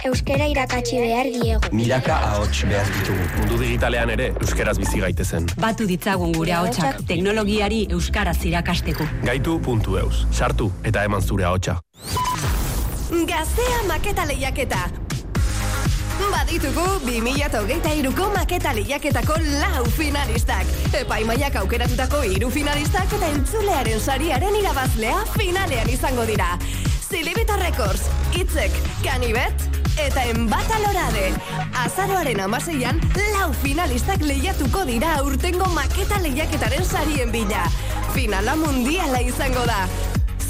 Euskara 0.05 0.49
irakatsi 0.51 0.99
behar 0.99 1.29
diegu. 1.31 1.71
Milaka 1.73 2.17
ahots 2.33 2.65
behar 2.69 2.89
ditugu. 2.97 3.29
Mundu 3.39 3.61
digitalean 3.63 4.11
ere, 4.11 4.33
euskeraz 4.43 4.75
bizi 4.81 5.01
gaitezen. 5.01 5.47
Batu 5.63 5.87
ditzagun 5.89 6.35
gure 6.37 6.53
ahotsak 6.59 7.05
teknologiari 7.09 7.85
euskaraz 7.95 8.41
irakasteko. 8.45 9.07
Gaitu.eus. 9.25 10.27
Sartu 10.33 10.73
eta 10.83 11.05
eman 11.09 11.23
zure 11.23 11.47
ahotsa. 11.49 11.79
Gaztea 13.31 13.81
maketa 13.89 14.27
lehiaketa. 14.27 14.89
Baditugu 16.31 16.85
2023ko 17.07 18.29
maketa 18.37 18.73
lehiaketako 18.77 19.35
lau 19.59 19.85
finalistak. 19.97 20.69
Epaimaiak 20.95 21.57
aukeratutako 21.63 22.23
hiru 22.29 22.51
finalistak 22.55 23.11
eta 23.19 23.31
entzulearen 23.35 24.01
sariaren 24.01 24.57
irabazlea 24.61 25.25
finalean 25.35 25.91
izango 25.91 26.27
dira. 26.29 26.59
Zilibita 27.09 27.57
Records, 27.61 28.07
Itzek, 28.39 28.73
Kanibet, 29.03 29.67
eta 29.99 30.23
Enbata 30.31 30.79
Lorade. 30.85 31.35
Azaroaren 31.85 32.41
amaseian, 32.41 33.01
lau 33.35 33.51
finalistak 33.65 34.23
lehiatuko 34.25 34.87
dira 34.89 35.19
urtengo 35.27 35.67
maketa 35.75 36.23
lehiaketaren 36.23 36.85
sarien 36.85 37.33
bila. 37.35 37.67
Finala 38.15 38.57
mundiala 38.57 39.21
izango 39.25 39.67
da. 39.69 39.87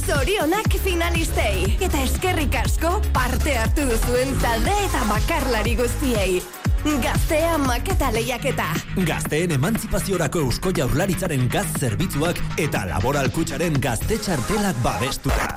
Zorionak 0.07 0.74
finalistei. 0.83 1.77
Eta 1.81 2.01
eskerrik 2.03 2.57
asko 2.59 2.97
parte 3.15 3.55
hartu 3.59 3.85
duzuen 3.87 4.35
talde 4.43 4.74
eta 4.89 5.05
bakarlari 5.07 5.77
guztiei. 5.79 6.43
Gaztea 6.83 7.55
maketa 7.62 8.11
lehiaketa. 8.11 8.66
Gazteen 9.07 9.55
emantzipaziorako 9.55 10.43
eusko 10.49 10.73
jaurlaritzaren 10.74 11.47
gaz 11.53 11.69
zerbitzuak 11.79 12.41
eta 12.59 12.83
laboral 12.91 13.31
kutxaren 13.31 13.79
gazte 13.79 14.19
txartelak 14.19 14.83
babestuta. 14.83 15.53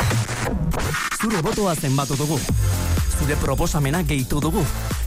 Zure 1.17 1.41
botoa 1.41 1.73
zenbatu 1.76 2.17
dugu. 2.19 2.38
Zure 3.17 3.41
proposamena 3.41 4.03
gehitu 4.05 4.43
dugu. 4.43 4.61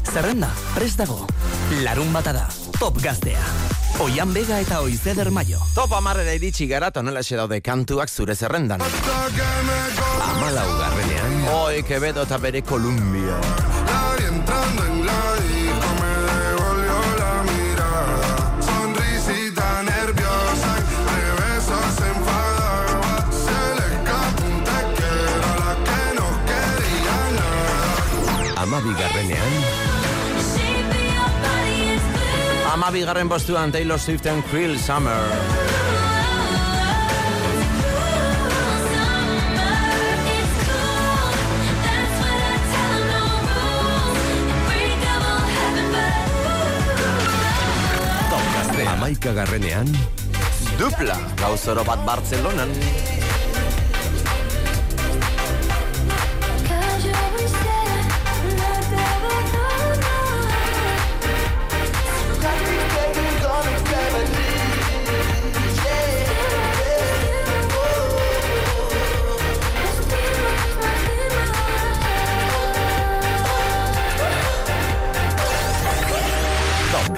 Zerrenda, 0.09 0.51
prest 0.75 0.99
dago. 0.99 1.27
Larun 1.85 2.11
bata 2.13 2.35
da. 2.35 2.49
Top 2.81 2.99
gaztea. 3.03 3.78
Oian 4.01 4.33
Bega 4.33 4.61
eta 4.61 4.81
Oizeder 4.81 5.31
Maio. 5.35 5.59
Top 5.75 5.93
amarrera 5.93 6.31
iritsi 6.37 6.69
gara 6.71 6.93
tonela 6.95 7.21
daude 7.21 7.61
kantuak 7.61 8.09
zure 8.09 8.37
zerrendan. 8.37 8.81
Amalau 10.23 10.79
garrenean. 10.79 11.49
Oi, 11.53 11.83
Quevedo 11.83 12.23
eta 12.23 12.39
bere 12.39 12.63
Columbia. 12.63 13.35
Nadie 13.87 14.29
entrando 14.29 14.85
en 14.87 15.05
la 15.05 15.35
disco 15.43 15.89
me 15.99 16.15
devolvió 16.31 16.99
la 17.19 17.43
mirada. 17.43 18.63
Sonrisita 18.63 19.83
nerviosa, 19.83 20.73
de 21.11 21.23
besos 21.43 21.99
enfadada. 22.13 23.27
Se 23.35 23.61
le 23.75 23.87
escapó 23.97 24.45
un 24.47 24.63
te 24.63 24.81
quiero 24.95 25.43
a 25.43 25.57
la 25.59 25.73
que 25.87 26.03
no 26.15 26.29
quería 26.47 27.19
nada. 27.35 28.63
Amabi 28.63 28.95
garrenean. 28.95 29.88
Ama 32.79 32.93
bigarren 32.95 33.27
postuan 33.27 33.73
Taylor 33.75 33.99
Swift 33.99 34.27
and 34.31 34.45
Krill 34.47 34.79
Summer. 34.79 35.19
Amaika 48.87 49.35
garrenean. 49.35 49.91
Dupla, 50.79 51.19
gauzoro 51.43 51.83
bat 51.83 52.07
Bartzelonan. 52.07 52.71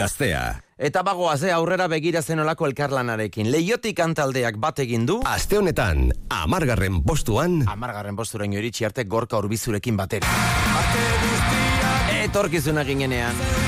Gaztea. 0.00 0.42
Eta 0.80 1.02
bagoaz, 1.04 1.42
eh, 1.44 1.52
aurrera 1.52 1.86
begira 1.92 2.22
zenolako 2.22 2.66
elkarlanarekin. 2.70 3.50
Leiotik 3.52 3.98
kantaldeak 4.00 4.56
bat 4.56 4.80
egin 4.80 5.04
du. 5.06 5.20
Aste 5.28 5.58
honetan, 5.60 6.08
amargarren 6.32 7.02
postuan. 7.04 7.60
Amargarren 7.68 8.16
posturaino 8.16 8.56
iritsi 8.56 8.88
arte 8.88 9.04
gorka 9.04 9.38
urbizurekin 9.38 10.00
batera. 10.00 10.32
Etorkizuna 12.24 12.84
ginenean. 12.84 13.59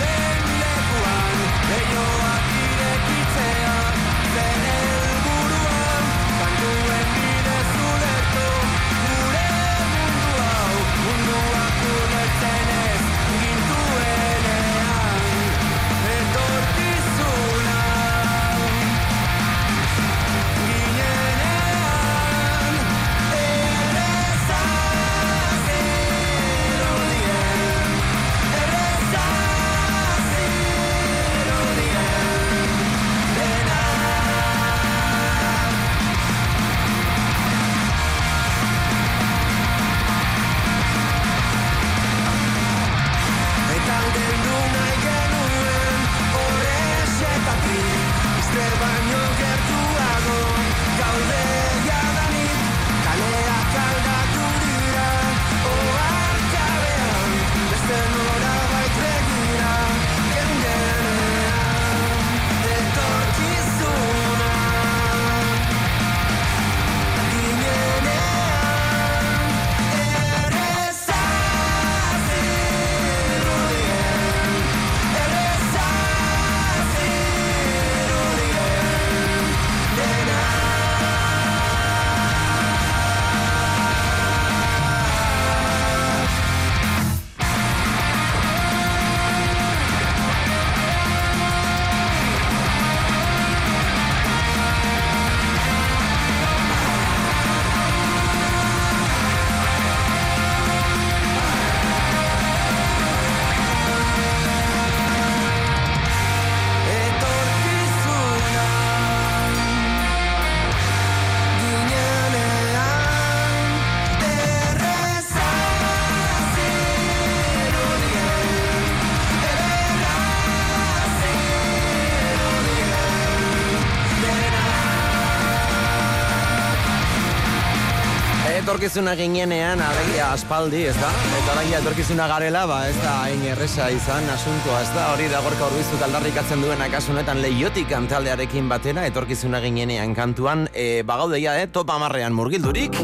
Etorkizuna 128.83 129.13
ginenean, 129.15 129.79
alegia 129.79 130.33
aspaldi, 130.35 130.81
ez 130.91 130.97
da? 130.99 131.07
Eta 131.39 131.53
alegia 131.53 131.79
etorkizuna 131.79 132.25
garela, 132.27 132.65
ba, 132.67 132.81
ez 132.91 132.97
da 132.99 133.13
hain 133.29 133.45
erresa 133.47 133.85
izan 133.95 134.25
asuntoa, 134.35 134.81
ez 134.83 134.89
da? 134.91 135.05
Hori 135.13 135.29
da 135.31 135.39
gorka 135.45 135.69
urbizu 135.71 136.01
aldarrikatzen 136.03 136.65
duena 136.67 136.89
kasunetan 136.91 137.39
leiotik 137.45 137.87
kantaldearekin 137.93 138.67
batera, 138.67 139.05
etorkizuna 139.07 139.61
ginenean 139.63 140.17
kantuan, 140.19 140.65
e, 140.75 141.05
bagaudeia, 141.07 141.61
eh? 141.63 141.69
Top 141.71 141.95
amarrean 141.95 142.35
murgildurik, 142.35 142.99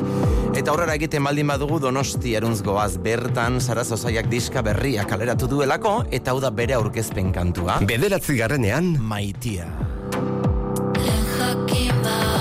Eta 0.59 0.73
aurrera 0.73 0.97
egiten 0.99 1.23
baldin 1.23 1.47
badugu 1.47 1.79
donosti 1.79 2.33
erunzgoaz 2.35 2.97
bertan 3.05 3.61
Saraz 3.63 3.93
Osaiak 3.95 4.27
diska 4.33 4.65
berria 4.67 5.05
kaleratu 5.07 5.47
duelako 5.47 6.01
eta 6.11 6.35
hau 6.35 6.41
da 6.43 6.51
bere 6.51 6.75
aurkezpen 6.75 7.31
kantua. 7.31 7.79
Bederatzi 7.87 8.35
garrenean, 8.41 8.97
Maitia. 8.99 9.71
jakin 11.39 12.38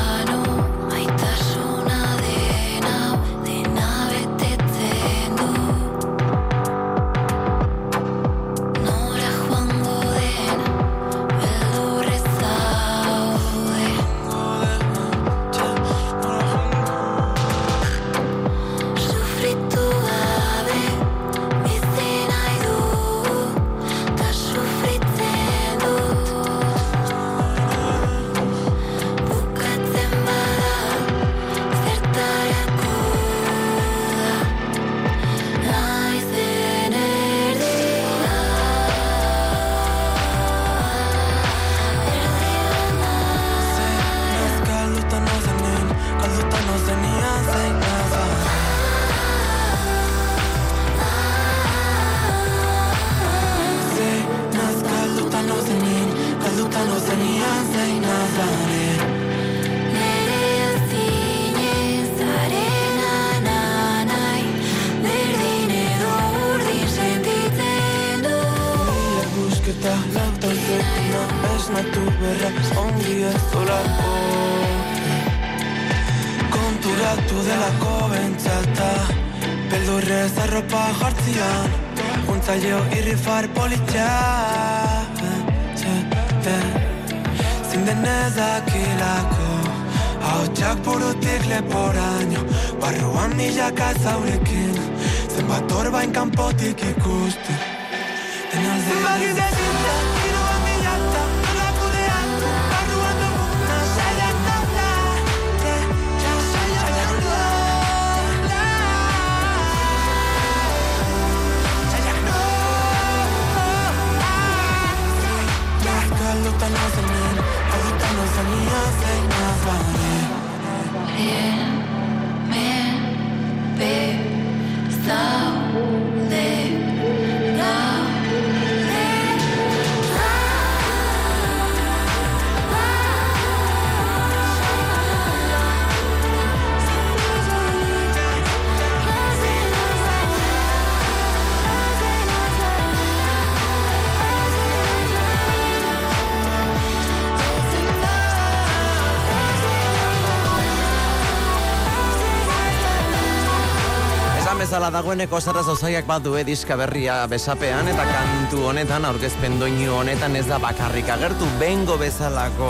Esan 155.08 155.20
bezala 155.20 155.30
dagoeneko 155.32 155.40
Saraz 155.40 155.68
Osaiak 155.72 156.06
badu 156.06 156.34
diska 156.44 156.76
berria 156.76 157.28
besapean 157.32 157.88
eta 157.88 158.04
kantu 158.04 158.66
honetan 158.68 159.06
aurkezpen 159.06 159.58
doinu 159.58 159.94
honetan 160.02 160.36
ez 160.36 160.46
da 160.48 160.60
bakarrik 160.60 161.08
agertu 161.08 161.48
bengo 161.60 161.98
bezalako 161.98 162.68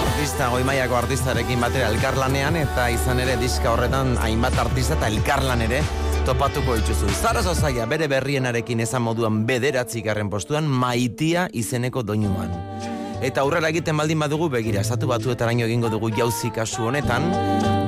artista 0.00 0.48
goimaiako 0.50 0.96
artistarekin 0.96 1.60
batera 1.60 1.92
elkarlanean 1.92 2.56
eta 2.56 2.88
izan 2.90 3.20
ere 3.20 3.36
diska 3.38 3.70
horretan 3.70 4.16
hainbat 4.18 4.58
artista 4.58 4.98
eta 4.98 5.06
elkarlan 5.06 5.62
ere 5.62 5.84
topatuko 6.26 6.74
dituzu. 6.74 7.14
Saraz 7.14 7.46
Osaia 7.46 7.86
bere 7.86 8.08
berrienarekin 8.08 8.80
esan 8.80 9.02
moduan 9.06 9.46
bederatzi 9.46 10.02
garren 10.02 10.30
postuan 10.30 10.66
maitia 10.66 11.46
izeneko 11.52 12.02
doinuan. 12.02 12.97
Eta 13.18 13.42
aurrera 13.42 13.68
egiten 13.72 13.96
baldin 13.98 14.20
badugu 14.22 14.46
begira, 14.52 14.80
estatu 14.84 15.08
batuetaraino 15.10 15.64
egingo 15.66 15.88
dugu 15.90 16.10
jauzi 16.14 16.52
kasu 16.54 16.86
honetan, 16.86 17.26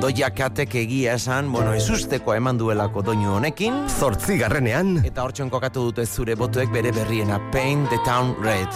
doia 0.03 0.27
katek 0.35 0.75
egia 0.83 1.13
esan, 1.15 1.47
bueno, 1.53 1.71
ezusteko 1.77 2.35
eman 2.35 2.59
duelako 2.59 3.01
doinu 3.01 3.37
honekin. 3.37 3.87
zortzi 3.87 4.37
garrenean, 4.37 4.97
Eta 5.05 5.23
hortxon 5.23 5.49
kokatu 5.49 5.85
dute 5.87 6.05
zure 6.05 6.35
botuek 6.35 6.69
bere 6.71 6.91
berriena, 6.91 7.39
Paint 7.51 7.89
the 7.89 7.99
Town 8.05 8.35
Red. 8.43 8.75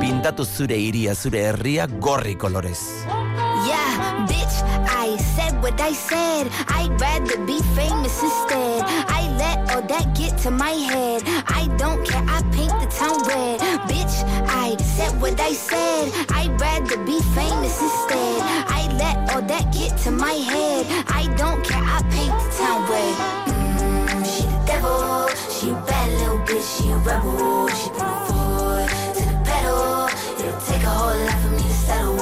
Pintatu 0.00 0.44
zure 0.44 0.76
iria, 0.76 1.14
zure 1.14 1.40
herria 1.48 1.86
gorri 1.86 2.34
kolorez. 2.36 2.80
Yeah, 3.64 4.26
bitch, 4.28 4.60
I 4.86 5.16
said 5.36 5.62
what 5.62 5.80
I 5.80 5.94
said. 5.94 6.52
I'd 6.68 7.00
rather 7.00 7.38
be 7.46 7.60
famous 7.74 8.22
instead. 8.22 8.84
I 9.08 9.23
let 9.38 9.58
all 9.74 9.82
that 9.82 10.14
get 10.16 10.38
to 10.38 10.50
my 10.50 10.70
head. 10.70 11.22
I 11.48 11.68
don't 11.76 12.04
care, 12.06 12.24
I 12.28 12.42
paint 12.52 12.74
the 12.80 12.88
town 12.98 13.18
red. 13.28 13.60
Bitch, 13.88 14.16
I 14.48 14.76
said 14.76 15.20
what 15.20 15.38
I 15.40 15.52
said. 15.52 16.12
I'd 16.30 16.60
rather 16.60 16.96
be 17.04 17.20
famous 17.38 17.80
instead. 17.82 18.42
I 18.78 18.88
let 18.98 19.16
all 19.34 19.42
that 19.42 19.72
get 19.72 19.96
to 20.04 20.10
my 20.10 20.32
head. 20.32 20.86
I 21.08 21.22
don't 21.36 21.62
care, 21.64 21.82
I 21.82 22.00
paint 22.14 22.34
the 22.42 22.50
town 22.58 22.80
red. 22.90 23.14
Mm, 23.48 24.24
she 24.32 24.42
the 24.42 24.58
devil, 24.66 25.28
she 25.54 25.70
a 25.70 25.74
bad 25.88 26.08
little 26.18 26.38
bitch, 26.46 26.66
she 26.74 26.90
a 26.90 26.96
rebel. 26.98 27.68
She 27.68 27.88
put 27.90 28.02
her 28.02 28.26
foot 28.26 28.88
to 29.16 29.22
the 29.30 29.36
pedal. 29.44 30.08
It'll 30.40 30.60
take 30.68 30.82
a 30.82 30.92
whole 30.98 31.18
lot 31.26 31.38
for 31.42 31.50
me 31.50 31.62
to 31.62 31.74
settle. 31.86 32.16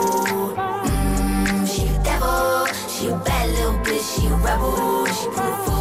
Mm, 0.86 1.66
she 1.72 1.82
a 1.88 2.02
devil, 2.02 2.66
she 2.88 3.08
a 3.08 3.16
bad 3.16 3.48
little 3.50 3.78
bitch, 3.84 4.04
she 4.14 4.26
a 4.26 4.34
rebel. 4.36 5.06
She 5.06 5.26
put 5.26 5.44
her 5.44 5.56
foot 5.64 5.71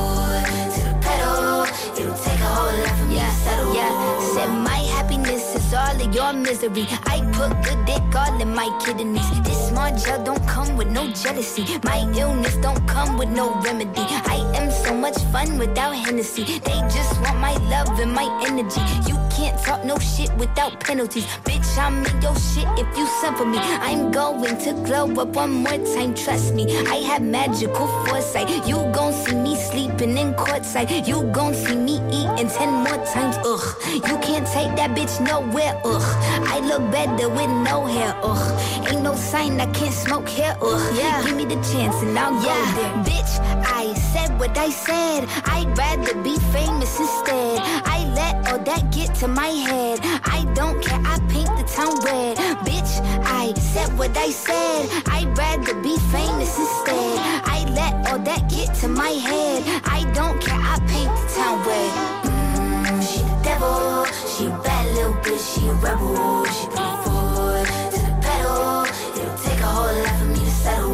so 5.71 5.80
all 6.01 6.07
of 6.07 6.15
your 6.15 6.33
misery. 6.33 6.87
I 7.05 7.21
put 7.33 7.51
good 7.63 7.85
dick 7.85 8.15
all 8.15 8.41
in 8.41 8.53
my 8.53 8.69
kidneys. 8.83 9.41
This 9.41 9.69
small 9.69 9.95
gel 9.97 10.23
don't 10.23 10.45
come 10.47 10.75
with 10.75 10.89
no 10.89 11.07
jealousy. 11.11 11.65
My 11.83 11.99
illness 12.15 12.55
don't 12.57 12.85
come 12.87 13.17
with 13.17 13.29
no 13.29 13.59
remedy. 13.61 13.91
I 13.97 14.51
am 14.55 14.71
so 14.71 14.93
much 14.93 15.17
fun 15.31 15.57
without 15.57 15.93
Hennessy. 15.93 16.43
They 16.43 16.79
just 16.89 17.19
want 17.21 17.39
my 17.39 17.53
love 17.69 17.99
and 17.99 18.13
my 18.13 18.27
energy. 18.45 18.81
You 19.09 19.17
can't 19.31 19.57
talk 19.63 19.85
no 19.85 19.97
shit 19.99 20.31
without 20.37 20.79
penalties. 20.79 21.25
Bitch, 21.43 21.77
I'm 21.77 22.05
in 22.05 22.21
your 22.21 22.35
shit 22.35 22.67
if 22.77 22.97
you 22.97 23.07
send 23.21 23.37
for 23.37 23.45
me. 23.45 23.57
I'm 23.59 24.11
going 24.11 24.57
to 24.59 24.73
glow 24.85 25.09
up 25.21 25.29
one 25.29 25.51
more 25.51 25.77
time, 25.95 26.13
trust 26.13 26.53
me. 26.53 26.65
I 26.87 26.95
have 27.09 27.21
magical 27.21 27.87
foresight. 28.05 28.49
You 28.67 28.77
gon' 28.93 29.13
see 29.13 29.35
me 29.35 29.55
sleeping 29.55 30.17
in 30.17 30.33
courtside. 30.33 31.07
You 31.07 31.23
gon' 31.31 31.53
see 31.53 31.75
me 31.75 31.95
eating 32.09 32.49
ten 32.49 32.73
more 32.83 32.99
times, 33.05 33.37
ugh. 33.45 33.75
You 33.93 34.17
can't 34.19 34.47
take 34.47 34.75
that 34.77 34.91
bitch 34.95 35.19
nowhere, 35.25 35.79
ugh. 35.85 35.90
Ugh. 35.91 36.07
I 36.47 36.59
look 36.59 36.83
better 36.91 37.29
with 37.29 37.49
no 37.69 37.85
hair, 37.85 38.13
ugh. 38.23 38.87
Ain't 38.87 39.03
no 39.03 39.15
sign 39.15 39.59
I 39.59 39.67
can't 39.67 39.93
smoke 39.93 40.27
here, 40.27 40.55
ugh. 40.61 40.95
Yeah. 40.95 41.23
Give 41.23 41.35
me 41.35 41.45
the 41.45 41.59
chance 41.71 42.01
and 42.01 42.17
I'll 42.17 42.33
go 42.33 42.55
there. 42.77 42.93
Bitch, 43.09 43.33
I 43.81 43.93
said 44.13 44.37
what 44.39 44.57
I 44.57 44.69
said. 44.69 45.27
I'd 45.45 45.77
rather 45.77 46.15
be 46.21 46.35
famous 46.55 46.99
instead. 46.99 47.59
I 47.95 47.97
let 48.15 48.35
all 48.49 48.59
that 48.59 48.91
get 48.91 49.15
to 49.21 49.27
my 49.27 49.51
head. 49.67 49.99
I 50.37 50.45
don't 50.53 50.81
care, 50.83 51.01
I 51.05 51.19
paint 51.33 51.51
the 51.59 51.65
town 51.75 51.95
red. 52.05 52.37
Bitch, 52.67 52.93
I 53.25 53.53
said 53.73 53.97
what 53.97 54.15
I 54.17 54.29
said. 54.31 54.89
I'd 55.07 55.37
rather 55.37 55.75
be 55.81 55.95
famous 56.15 56.57
instead. 56.57 57.15
I 57.55 57.65
let 57.79 57.93
all 58.07 58.19
that 58.19 58.49
get 58.49 58.73
to 58.81 58.87
my 58.87 59.13
head. 59.27 59.63
I 59.85 59.99
don't 60.13 60.39
care, 60.41 60.59
I 60.73 60.77
paint 60.91 61.11
the 61.19 61.25
town 61.35 61.57
red. 61.67 61.91
Mm, 62.25 63.01
she 63.07 63.19
the 63.21 63.37
devil, 63.43 64.05
she 64.33 64.47
bad 64.63 64.70
little 65.01 65.21
bitch, 65.21 65.55
she 65.55 65.67
a 65.67 65.73
rebel. 65.73 66.45
She 66.45 66.65
put 66.67 66.93
foot 67.03 67.65
to 67.93 67.99
the 68.05 68.13
pedal. 68.21 68.85
It'll 69.17 69.37
take 69.43 69.59
a 69.59 69.69
whole 69.75 69.95
lot 69.97 70.15
for 70.19 70.25
me 70.25 70.39
to 70.39 70.51
settle. 70.51 70.93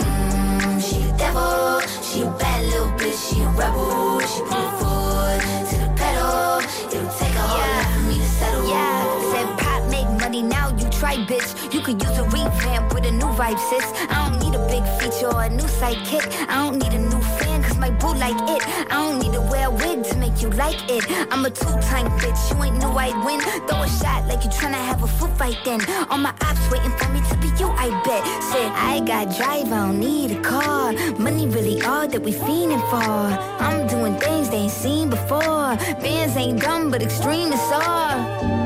Mm, 0.00 0.80
she 0.86 0.98
the 1.02 1.12
devil, 1.16 1.80
she 2.02 2.22
a 2.22 2.30
bad 2.38 2.64
little 2.64 2.92
bitch, 2.98 3.18
she 3.26 3.40
a 3.40 3.48
rebel. 3.48 4.20
She 4.20 4.40
put 4.50 4.68
foot 4.78 5.40
to 5.70 5.76
the 5.84 5.90
pedal. 5.96 6.60
It'll 6.92 7.10
take 7.18 7.34
a 7.34 7.44
whole 7.50 7.68
lot 7.74 7.86
for 7.94 8.02
me 8.08 8.18
to 8.18 8.28
settle. 8.38 8.68
Yeah, 8.68 9.32
said 9.32 9.48
pop 9.58 9.82
make 9.90 10.08
money 10.20 10.42
now. 10.42 10.68
You 10.76 10.88
try, 10.90 11.16
bitch. 11.16 11.72
You 11.72 11.80
could 11.80 12.02
use 12.02 12.18
a 12.18 12.24
revamp 12.24 12.92
with 12.94 13.06
a 13.06 13.12
new 13.12 13.30
vibe, 13.38 13.58
sis. 13.70 13.86
I 14.10 14.28
don't 14.28 14.38
need 14.44 14.54
a 14.54 14.62
big 14.68 14.84
feature 15.00 15.32
or 15.32 15.44
a 15.44 15.50
new 15.50 15.68
sidekick. 15.80 16.26
I 16.48 16.56
don't 16.62 16.78
need 16.82 16.92
a 16.92 16.98
new 16.98 17.22
fan, 17.38 17.55
my 17.90 17.98
boo 17.98 18.14
like 18.18 18.40
it. 18.50 18.62
I 18.90 18.96
don't 19.06 19.18
need 19.18 19.32
to 19.32 19.40
wear 19.40 19.68
a 19.68 19.70
wig 19.70 20.04
to 20.04 20.16
make 20.16 20.42
you 20.42 20.50
like 20.50 20.78
it. 20.90 21.04
I'm 21.30 21.44
a 21.44 21.50
two-time 21.50 22.08
bitch, 22.18 22.40
you 22.50 22.62
ain't 22.64 22.78
know 22.78 22.96
I'd 22.96 23.16
win. 23.24 23.40
Throw 23.66 23.82
a 23.82 23.88
shot 23.88 24.26
like 24.26 24.44
you 24.44 24.50
tryna 24.50 24.82
have 24.90 25.02
a 25.02 25.06
foot 25.06 25.30
fight 25.38 25.58
then. 25.64 25.80
All 26.10 26.18
my 26.18 26.34
ops 26.40 26.70
waiting 26.70 26.90
for 26.98 27.08
me 27.12 27.20
to 27.28 27.36
be 27.36 27.48
you, 27.60 27.68
I 27.68 27.88
bet. 28.04 28.24
Said, 28.42 28.70
I 28.72 29.00
got 29.00 29.36
drive, 29.36 29.72
I 29.72 29.86
don't 29.86 30.00
need 30.00 30.32
a 30.32 30.40
car. 30.42 30.92
Money 31.18 31.46
really 31.46 31.80
all 31.82 32.08
that 32.08 32.22
we 32.22 32.32
fiending 32.32 32.84
for. 32.90 32.96
I'm 33.64 33.86
doing 33.86 34.18
things 34.18 34.50
they 34.50 34.66
ain't 34.66 34.72
seen 34.72 35.10
before. 35.10 35.76
Bands 36.02 36.36
ain't 36.36 36.60
dumb, 36.60 36.90
but 36.90 37.02
extreme 37.02 37.52
is 37.52 37.60
all. 37.72 38.65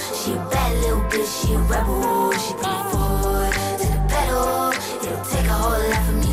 She 0.00 0.32
a 0.32 0.36
bad 0.50 0.78
little 0.80 1.00
bitch, 1.10 1.46
she 1.46 1.54
a 1.54 1.58
rebel. 1.58 2.32
She 2.32 2.52
her 2.54 2.90
foot 2.90 3.52
to 3.80 3.86
the 3.86 4.00
pedal. 4.08 4.72
It'll 5.02 5.24
take 5.24 5.46
a 5.46 5.52
whole 5.52 5.90
lot 5.90 6.06
for 6.06 6.12
me 6.12 6.27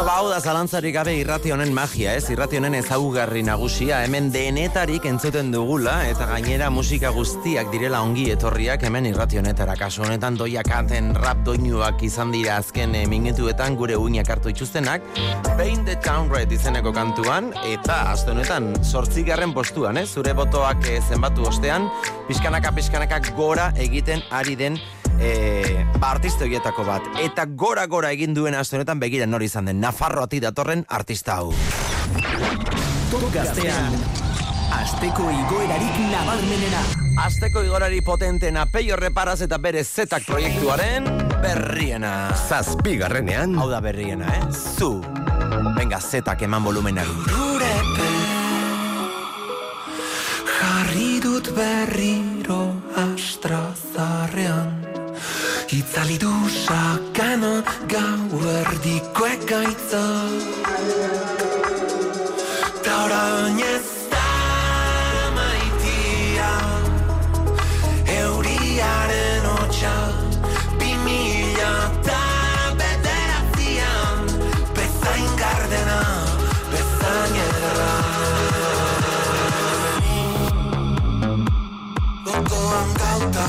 Bueno, 0.00 0.12
ba, 0.14 0.18
hau 0.22 0.28
da 0.30 0.38
zalantzarik 0.40 0.94
gabe 0.96 1.12
irrati 1.12 1.50
honen 1.52 1.74
magia, 1.76 2.14
ez? 2.16 2.30
Irrati 2.32 2.56
honen 2.56 2.72
ezaugarri 2.78 3.42
nagusia, 3.44 3.98
hemen 4.06 4.30
denetarik 4.32 5.04
entzuten 5.04 5.50
dugula, 5.52 5.98
eta 6.08 6.24
gainera 6.30 6.70
musika 6.72 7.10
guztiak 7.12 7.68
direla 7.68 7.98
ongi 8.00 8.30
etorriak 8.32 8.86
hemen 8.88 9.10
irrati 9.10 9.36
honetara. 9.36 9.74
Kasu 9.76 10.06
honetan 10.06 10.38
doia 10.40 10.62
kanten 10.64 11.10
rap 11.18 11.42
doinuak 11.44 12.00
izan 12.08 12.32
dira 12.32 12.54
azken 12.62 12.96
eh, 12.96 13.02
minutuetan 13.12 13.76
gure 13.76 13.98
uinak 14.00 14.30
hartu 14.32 14.48
itxustenak, 14.54 15.04
Paint 15.58 15.84
the 15.84 15.98
Town 16.00 16.32
Red 16.32 16.56
izeneko 16.56 16.94
kantuan, 16.96 17.50
eta 17.68 17.98
azte 18.14 18.32
honetan 18.32 18.70
sortzigarren 18.80 19.52
postuan, 19.52 20.00
ez? 20.00 20.06
Zure 20.14 20.32
botoak 20.32 20.88
eh, 20.88 20.96
zenbatu 21.10 21.44
ostean, 21.52 21.90
pixkanaka 22.30 22.72
pixkanaka 22.72 23.20
gora 23.36 23.68
egiten 23.76 24.24
ari 24.32 24.56
den 24.56 24.80
e, 25.20 25.86
ba, 25.98 26.10
artista 26.10 26.44
horietako 26.44 26.84
bat. 26.88 27.06
Eta 27.20 27.44
gora-gora 27.46 28.10
egin 28.16 28.34
duen 28.34 28.56
aste 28.56 28.78
honetan 28.78 29.00
begira 29.00 29.28
nori 29.28 29.50
izan 29.50 29.68
den. 29.70 29.80
Nafarroati 29.80 30.40
datorren 30.40 30.84
artista 30.88 31.38
hau. 31.38 31.52
Top 33.10 33.26
gaztean, 33.34 33.96
asteko 34.80 35.28
igoerarik 35.34 36.02
nabarmenena. 36.10 36.82
Asteko 37.20 37.62
igorari 37.66 38.00
potentena 38.06 38.64
peio 38.72 38.96
reparaz 38.96 39.40
eta 39.44 39.58
bere 39.58 39.84
zetak 39.84 40.24
proiektuaren 40.28 41.08
berriena. 41.42 42.30
Zazpigarrenean. 42.48 43.58
Hau 43.58 43.68
da 43.70 43.80
berriena, 43.84 44.30
eh? 44.38 44.44
Zu. 44.54 45.00
Venga, 45.76 46.00
zetak 46.00 46.46
eman 46.46 46.64
volumenari. 46.64 47.12
Jarri 50.60 51.18
dut 51.24 51.50
berriro 51.56 52.62
astrazarrean 53.00 54.89
Itzali 55.72 56.18
du 56.18 56.30
sakana 56.50 57.62
gau 57.86 58.38
erdiko 58.52 59.26
ekaitza 59.34 60.02
Ta 62.82 62.94
orain 63.04 63.60
ez 63.66 63.86
da 64.10 64.30
maitia. 65.36 66.50
Euriaren 68.16 69.46
hotxa 69.52 69.94
Bi 70.80 70.90
mila 71.04 71.70
eta 71.86 72.18
bederatzian 72.82 74.26
Bezain 74.74 75.30
gardena, 75.44 76.00
bezain 76.74 77.38
ederra 77.46 77.94
Gogoan 82.26 82.94
gauta 82.98 83.48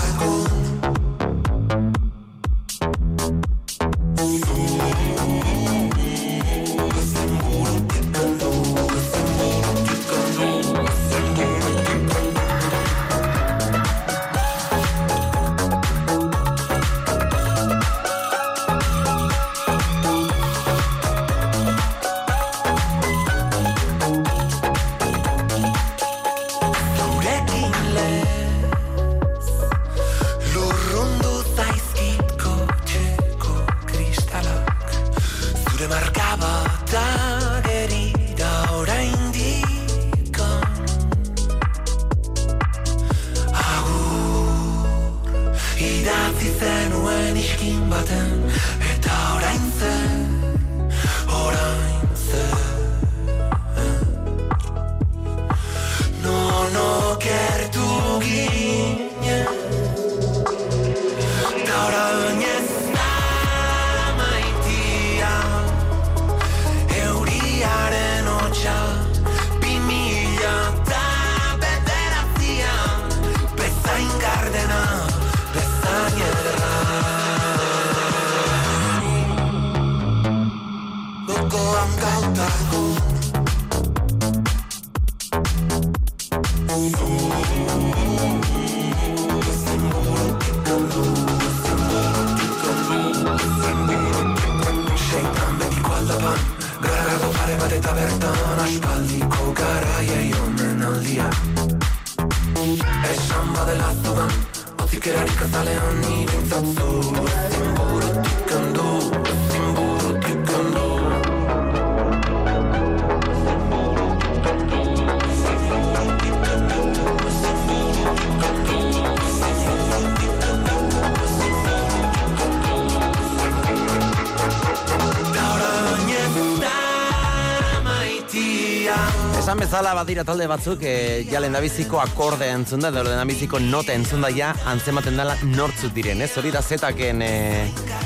bezala 129.82 129.98
badira 129.98 130.22
talde 130.22 130.46
batzuk 130.46 130.84
e, 130.86 131.24
ja 131.26 131.40
lendabiziko 131.42 131.98
akorde 131.98 132.46
entzunda 132.54 132.92
edo 132.92 133.02
lendabiziko 133.02 133.58
nota 133.58 133.96
entzunda 133.98 134.30
ja 134.30 134.52
antzematen 134.70 135.16
dela 135.18 135.34
nortzuk 135.56 135.96
diren, 135.96 136.22
ez? 136.22 136.30
Hori 136.38 136.52
da 136.54 136.62
zetaken 136.62 137.24
e, 137.26 137.30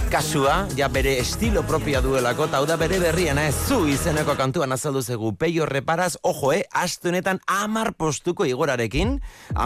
kasua, 0.07 0.69
ja 0.77 0.88
bere 0.88 1.18
estilo 1.19 1.65
propia 1.68 1.99
duelako, 1.99 2.47
eta 2.47 2.61
da 2.64 2.77
bere 2.80 3.02
berriena, 3.03 3.43
ez? 3.49 3.57
Zu 3.68 3.89
izeneko 3.91 4.38
kantuan 4.39 4.72
azaldu 4.72 5.02
zegu, 5.03 5.34
peio 5.35 5.68
reparaz, 5.68 6.14
ojo, 6.23 6.53
eh? 6.56 6.61
Aste 6.72 7.11
honetan 7.11 7.41
amar 7.43 7.91
postuko 7.99 8.47
igorarekin, 8.47 9.18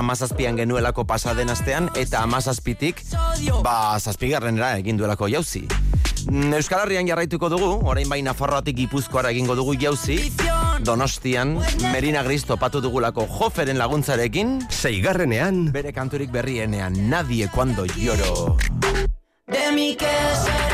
amazazpian 0.02 0.58
genuelako 0.58 1.06
pasaden 1.06 1.54
astean, 1.54 1.92
eta 1.94 2.24
amazazpitik, 2.26 3.04
ba, 3.62 4.00
zazpigarrenera 4.00 4.80
egin 4.82 4.98
duelako 4.98 5.30
jauzi. 5.30 5.68
Mm, 6.26 6.58
Euskal 6.58 6.88
Herrian 6.88 7.06
jarraituko 7.06 7.54
dugu, 7.54 7.70
orain 7.86 8.10
bai 8.10 8.24
Nafarroatik 8.26 8.82
Gipuzkoara 8.82 9.30
egingo 9.30 9.54
dugu 9.62 9.78
jauzi, 9.78 10.24
Donostian, 10.84 11.58
Merina 11.92 12.24
Gris 12.24 12.46
topatu 12.48 12.82
dugulako 12.82 13.26
joferen 13.28 13.78
laguntzarekin, 13.78 14.60
Seigarrenean, 14.70 15.70
bere 15.76 15.94
kanturik 15.94 16.32
berrienean, 16.32 17.10
nadie 17.10 17.50
cuando 17.54 17.86
lloro. 17.86 18.58
De 19.48 19.72
mí 19.74 19.96
qué 19.98 20.16
será. 20.46 20.69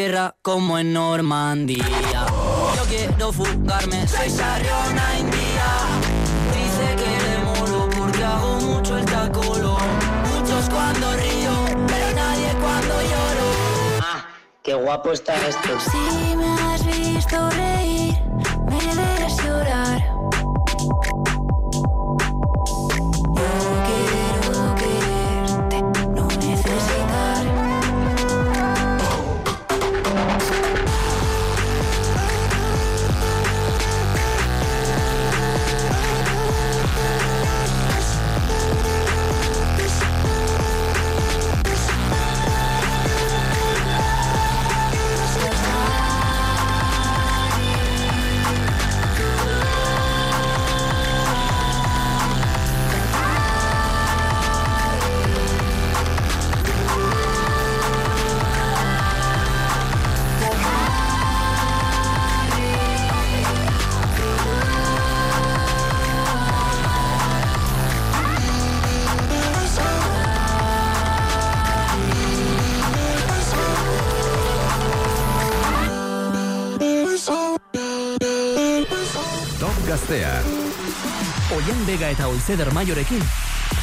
Guerra 0.00 0.34
como 0.40 0.78
en 0.78 0.94
Normandía. 0.94 1.84
Yo 2.76 2.84
quiero 2.88 3.32
fugarme, 3.32 4.08
soy 4.08 4.30
Sarriona 4.30 5.18
India. 5.18 5.68
Dice 6.56 6.86
que 7.00 7.12
le 7.26 7.34
moro 7.44 7.88
porque 7.94 8.24
hago 8.24 8.60
mucho 8.60 8.96
el 8.96 9.04
tacolo. 9.04 9.76
Muchos 10.32 10.70
cuando 10.70 11.06
río, 11.16 11.54
pero 11.86 12.06
nadie 12.22 12.48
cuando 12.62 12.94
lloro. 13.10 13.48
Ah, 14.00 14.24
qué 14.62 14.72
guapo 14.72 15.12
está 15.12 15.34
esto. 15.46 15.72
Si 15.90 16.34
me 16.34 16.50
has 16.62 16.82
visto 16.86 17.50
reír, 17.50 17.99
Gaztea. 79.90 80.36
Oian 81.50 81.80
Bega 81.86 82.12
eta 82.14 82.28
Oizeder 82.30 82.68
Maiorekin, 82.70 83.24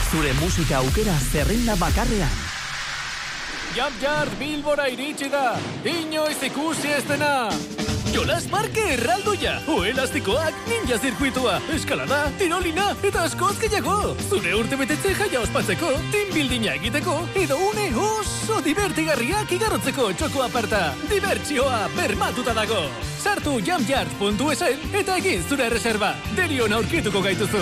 zure 0.08 0.32
musika 0.40 0.78
aukera 0.80 1.16
zerrenda 1.34 1.76
bakarrean. 1.82 2.38
Jump 3.76 4.00
Yard 4.02 4.40
Bilbora 4.40 4.88
iritsi 4.88 5.28
da, 5.28 5.58
inoiz 5.84 6.40
ikusi 6.48 6.96
ez 6.96 7.04
dena. 7.12 7.34
Jolas 8.18 8.48
Parke 8.50 8.82
erraldoia, 8.96 9.52
oelastikoak, 9.70 10.56
ninja 10.66 10.96
zirkuitua, 10.98 11.60
eskalada, 11.76 12.24
tirolina 12.40 12.88
eta 13.06 13.28
askoz 13.28 13.52
gehiago. 13.62 14.16
Zure 14.26 14.56
urte 14.58 14.80
betetze 14.80 15.12
jaia 15.20 15.44
ospatzeko, 15.44 15.92
team 16.10 16.32
buildinga 16.34 16.74
egiteko, 16.80 17.14
edo 17.38 17.60
une 17.68 17.86
oso 18.02 18.58
divertigarriak 18.66 19.54
igarotzeko 19.60 20.08
txoko 20.18 20.42
aparta. 20.48 20.80
Dibertsioa 21.12 21.84
bermatuta 21.94 22.58
dago. 22.58 22.88
Sartu 23.22 23.60
jumpyard.esen 23.62 24.98
eta 24.98 25.20
egin 25.22 25.46
zure 25.46 25.70
reserva. 25.70 26.16
Derion 26.34 26.74
aurkituko 26.74 27.22
gaituzu. 27.22 27.62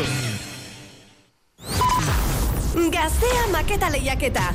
Gaztea 2.96 3.50
maketa 3.52 3.92
lehiaketa. 3.92 4.54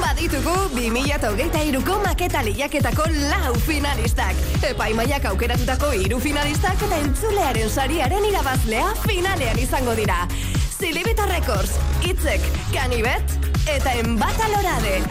Baditugu 0.00 0.54
2023ko 0.74 1.98
maketa 2.04 2.40
lehiaketako 2.42 3.04
lau 3.30 3.52
finalistak. 3.66 4.38
Epaimaiak 4.64 5.26
aukeratutako 5.30 5.90
hiru 5.96 6.20
finalistak 6.20 6.80
eta 6.86 6.98
entzulearen 7.04 7.68
sariaren 7.70 8.24
irabazlea 8.30 8.86
finalean 9.04 9.60
izango 9.60 9.94
dira. 9.98 10.22
Zilibita 10.80 11.26
Records, 11.28 11.76
Itzek, 12.08 12.40
Kanibet 12.72 13.36
eta 13.68 13.92
Enbata 14.00 14.48
Lorade. 14.54 15.02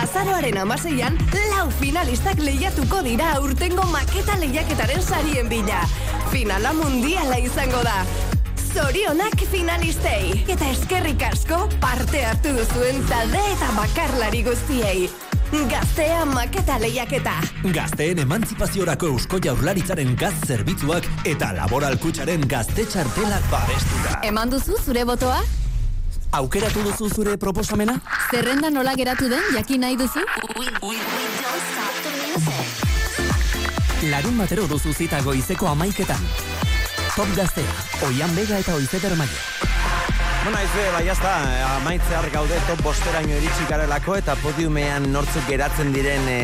Azaroaren 0.00 0.56
amaseian, 0.64 1.18
lau 1.52 1.68
finalistak 1.80 2.40
lehiatuko 2.40 3.02
dira 3.04 3.34
aurtengo 3.36 3.84
maketa 3.92 4.38
lehiaketaren 4.40 5.04
sarien 5.04 5.52
bila. 5.52 5.84
Finala 6.32 6.72
mundiala 6.72 7.38
izango 7.44 7.84
da. 7.84 8.00
Zorionak 8.78 9.40
finalistei. 9.50 10.44
Eta 10.46 10.68
eskerrik 10.70 11.22
asko 11.26 11.64
parte 11.82 12.20
hartu 12.22 12.52
duzuen 12.54 13.00
talde 13.10 13.40
eta 13.50 13.70
bakarlari 13.74 14.44
guztiei. 14.46 15.08
Gaztea 15.72 16.20
maketa 16.28 16.76
lehiaketa. 16.78 17.32
Gazteen 17.74 18.20
emantzipaziorako 18.22 19.08
eusko 19.14 19.40
jaurlaritzaren 19.42 20.12
gaz 20.20 20.34
zerbitzuak 20.46 21.08
eta 21.26 21.50
laboral 21.56 21.98
kutxaren 21.98 22.46
gazte 22.46 22.84
txartelak 22.86 23.50
babestuta. 23.50 24.20
Eman 24.30 24.54
duzu 24.54 24.78
zure 24.84 25.02
botoa? 25.08 25.40
Aukeratu 26.38 26.86
duzu 26.86 27.10
zure 27.10 27.34
proposamena? 27.36 27.98
Zerrenda 28.30 28.70
nola 28.70 28.94
geratu 28.94 29.26
den 29.32 29.42
jakin 29.56 29.88
nahi 29.88 29.98
duzu? 29.98 30.22
Larun 34.06 34.38
batero 34.38 34.70
duzu 34.70 34.94
zita 34.94 35.24
goizeko 35.26 35.66
amaiketan. 35.66 36.67
Top 37.18 37.26
Gaztea, 37.34 37.66
Oian 38.06 38.30
Bega 38.36 38.60
eta 38.62 38.76
Oizeder 38.76 39.16
Maio. 39.18 39.38
Bueno, 40.44 40.58
aizu, 40.60 40.82
bai, 40.94 41.00
jazta, 41.02 41.32
amaitzear 41.80 42.28
gaude 42.30 42.60
top 42.68 42.84
bosteraino 42.86 43.34
iritsi 43.40 43.66
garelako 43.66 44.14
eta 44.20 44.36
podiumean 44.38 45.08
nortzuk 45.10 45.48
geratzen 45.50 45.90
diren 45.96 46.28
e, 46.30 46.36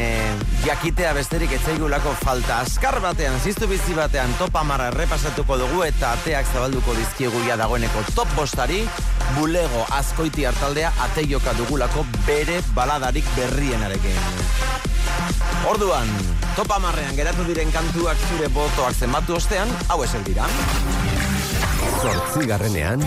jakitea 0.65 1.13
besterik 1.15 1.55
etzaigulako 1.55 2.17
falta. 2.25 2.59
Azkar 2.67 2.99
batean, 3.05 3.39
ziztu 3.39 3.71
bizi 3.71 3.95
batean 3.95 4.35
top 4.41 4.59
amara 4.65 4.91
errepasatuko 4.91 5.61
dugu 5.63 5.85
eta 5.87 6.11
ateak 6.19 6.51
zabalduko 6.51 6.99
dizkiegu 6.99 7.45
ja 7.47 7.55
dagoeneko 7.61 8.03
top 8.19 8.35
bostari, 8.35 8.83
bulego 9.39 9.87
azkoiti 9.95 10.51
hartaldea 10.51 10.91
ate 11.07 11.29
joka 11.31 11.55
dugulako 11.55 12.03
bere 12.27 12.59
baladarik 12.75 13.31
berrienarekin. 13.39 14.44
Orduan, 15.69 16.09
top 16.57 16.71
amarrean 16.77 17.17
geratu 17.17 17.45
diren 17.49 17.71
kantuak 17.73 18.21
zure 18.29 18.49
botoak 18.53 18.95
zenbatu 18.95 19.37
ostean, 19.39 19.71
hau 19.89 20.03
esek 20.05 20.25
dira. 20.27 20.49
Zortzigarrenean, 22.03 23.05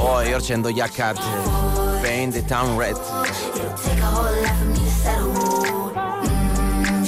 Oi, 0.00 0.32
hortzen 0.32 0.62
do 0.62 0.70
jakat, 0.72 1.18
Paint 2.02 2.32
the 2.34 2.42
Town 2.42 2.76
Red. 2.78 2.96
Mm, 6.28 7.04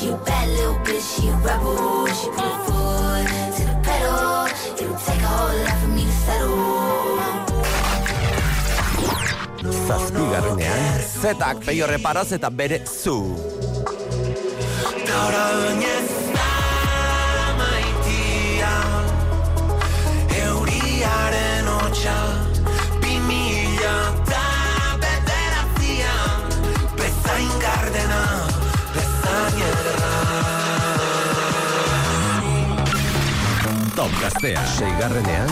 she 0.00 0.10
bad 0.24 0.48
little 0.48 0.74
bitch, 0.84 1.20
she 1.20 1.28
rebel. 1.30 2.06
She 2.08 2.28
put 2.28 2.56
foot 2.66 3.26
to 3.56 3.62
the 3.64 3.76
pedal. 3.84 4.46
It'll 4.80 4.96
take 4.96 5.22
a 5.22 5.26
whole 5.26 5.58
lot 5.62 5.78
for 5.80 5.88
me 5.88 6.04
to 6.04 6.12
settle. 6.12 6.89
Zazpigarrenean, 9.90 11.00
Zetak 11.20 11.64
peio 11.66 11.86
reparaz 11.90 12.30
eta 12.36 12.50
bere 12.50 12.78
zu. 12.86 13.16
Gaur 15.08 15.36
oinez 15.40 16.10
amaitia 17.46 18.74
Euriaren 20.42 21.70
hotxa 21.74 22.18
Bi 23.02 23.16
mila 23.26 23.96
eta 24.12 24.44
bederatzian 25.02 26.40
Bezain 27.00 27.52
gardena 27.64 28.22
Bezain 28.94 29.64
ederra 29.70 30.14
top 33.98 34.14
gaztea, 34.22 34.62
seigarrenean, 34.78 35.50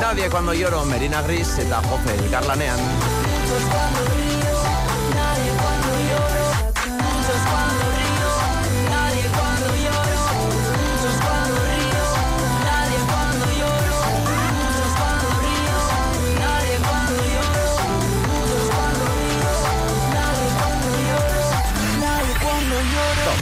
Nadie 0.00 0.30
cuando 0.30 0.54
lloro, 0.54 0.84
Merina 0.84 1.22
Gris 1.22 1.58
eta 1.58 1.82
Jofe 1.82 2.14
elkarlanean. 2.14 2.78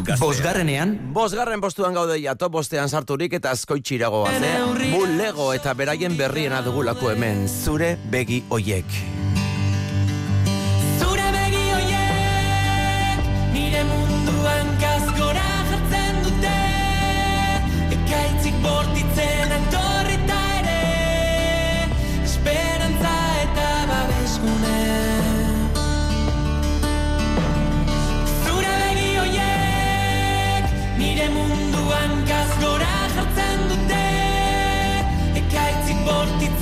Gaztea, 0.05 0.27
Bosgarrenean, 0.27 0.95
Bosgarren 1.15 1.61
postuan 1.61 1.95
gaude 1.95 2.19
ja 2.23 2.35
top 2.39 2.53
bostean 2.59 2.89
sarturik 2.89 3.33
eta 3.39 3.55
askoitxirago 3.57 4.27
ze. 4.29 4.53
Bulego 4.93 5.53
eta 5.55 5.75
beraien 5.75 6.17
berriena 6.19 6.63
dugulako 6.63 7.13
hemen, 7.15 7.47
zure 7.49 7.97
begi 8.11 8.43
oiek. 8.51 9.22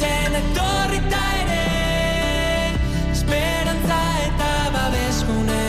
Bortitzen 0.01 0.35
etorrita 0.35 1.23
ere 1.43 2.75
Esperantza 3.13 4.01
eta 4.27 4.53
babesgune. 4.75 5.67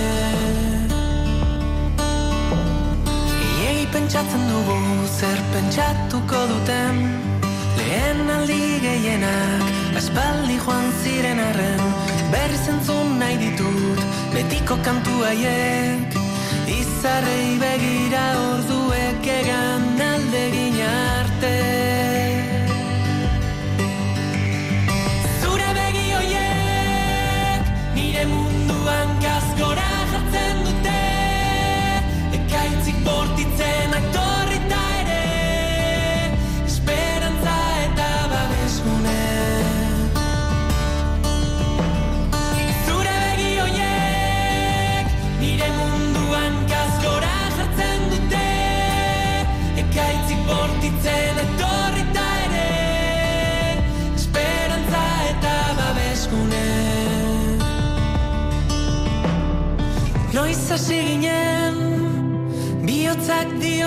Iei 3.64 3.88
pentsatzen 3.92 4.48
dugu 4.50 5.08
zer 5.20 5.40
pentsatuko 5.54 6.46
duten. 6.52 7.02
Lehen 7.78 8.30
aldi 8.30 8.80
gehienak 8.82 9.98
aspaldi 9.98 10.58
joan 10.66 10.92
ziren 11.04 11.40
arren. 11.40 11.84
Berriz 12.32 12.68
entzun 12.68 13.18
nahi 13.20 13.38
ditut 13.38 14.00
betiko 14.34 14.78
kantu 14.84 15.24
haiek. 15.26 16.20
Izarrei 16.80 17.58
begira 17.60 18.26
orduek 18.52 19.28
egan 19.40 20.06
aldegin 20.12 20.80
arte 20.88 22.01
hasi 60.72 61.00
ginen 61.04 61.76
Bihotzak 62.88 63.48
dionari 63.62 63.81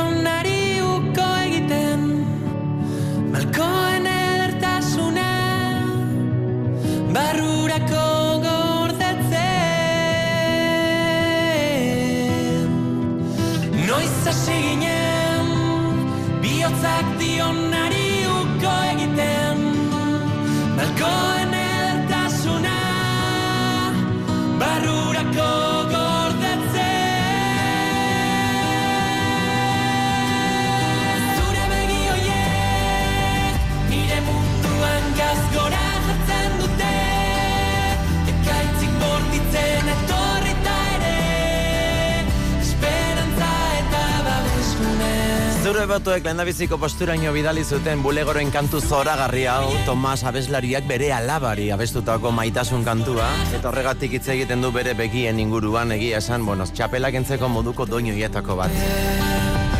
Botuek 46.05 46.27
lehendabiziko 46.27 46.77
posturaino 46.77 47.31
bidali 47.33 47.63
zuten 47.65 48.03
bulegoren 48.05 48.51
kantu 48.53 48.77
zoragarri 48.85 49.47
hau 49.49 49.71
Tomas 49.87 50.19
abeslariak 50.29 50.85
bere 50.85 51.07
alabari 51.17 51.71
abestutako 51.73 52.29
maitasun 52.29 52.85
kantua 52.85 53.31
eta 53.57 53.71
horregatik 53.71 54.19
hitz 54.19 54.27
egiten 54.35 54.61
du 54.61 54.69
bere 54.75 54.93
begien 54.99 55.41
inguruan 55.41 55.95
egia 55.97 56.19
esan, 56.21 56.45
bueno, 56.45 56.67
txapelak 56.69 57.17
entzeko 57.23 57.49
moduko 57.49 57.87
doinoietako 57.89 58.59
bat. 58.59 58.77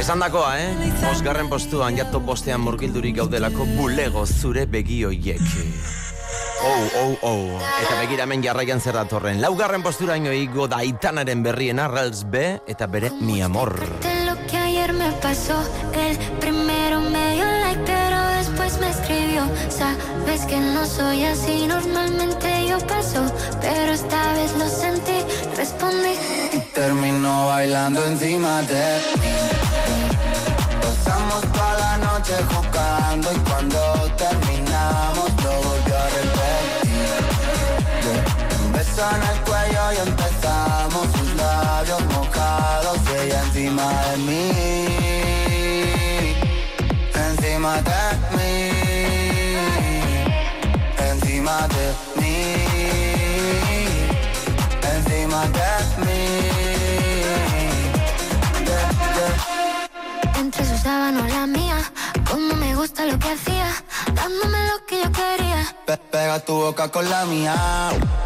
Esan 0.01 0.25
dakoa, 0.25 0.55
eh? 0.63 0.89
Osgarren 1.11 1.53
postuan 1.53 2.01
jato 2.01 2.25
bostean 2.25 2.65
murgildurik 2.65 3.21
gaudelako 3.21 3.69
bulego 3.77 4.25
zure 4.25 4.65
begioiek. 4.65 5.45
Oh, 6.65 6.89
oh, 7.03 7.15
oh. 7.21 7.61
Eta 7.85 8.01
begiramen 8.01 8.49
jarraian 8.49 8.81
zer 8.81 8.97
datorren. 8.97 9.45
Laugarren 9.45 9.85
posturaino 9.85 10.33
igo 10.33 10.73
da 10.73 10.81
itanaren 10.89 11.45
berrien 11.45 11.85
arrels 11.85 12.25
B 12.25 12.49
eta 12.65 12.89
bere 12.89 13.13
mi 13.21 13.43
amor. 13.45 13.77
Pasó, 15.25 15.57
el 15.95 16.19
primero 16.39 17.01
me 17.01 17.33
dio 17.33 17.47
like, 17.47 17.83
pero 17.87 18.19
después 18.41 18.79
me 18.79 18.91
escribió. 18.91 19.43
Sabes 19.71 20.45
que 20.45 20.59
no 20.59 20.85
soy 20.85 21.25
así, 21.25 21.67
normalmente 21.67 22.47
yo 22.69 22.77
paso, 22.87 23.23
pero 23.63 23.93
esta 23.93 24.35
vez 24.35 24.53
lo 24.59 24.69
sentí, 24.69 25.19
respondí. 25.57 26.15
Termino 26.75 27.47
bailando 27.47 28.05
encima 28.05 28.61
de 28.73 29.01
mí. 29.23 29.35
Pasamos 30.83 31.41
toda 31.55 31.75
la 31.85 31.97
noche 32.07 32.35
jugando 32.53 33.33
y 33.33 33.39
cuando 33.49 33.79
terminamos 34.19 35.29
lo 35.43 35.53
volvió 35.69 35.97
a. 35.97 36.94
Beso 38.97 39.11
en 39.11 39.23
el 39.23 39.41
cuello 39.41 39.93
y 39.93 39.97
empezamos 40.09 41.07
sus 41.17 41.35
labios 41.35 42.05
mojados 42.15 42.99
y 43.07 43.13
ella 43.27 43.43
encima 43.43 43.87
de 44.03 44.17
mí, 44.19 44.53
encima 47.15 47.83
de 47.83 48.03
mí, 48.37 48.55
encima 51.11 51.57
de 51.75 51.87
mí, 52.21 52.37
encima 54.95 55.41
de 55.49 55.71
mí. 56.05 56.23
Entre 60.39 60.65
sus 60.65 60.81
sábanas 60.81 61.33
la 61.33 61.47
mía, 61.49 61.79
como 62.31 62.55
me 62.55 62.75
gusta 62.75 63.05
lo 63.07 63.19
que 63.19 63.31
hacía, 63.31 63.69
dándome 64.15 64.59
lo 64.69 64.85
que 64.87 65.03
yo 65.03 65.13
quería. 65.13 65.77
Pe- 65.87 65.97
pega 66.11 66.41
tu 66.41 66.55
boca 66.55 66.89
con 66.89 67.09
la 67.09 67.25
mía. 67.27 67.55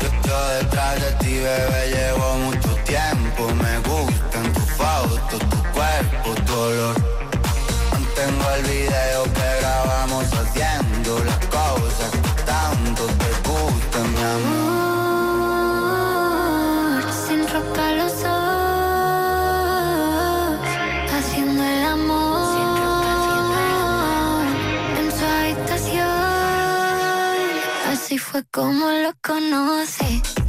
Yo, 0.00 0.08
yo 0.28 0.48
detrás 0.58 1.00
de 1.00 1.10
ti, 1.20 1.34
bebé, 1.38 1.90
llevo 1.90 2.34
mucho 2.46 2.74
tiempo. 2.84 3.48
Me 3.62 3.78
gustan 3.88 4.52
tus 4.52 4.70
fotos, 4.72 5.40
tu 5.50 5.62
cuerpo, 5.72 6.34
tu 6.46 6.54
olor. 6.54 6.96
Mantengo 7.92 8.50
el 8.56 8.62
video 8.62 9.24
que 9.24 9.60
grabamos 9.60 10.24
haciendo 10.32 11.24
las 11.24 11.38
cosas 11.46 12.10
fue 28.30 28.44
como 28.50 28.90
lo 28.90 29.14
conocí. 29.22 30.47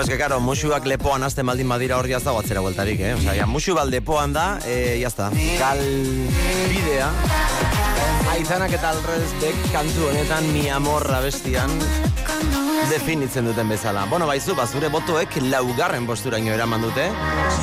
Hombre, 0.00 0.14
eske, 0.14 0.22
karo, 0.22 0.38
musuak 0.40 0.86
lepoan 0.88 1.20
azten 1.26 1.44
baldin 1.44 1.68
badira 1.68 1.98
hor 2.00 2.06
jazta 2.08 2.32
atzera 2.32 2.62
bueltarik, 2.64 3.02
eh? 3.04 3.10
Osea, 3.18 3.34
ja, 3.36 3.46
musu 3.46 3.74
bat 3.76 3.90
lepoan 3.92 4.32
da, 4.32 4.44
eh, 4.64 4.96
jazta. 5.02 5.28
Kal 5.60 5.82
bidea. 6.72 7.10
Aizanak 8.32 8.72
eta 8.72 8.94
alrezbek 8.94 9.60
kantu 9.74 10.08
honetan 10.08 10.48
mi 10.54 10.70
amorra 10.72 11.20
bestian 11.20 11.76
definitzen 12.88 13.44
duten 13.44 13.68
bezala. 13.68 14.06
Bueno, 14.10 14.26
baizu, 14.26 14.54
bazure 14.56 14.88
botoek 14.92 15.36
laugarren 15.50 16.06
posturaino 16.08 16.52
eraman 16.54 16.82
dute. 16.84 17.06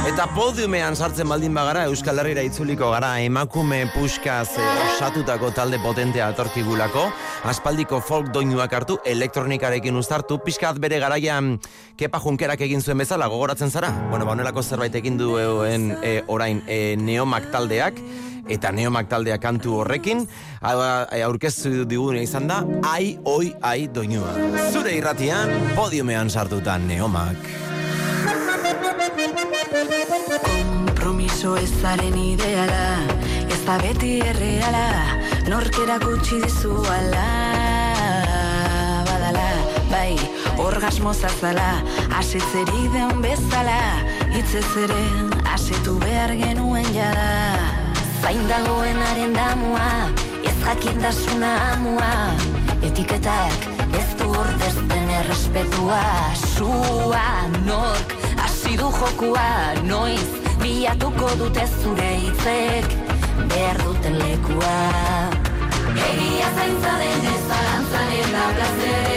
Eta 0.07 0.27
podiumean 0.35 0.95
sartzen 0.95 1.27
baldin 1.30 1.56
bagara 1.56 1.85
Euskal 1.89 2.19
Herrira 2.22 2.44
itzuliko 2.45 2.91
gara 2.94 3.14
emakume 3.23 3.81
puskaz 3.95 4.57
eh, 4.60 4.68
osatutako 4.94 5.52
talde 5.56 5.80
potentea 5.84 6.30
atorkigulako. 6.31 7.07
Aspaldiko 7.49 7.99
folk 8.03 8.31
doinuak 8.35 8.73
hartu, 8.73 8.99
elektronikarekin 9.06 9.95
uztartu, 9.98 10.39
pixkat 10.44 10.80
bere 10.84 10.99
garaian 11.03 11.56
kepa 11.98 12.22
junkerak 12.23 12.61
egin 12.68 12.84
zuen 12.84 13.02
bezala, 13.02 13.27
gogoratzen 13.31 13.72
zara? 13.72 13.91
Bueno, 14.11 14.26
ba, 14.26 14.61
zerbait 14.61 14.95
egin 14.95 15.18
duen 15.18 15.91
e, 16.03 16.22
orain 16.27 16.61
e, 16.68 16.95
neomak 16.98 17.52
taldeak, 17.52 17.99
eta 18.49 18.72
neomak 18.72 19.10
taldea 19.10 19.38
kantu 19.38 19.80
horrekin, 19.82 20.28
hau- 20.61 21.07
e, 21.11 21.22
aurkeztu 21.24 21.86
digune 21.86 22.22
izan 22.24 22.48
da, 22.48 22.64
ai, 22.84 23.18
oi, 23.24 23.53
ai, 23.61 23.88
doinua. 23.88 24.34
Zure 24.72 24.95
irratian, 24.98 25.49
podiumean 25.76 26.30
sartuta 26.30 26.78
neomak. 26.78 27.38
Kompromiso 30.88 31.56
ezaren 31.57 32.15
ideala 32.18 32.99
Ez 33.52 33.60
da 33.65 33.78
beti 33.82 34.18
erreala 34.26 34.84
Norkera 35.48 35.98
gutxi 36.03 36.40
dizu 36.44 36.74
ala 36.91 37.26
Badala, 39.07 39.48
bai, 39.91 40.18
orgasmo 40.60 41.14
zazala 41.14 41.69
Asitzeri 42.19 42.88
deun 42.95 43.22
bezala 43.24 43.80
Hitzez 44.34 44.68
ere, 44.84 45.02
asitu 45.53 45.98
behar 46.03 46.36
genuen 46.40 46.88
jada 46.95 47.77
Zain 48.22 48.48
dagoenaren 48.49 49.34
damua, 49.34 49.89
ez 50.44 50.57
jakindasuna 50.65 51.52
amua. 51.73 52.11
Etiketak 52.81 53.69
ez 53.98 54.10
du 54.19 54.30
ordezten 54.31 55.10
errespetua. 55.22 56.03
Sua, 56.56 57.27
nork, 57.65 58.18
hasi 58.41 58.77
du 58.77 58.91
jokua 58.99 59.73
Noiz, 59.88 60.48
bilatuko 60.61 61.30
dute 61.39 61.65
zure 61.81 62.10
hitzek 62.23 62.95
Behar 63.52 63.77
duten 63.84 64.18
lekua 64.22 64.73
Egia 66.07 66.49
zaintza 66.56 66.98
denez 67.03 67.44
zalantzan 67.52 68.18
eta 68.22 68.49
plazerean. 68.57 69.16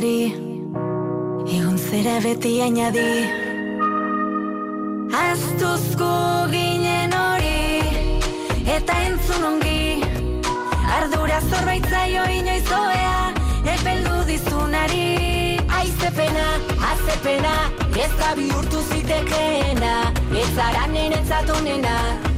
Guztiari 0.00 0.32
Egon 1.56 1.78
zera 1.78 2.20
beti 2.20 2.60
añadi 2.60 3.28
Aztuzko 5.12 6.48
ginen 6.50 7.12
hori 7.12 7.82
Eta 8.76 8.94
entzun 9.08 9.44
ongi. 9.44 10.02
Ardura 10.96 11.40
zorbaitzaio 11.50 12.24
inoizoea 12.38 13.32
Epeldu 13.74 14.24
dizunari. 14.26 15.58
Aizepena, 15.68 16.46
azepena 16.92 17.54
Ez 17.96 18.12
da 18.18 18.34
bihurtu 18.36 18.82
zitekeena. 18.92 20.12
Ez 20.32 20.48
zara 20.54 20.86
niretzat 20.86 21.50
onena 21.50 21.96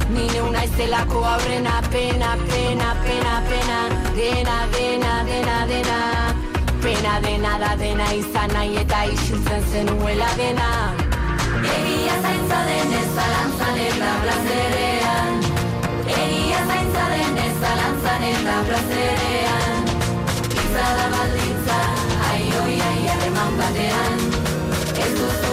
Ni 0.09 0.27
neu 0.33 0.49
naizelako 0.51 1.23
aurrena. 1.23 1.81
Pena, 1.91 2.35
pena, 2.49 2.95
pena, 3.05 3.41
pena 3.49 3.79
Dena, 4.15 4.57
dena, 4.73 5.23
dena, 5.27 5.65
dena 5.67 6.52
Pena 6.83 7.21
dena 7.21 7.57
da 7.59 7.75
dena 7.79 8.05
izan 8.11 8.49
nahi 8.51 8.75
eta 8.81 9.05
isiltzen 9.11 9.61
zenuela 9.71 10.27
dena. 10.35 10.67
Egia 11.75 12.17
zaintza 12.23 12.59
denez 12.69 13.05
zalantzan 13.13 13.79
eta 13.85 14.09
plazerean. 14.23 15.39
Egia 16.17 16.59
zaintza 16.67 17.05
denez 17.13 17.53
zalantzan 17.61 18.27
eta 18.33 18.57
plazerean. 18.67 19.89
Gitza 20.51 20.91
da 20.99 21.07
baldintza, 21.15 21.79
ai 22.33 22.43
oi 22.65 22.77
ai 22.91 23.01
harreman 23.13 23.57
batean. 23.63 24.29
Ez 25.07 25.11
duzu 25.21 25.52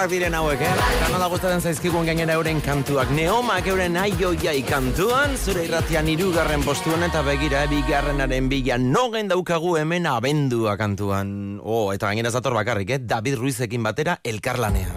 onak 0.00 0.12
diren 0.14 0.32
hauek, 0.32 0.62
eh? 0.64 0.84
Kanala 1.02 1.26
gustatzen 1.28 1.60
zaizkigun 1.60 2.06
gainera 2.08 2.32
euren 2.38 2.62
kantuak. 2.64 3.10
Neomak 3.12 3.66
euren 3.68 3.98
aioiai 4.00 4.62
kantuan, 4.64 5.34
zure 5.36 5.66
irratian 5.66 6.08
irugarren 6.08 6.64
postuan 6.64 7.04
eta 7.04 7.20
begira, 7.26 7.66
eh, 7.66 7.68
bigarrenaren 7.68 8.48
bila 8.48 8.78
nogen 8.78 9.28
daukagu 9.28 9.76
hemen 9.76 10.06
abendua 10.06 10.78
kantuan. 10.80 11.60
Oh, 11.62 11.92
eta 11.92 12.06
gainera 12.06 12.30
zator 12.30 12.54
bakarrik, 12.54 12.90
eh? 12.96 12.98
David 12.98 13.36
Ruizekin 13.36 13.82
batera 13.82 14.16
elkarlanean. 14.24 14.96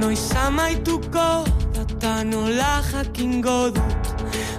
Noiz 0.00 0.32
amaituko 0.32 1.44
data 1.74 2.24
nola 2.24 2.80
jakingo 2.88 3.70
dut 3.76 4.08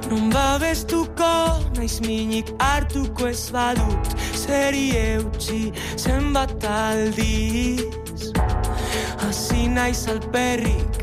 Non 0.09 0.29
babestuko 0.29 1.61
naiz 1.77 1.99
minik 2.01 2.49
hartuko 2.59 3.27
ez 3.29 3.49
badut 3.53 4.13
Zeri 4.49 4.87
eutxi 4.97 5.71
zenbat 6.03 6.63
aldiz 6.65 8.31
Hasi 9.21 9.67
naiz 9.75 10.07
alperrik 10.13 10.95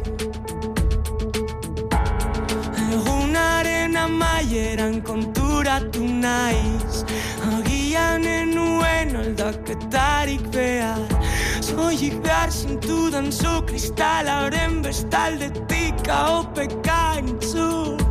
Egunaren 2.97 3.94
amaieran 4.02 4.98
konturatu 5.10 6.09
naiz 6.24 7.05
Agian 7.52 8.27
enuen 8.32 9.14
aldaketarik 9.23 10.43
behar 10.59 11.06
Zoik 11.70 12.18
behar 12.27 12.51
zintudan 12.51 13.31
zu 13.31 13.60
kristalaren 13.70 14.81
bestaldetik 14.89 16.10
ahopeka 16.18 17.02
entzun 17.23 18.02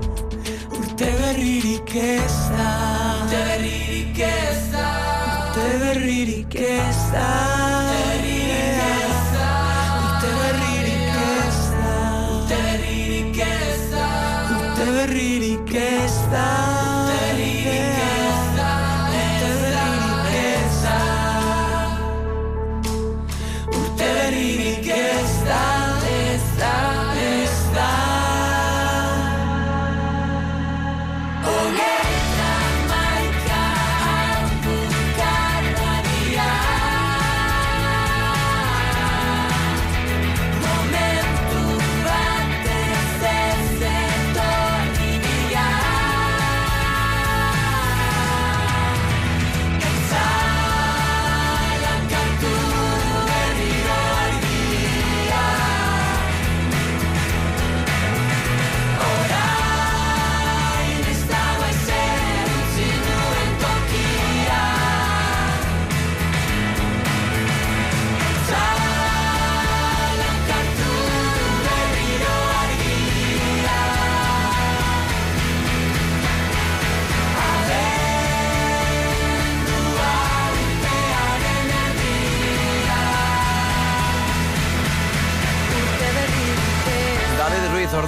Urte 0.72 1.12
berririk 1.20 1.98
ez 2.07 2.36
da 2.56 2.76
Urte 3.26 3.48
berririk 3.52 4.24
ez 4.32 4.62
da 4.72 4.94
Urte 5.56 5.77
berririk 5.80 6.56
ez 6.56 6.98
da 7.14 7.27
Urte 10.02 10.32
berririk 10.40 11.15
ez 11.15 11.60
da 11.72 11.94
Urte 12.34 12.57
berririk 12.68 13.40
ez 13.48 13.80
da 13.94 14.10
Urte 14.57 14.91
berririk 14.98 15.76
ez 15.88 16.18
da 16.32 16.74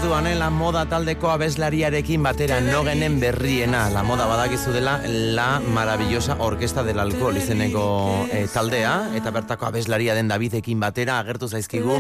orduan, 0.07 0.27
eh, 0.27 0.35
la 0.35 0.49
moda 0.49 0.85
taldeko 0.87 1.27
abeslariarekin 1.33 2.23
batera 2.23 2.61
nogenen 2.61 3.19
berriena. 3.19 3.89
La 3.91 4.03
moda 4.03 4.25
badakizu 4.25 4.71
dela 4.71 5.01
la 5.03 5.59
maravillosa 5.59 6.37
orkesta 6.39 6.83
del 6.83 6.99
alcohol 6.99 7.35
izeneko 7.35 8.27
eh, 8.31 8.47
taldea, 8.53 9.09
eta 9.17 9.31
bertako 9.35 9.65
abeslaria 9.67 10.15
den 10.15 10.29
Davidekin 10.29 10.79
batera 10.79 11.17
agertu 11.19 11.49
zaizkigu 11.49 11.99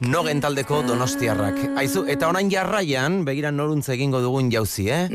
nogen 0.00 0.42
taldeko 0.44 0.82
donostiarrak. 0.82 1.78
Aizu, 1.80 2.04
eta 2.08 2.28
orain 2.28 2.50
jarraian, 2.52 3.24
begira 3.24 3.50
noruntz 3.50 3.88
egingo 3.94 4.20
dugun 4.20 4.50
jauzi, 4.52 4.90
eh? 4.90 5.08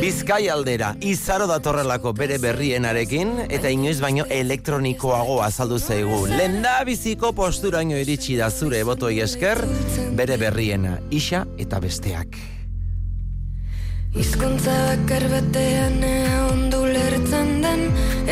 Bizkai 0.00 0.48
aldera, 0.48 0.96
izaro 1.00 1.46
datorrelako 1.46 2.14
bere 2.18 2.40
berrienarekin, 2.42 3.46
eta 3.48 3.70
inoiz 3.70 4.00
baino 4.02 4.26
elektronikoago 4.26 5.38
azaldu 5.46 5.78
zaigu. 5.78 6.24
Lenda 6.34 6.80
biziko 6.84 7.30
posturaino 7.32 7.94
iritsi 8.00 8.40
da 8.42 8.50
zure 8.50 8.82
botoi 8.82 9.20
esker, 9.20 9.62
bere 10.18 10.40
berriena, 10.40 10.98
isa 11.10 11.46
eta 11.60 11.80
besteak. 11.80 12.36
Hizkuntza 14.16 14.72
bakar 14.88 15.24
batean 15.30 16.00
ea 16.02 16.38
ondu 16.48 16.80
lertzen 16.82 17.50
den 17.62 17.82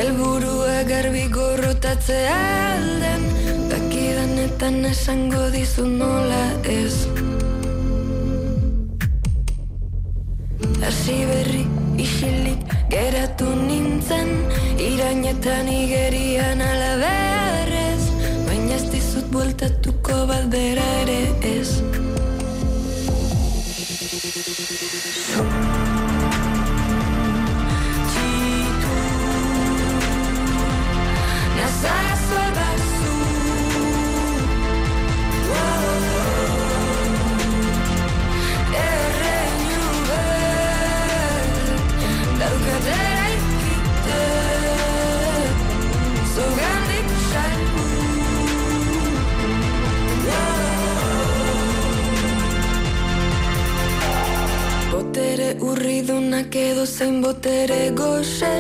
Elburua 0.03 0.81
garbi 0.89 1.27
gorrotatzea 1.31 2.39
alden 2.73 3.27
Dakidanetan 3.71 4.81
esango 4.91 5.45
dizu 5.55 5.87
nola 5.87 6.41
ez. 6.65 7.07
Hasi 10.83 11.21
berri 11.31 11.63
isilik 12.01 12.75
geratu 12.91 13.53
nintzen 13.69 14.35
Irainetan 14.89 15.69
igerian 15.69 16.65
alaberrez 16.65 18.03
Baina 18.49 18.75
ez 18.81 18.85
dizut 18.91 19.31
bueltatuko 19.31 20.23
bat 20.33 20.51
bera 20.55 20.91
ere 21.05 21.23
ez 21.55 22.08
Come 25.39 25.68
urridunak 55.61 56.55
edo 56.57 56.87
zein 56.87 57.21
botere 57.23 57.91
goxe. 57.99 58.53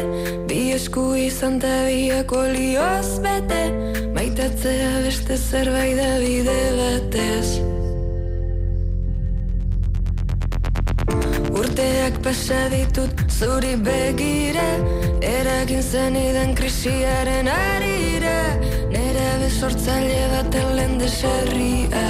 Bi 0.48 0.60
esku 0.74 1.14
izan 1.16 1.60
ta 1.60 1.74
biak 1.86 2.32
olioz 2.32 3.18
bete. 3.24 3.62
Maitatzea 4.14 4.92
beste 5.06 5.36
zerbait 5.36 5.96
da 5.96 6.12
bide 6.22 6.60
batez. 6.78 7.58
Urteak 11.58 12.22
pasa 12.22 12.68
ditut 12.70 13.22
zuri 13.30 13.74
begira 13.86 14.68
Eragin 15.24 15.82
zenidan 15.82 16.54
krisiaren 16.54 17.48
arira 17.54 18.36
Nera 18.92 19.30
besortzaile 19.42 20.20
baten 20.34 20.76
lehen 20.76 20.98
deserria 21.02 22.06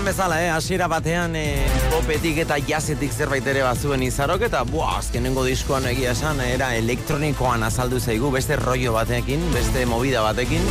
Esan 0.00 0.14
bezala, 0.16 0.36
eh, 0.42 0.48
hasiera 0.48 0.86
batean 0.88 1.34
eh, 1.36 1.66
popetik 1.92 2.38
eta 2.40 2.56
jazetik 2.64 3.12
zerbait 3.12 3.44
ere 3.52 3.60
bazuen 3.60 4.00
izarok, 4.00 4.46
eta 4.46 4.62
buah, 4.64 4.94
azkenengo 4.96 5.42
diskoan 5.44 5.84
egia 5.90 6.14
esan, 6.16 6.40
era 6.40 6.70
elektronikoan 6.78 7.66
azaldu 7.66 8.00
zaigu, 8.00 8.30
beste 8.32 8.56
rollo 8.56 8.94
batekin, 8.94 9.44
beste 9.52 9.84
movida 9.84 10.22
batekin, 10.24 10.64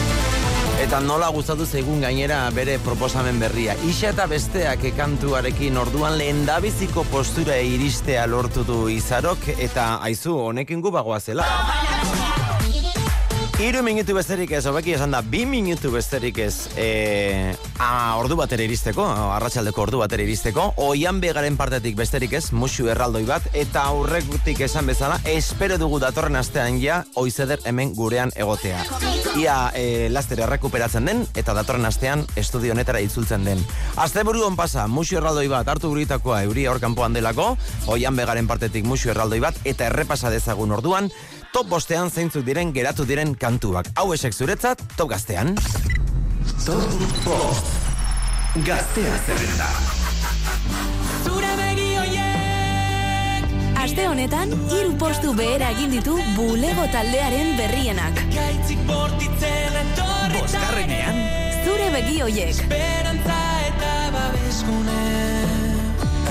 eta 0.82 1.04
nola 1.06 1.30
gustatu 1.30 1.68
zaigun 1.70 2.02
gainera 2.02 2.40
bere 2.58 2.80
proposamen 2.82 3.38
berria. 3.38 3.78
Ixa 3.86 4.16
eta 4.16 4.26
besteak 4.34 4.90
kantuarekin 4.98 5.78
orduan 5.78 6.18
lehen 6.18 6.48
dabiziko 6.50 7.06
postura 7.14 7.62
iristea 7.62 8.26
lortu 8.26 8.66
du 8.66 8.88
izarok, 8.90 9.46
eta 9.60 10.00
aizu 10.10 10.40
honekin 10.50 10.82
gu 10.82 10.98
bagoa 10.98 11.22
zela. 11.22 11.46
Iru 13.60 13.82
minutu 13.84 14.14
besterik 14.16 14.54
ez, 14.56 14.62
hobeki 14.70 14.94
esan 14.96 15.12
da, 15.12 15.20
bi 15.20 15.42
minutu 15.44 15.90
besterik 15.92 16.38
ez, 16.40 16.70
e, 16.80 17.52
a, 17.76 18.16
ordu 18.16 18.38
batera 18.40 18.64
iristeko, 18.64 19.04
arratsaldeko 19.36 19.82
ordu 19.84 20.00
batera 20.00 20.24
iristeko, 20.24 20.70
oian 20.80 21.18
begaren 21.20 21.58
partetik 21.60 21.98
besterik 22.00 22.38
ez, 22.40 22.54
musu 22.56 22.88
erraldoi 22.88 23.26
bat, 23.28 23.50
eta 23.52 23.84
aurregutik 23.92 24.62
esan 24.64 24.88
bezala, 24.88 25.18
espero 25.28 25.76
dugu 25.82 26.00
datorren 26.00 26.40
astean 26.40 26.78
ja, 26.80 27.02
oizeder 27.20 27.60
hemen 27.68 27.92
gurean 27.98 28.32
egotea. 28.40 28.80
Ia 29.42 29.58
e, 29.76 30.08
laster 30.08 30.40
errekuperatzen 30.46 31.12
den, 31.12 31.26
eta 31.36 31.58
datorren 31.58 31.90
astean 31.90 32.24
estudio 32.40 32.72
honetara 32.72 33.04
itzultzen 33.04 33.44
den. 33.44 33.60
Aste 34.00 34.24
buru 34.24 34.48
pasa, 34.56 34.88
musu 34.88 35.20
erraldoi 35.20 35.50
bat, 35.52 35.68
hartu 35.68 35.92
buritakoa 35.92 36.46
euria 36.48 36.72
hor 36.72 36.80
kanpoan 36.80 37.12
delako, 37.12 37.58
oian 37.92 38.16
begaren 38.16 38.48
partetik 38.48 38.88
musu 38.88 39.12
erraldoi 39.12 39.44
bat, 39.44 39.60
eta 39.68 39.92
errepasa 39.92 40.32
dezagun 40.32 40.72
orduan, 40.80 41.12
top 41.54 41.70
bostean 41.70 42.10
zeintzuk 42.12 42.46
diren 42.46 42.74
geratu 42.74 43.06
diren 43.06 43.36
kantuak. 43.36 43.90
Hau 44.00 44.12
esek 44.14 44.34
zuretzat, 44.34 44.82
top 44.98 45.10
gaztean. 45.14 45.56
Top 46.66 46.90
Bost. 47.26 47.70
Gaztea 48.66 49.18
zerrenda. 49.26 49.68
Zure 51.24 51.50
begi 51.60 51.90
hoiek 52.00 53.52
Aste 53.78 54.08
honetan, 54.10 54.56
hiru 54.74 54.96
postu 55.02 55.36
behera 55.38 55.70
egin 55.76 55.94
ditu 55.94 56.18
bulego 56.36 56.88
taldearen 56.94 57.54
berrienak. 57.60 58.18
Gaitzik 58.34 58.82
bortitzen 58.90 59.80
etorri 59.84 60.42
Bosgarrenean. 60.42 61.22
Zure 61.64 61.92
begi 61.96 62.20
hoiek. 62.26 62.56
Esperantza 62.58 63.42
eta 63.70 63.94
babeskune 64.18 65.02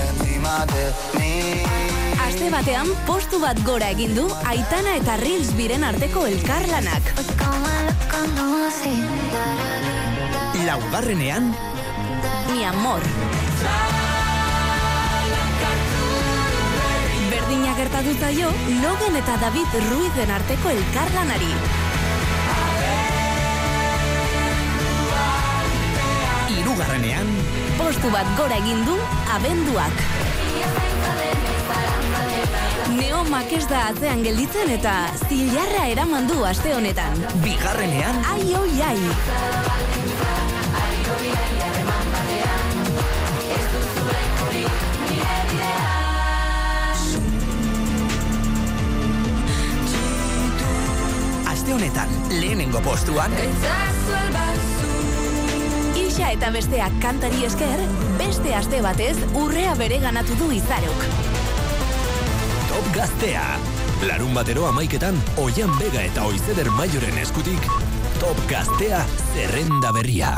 Encima 0.07 0.65
de 0.75 0.91
mí. 1.17 1.88
Aste 2.25 2.49
batean, 2.51 2.89
postu 3.07 3.39
bat 3.41 3.59
gora 3.65 3.89
egin 3.93 4.13
du 4.17 4.25
Aitana 4.51 4.95
eta 4.99 5.15
Reels 5.21 5.51
biren 5.57 5.83
arteko 5.87 6.25
elkarlanak. 6.27 7.13
Laugarrenean. 10.65 11.49
Mi 12.51 12.65
amor. 12.65 13.05
Berdina 17.29 17.75
gertatu 17.79 18.15
zaio, 18.19 18.51
Logan 18.83 19.15
eta 19.21 19.37
David 19.45 19.79
Ruizen 19.87 20.33
arteko 20.35 20.73
elkarlanari. 20.75 21.53
Irugarrenean. 26.59 27.33
Postu 27.79 28.11
bat 28.13 28.35
gora 28.37 28.59
egin 28.59 28.85
du 28.85 28.99
abenduak. 29.37 30.05
Neomak 32.97 33.51
ez 33.53 33.65
da 33.69 33.83
atzean 33.91 34.23
gelditzen 34.25 34.71
eta 34.73 34.93
zilarra 35.27 35.85
eraman 35.91 36.27
du 36.29 36.41
aste 36.47 36.73
honetan. 36.73 37.15
Bigarrenean. 37.43 38.23
Ai, 38.31 38.55
oi, 38.57 38.81
ai. 38.81 38.97
Aste 51.53 51.73
honetan, 51.73 52.09
lehenengo 52.33 52.81
postuan. 52.81 53.33
Isa 55.99 56.33
eta 56.33 56.49
besteak 56.55 57.01
kantari 57.03 57.45
esker, 57.47 57.85
beste 58.17 58.55
aste 58.57 58.81
batez 58.85 59.15
urrea 59.33 59.75
bere 59.79 60.01
ganatu 60.03 60.39
du 60.41 60.51
izarok. 60.57 61.28
Top 62.69 62.85
Gaztea. 62.93 63.57
Larun 64.05 64.35
batero 64.37 64.67
amaiketan, 64.69 65.17
Oian 65.41 65.73
Bega 65.79 66.03
eta 66.05 66.27
Oizeder 66.29 66.69
Maioren 66.77 67.17
eskutik, 67.17 67.65
Top 68.21 68.45
Gaztea 68.51 69.01
zerrenda 69.33 69.91
berria. 69.95 70.35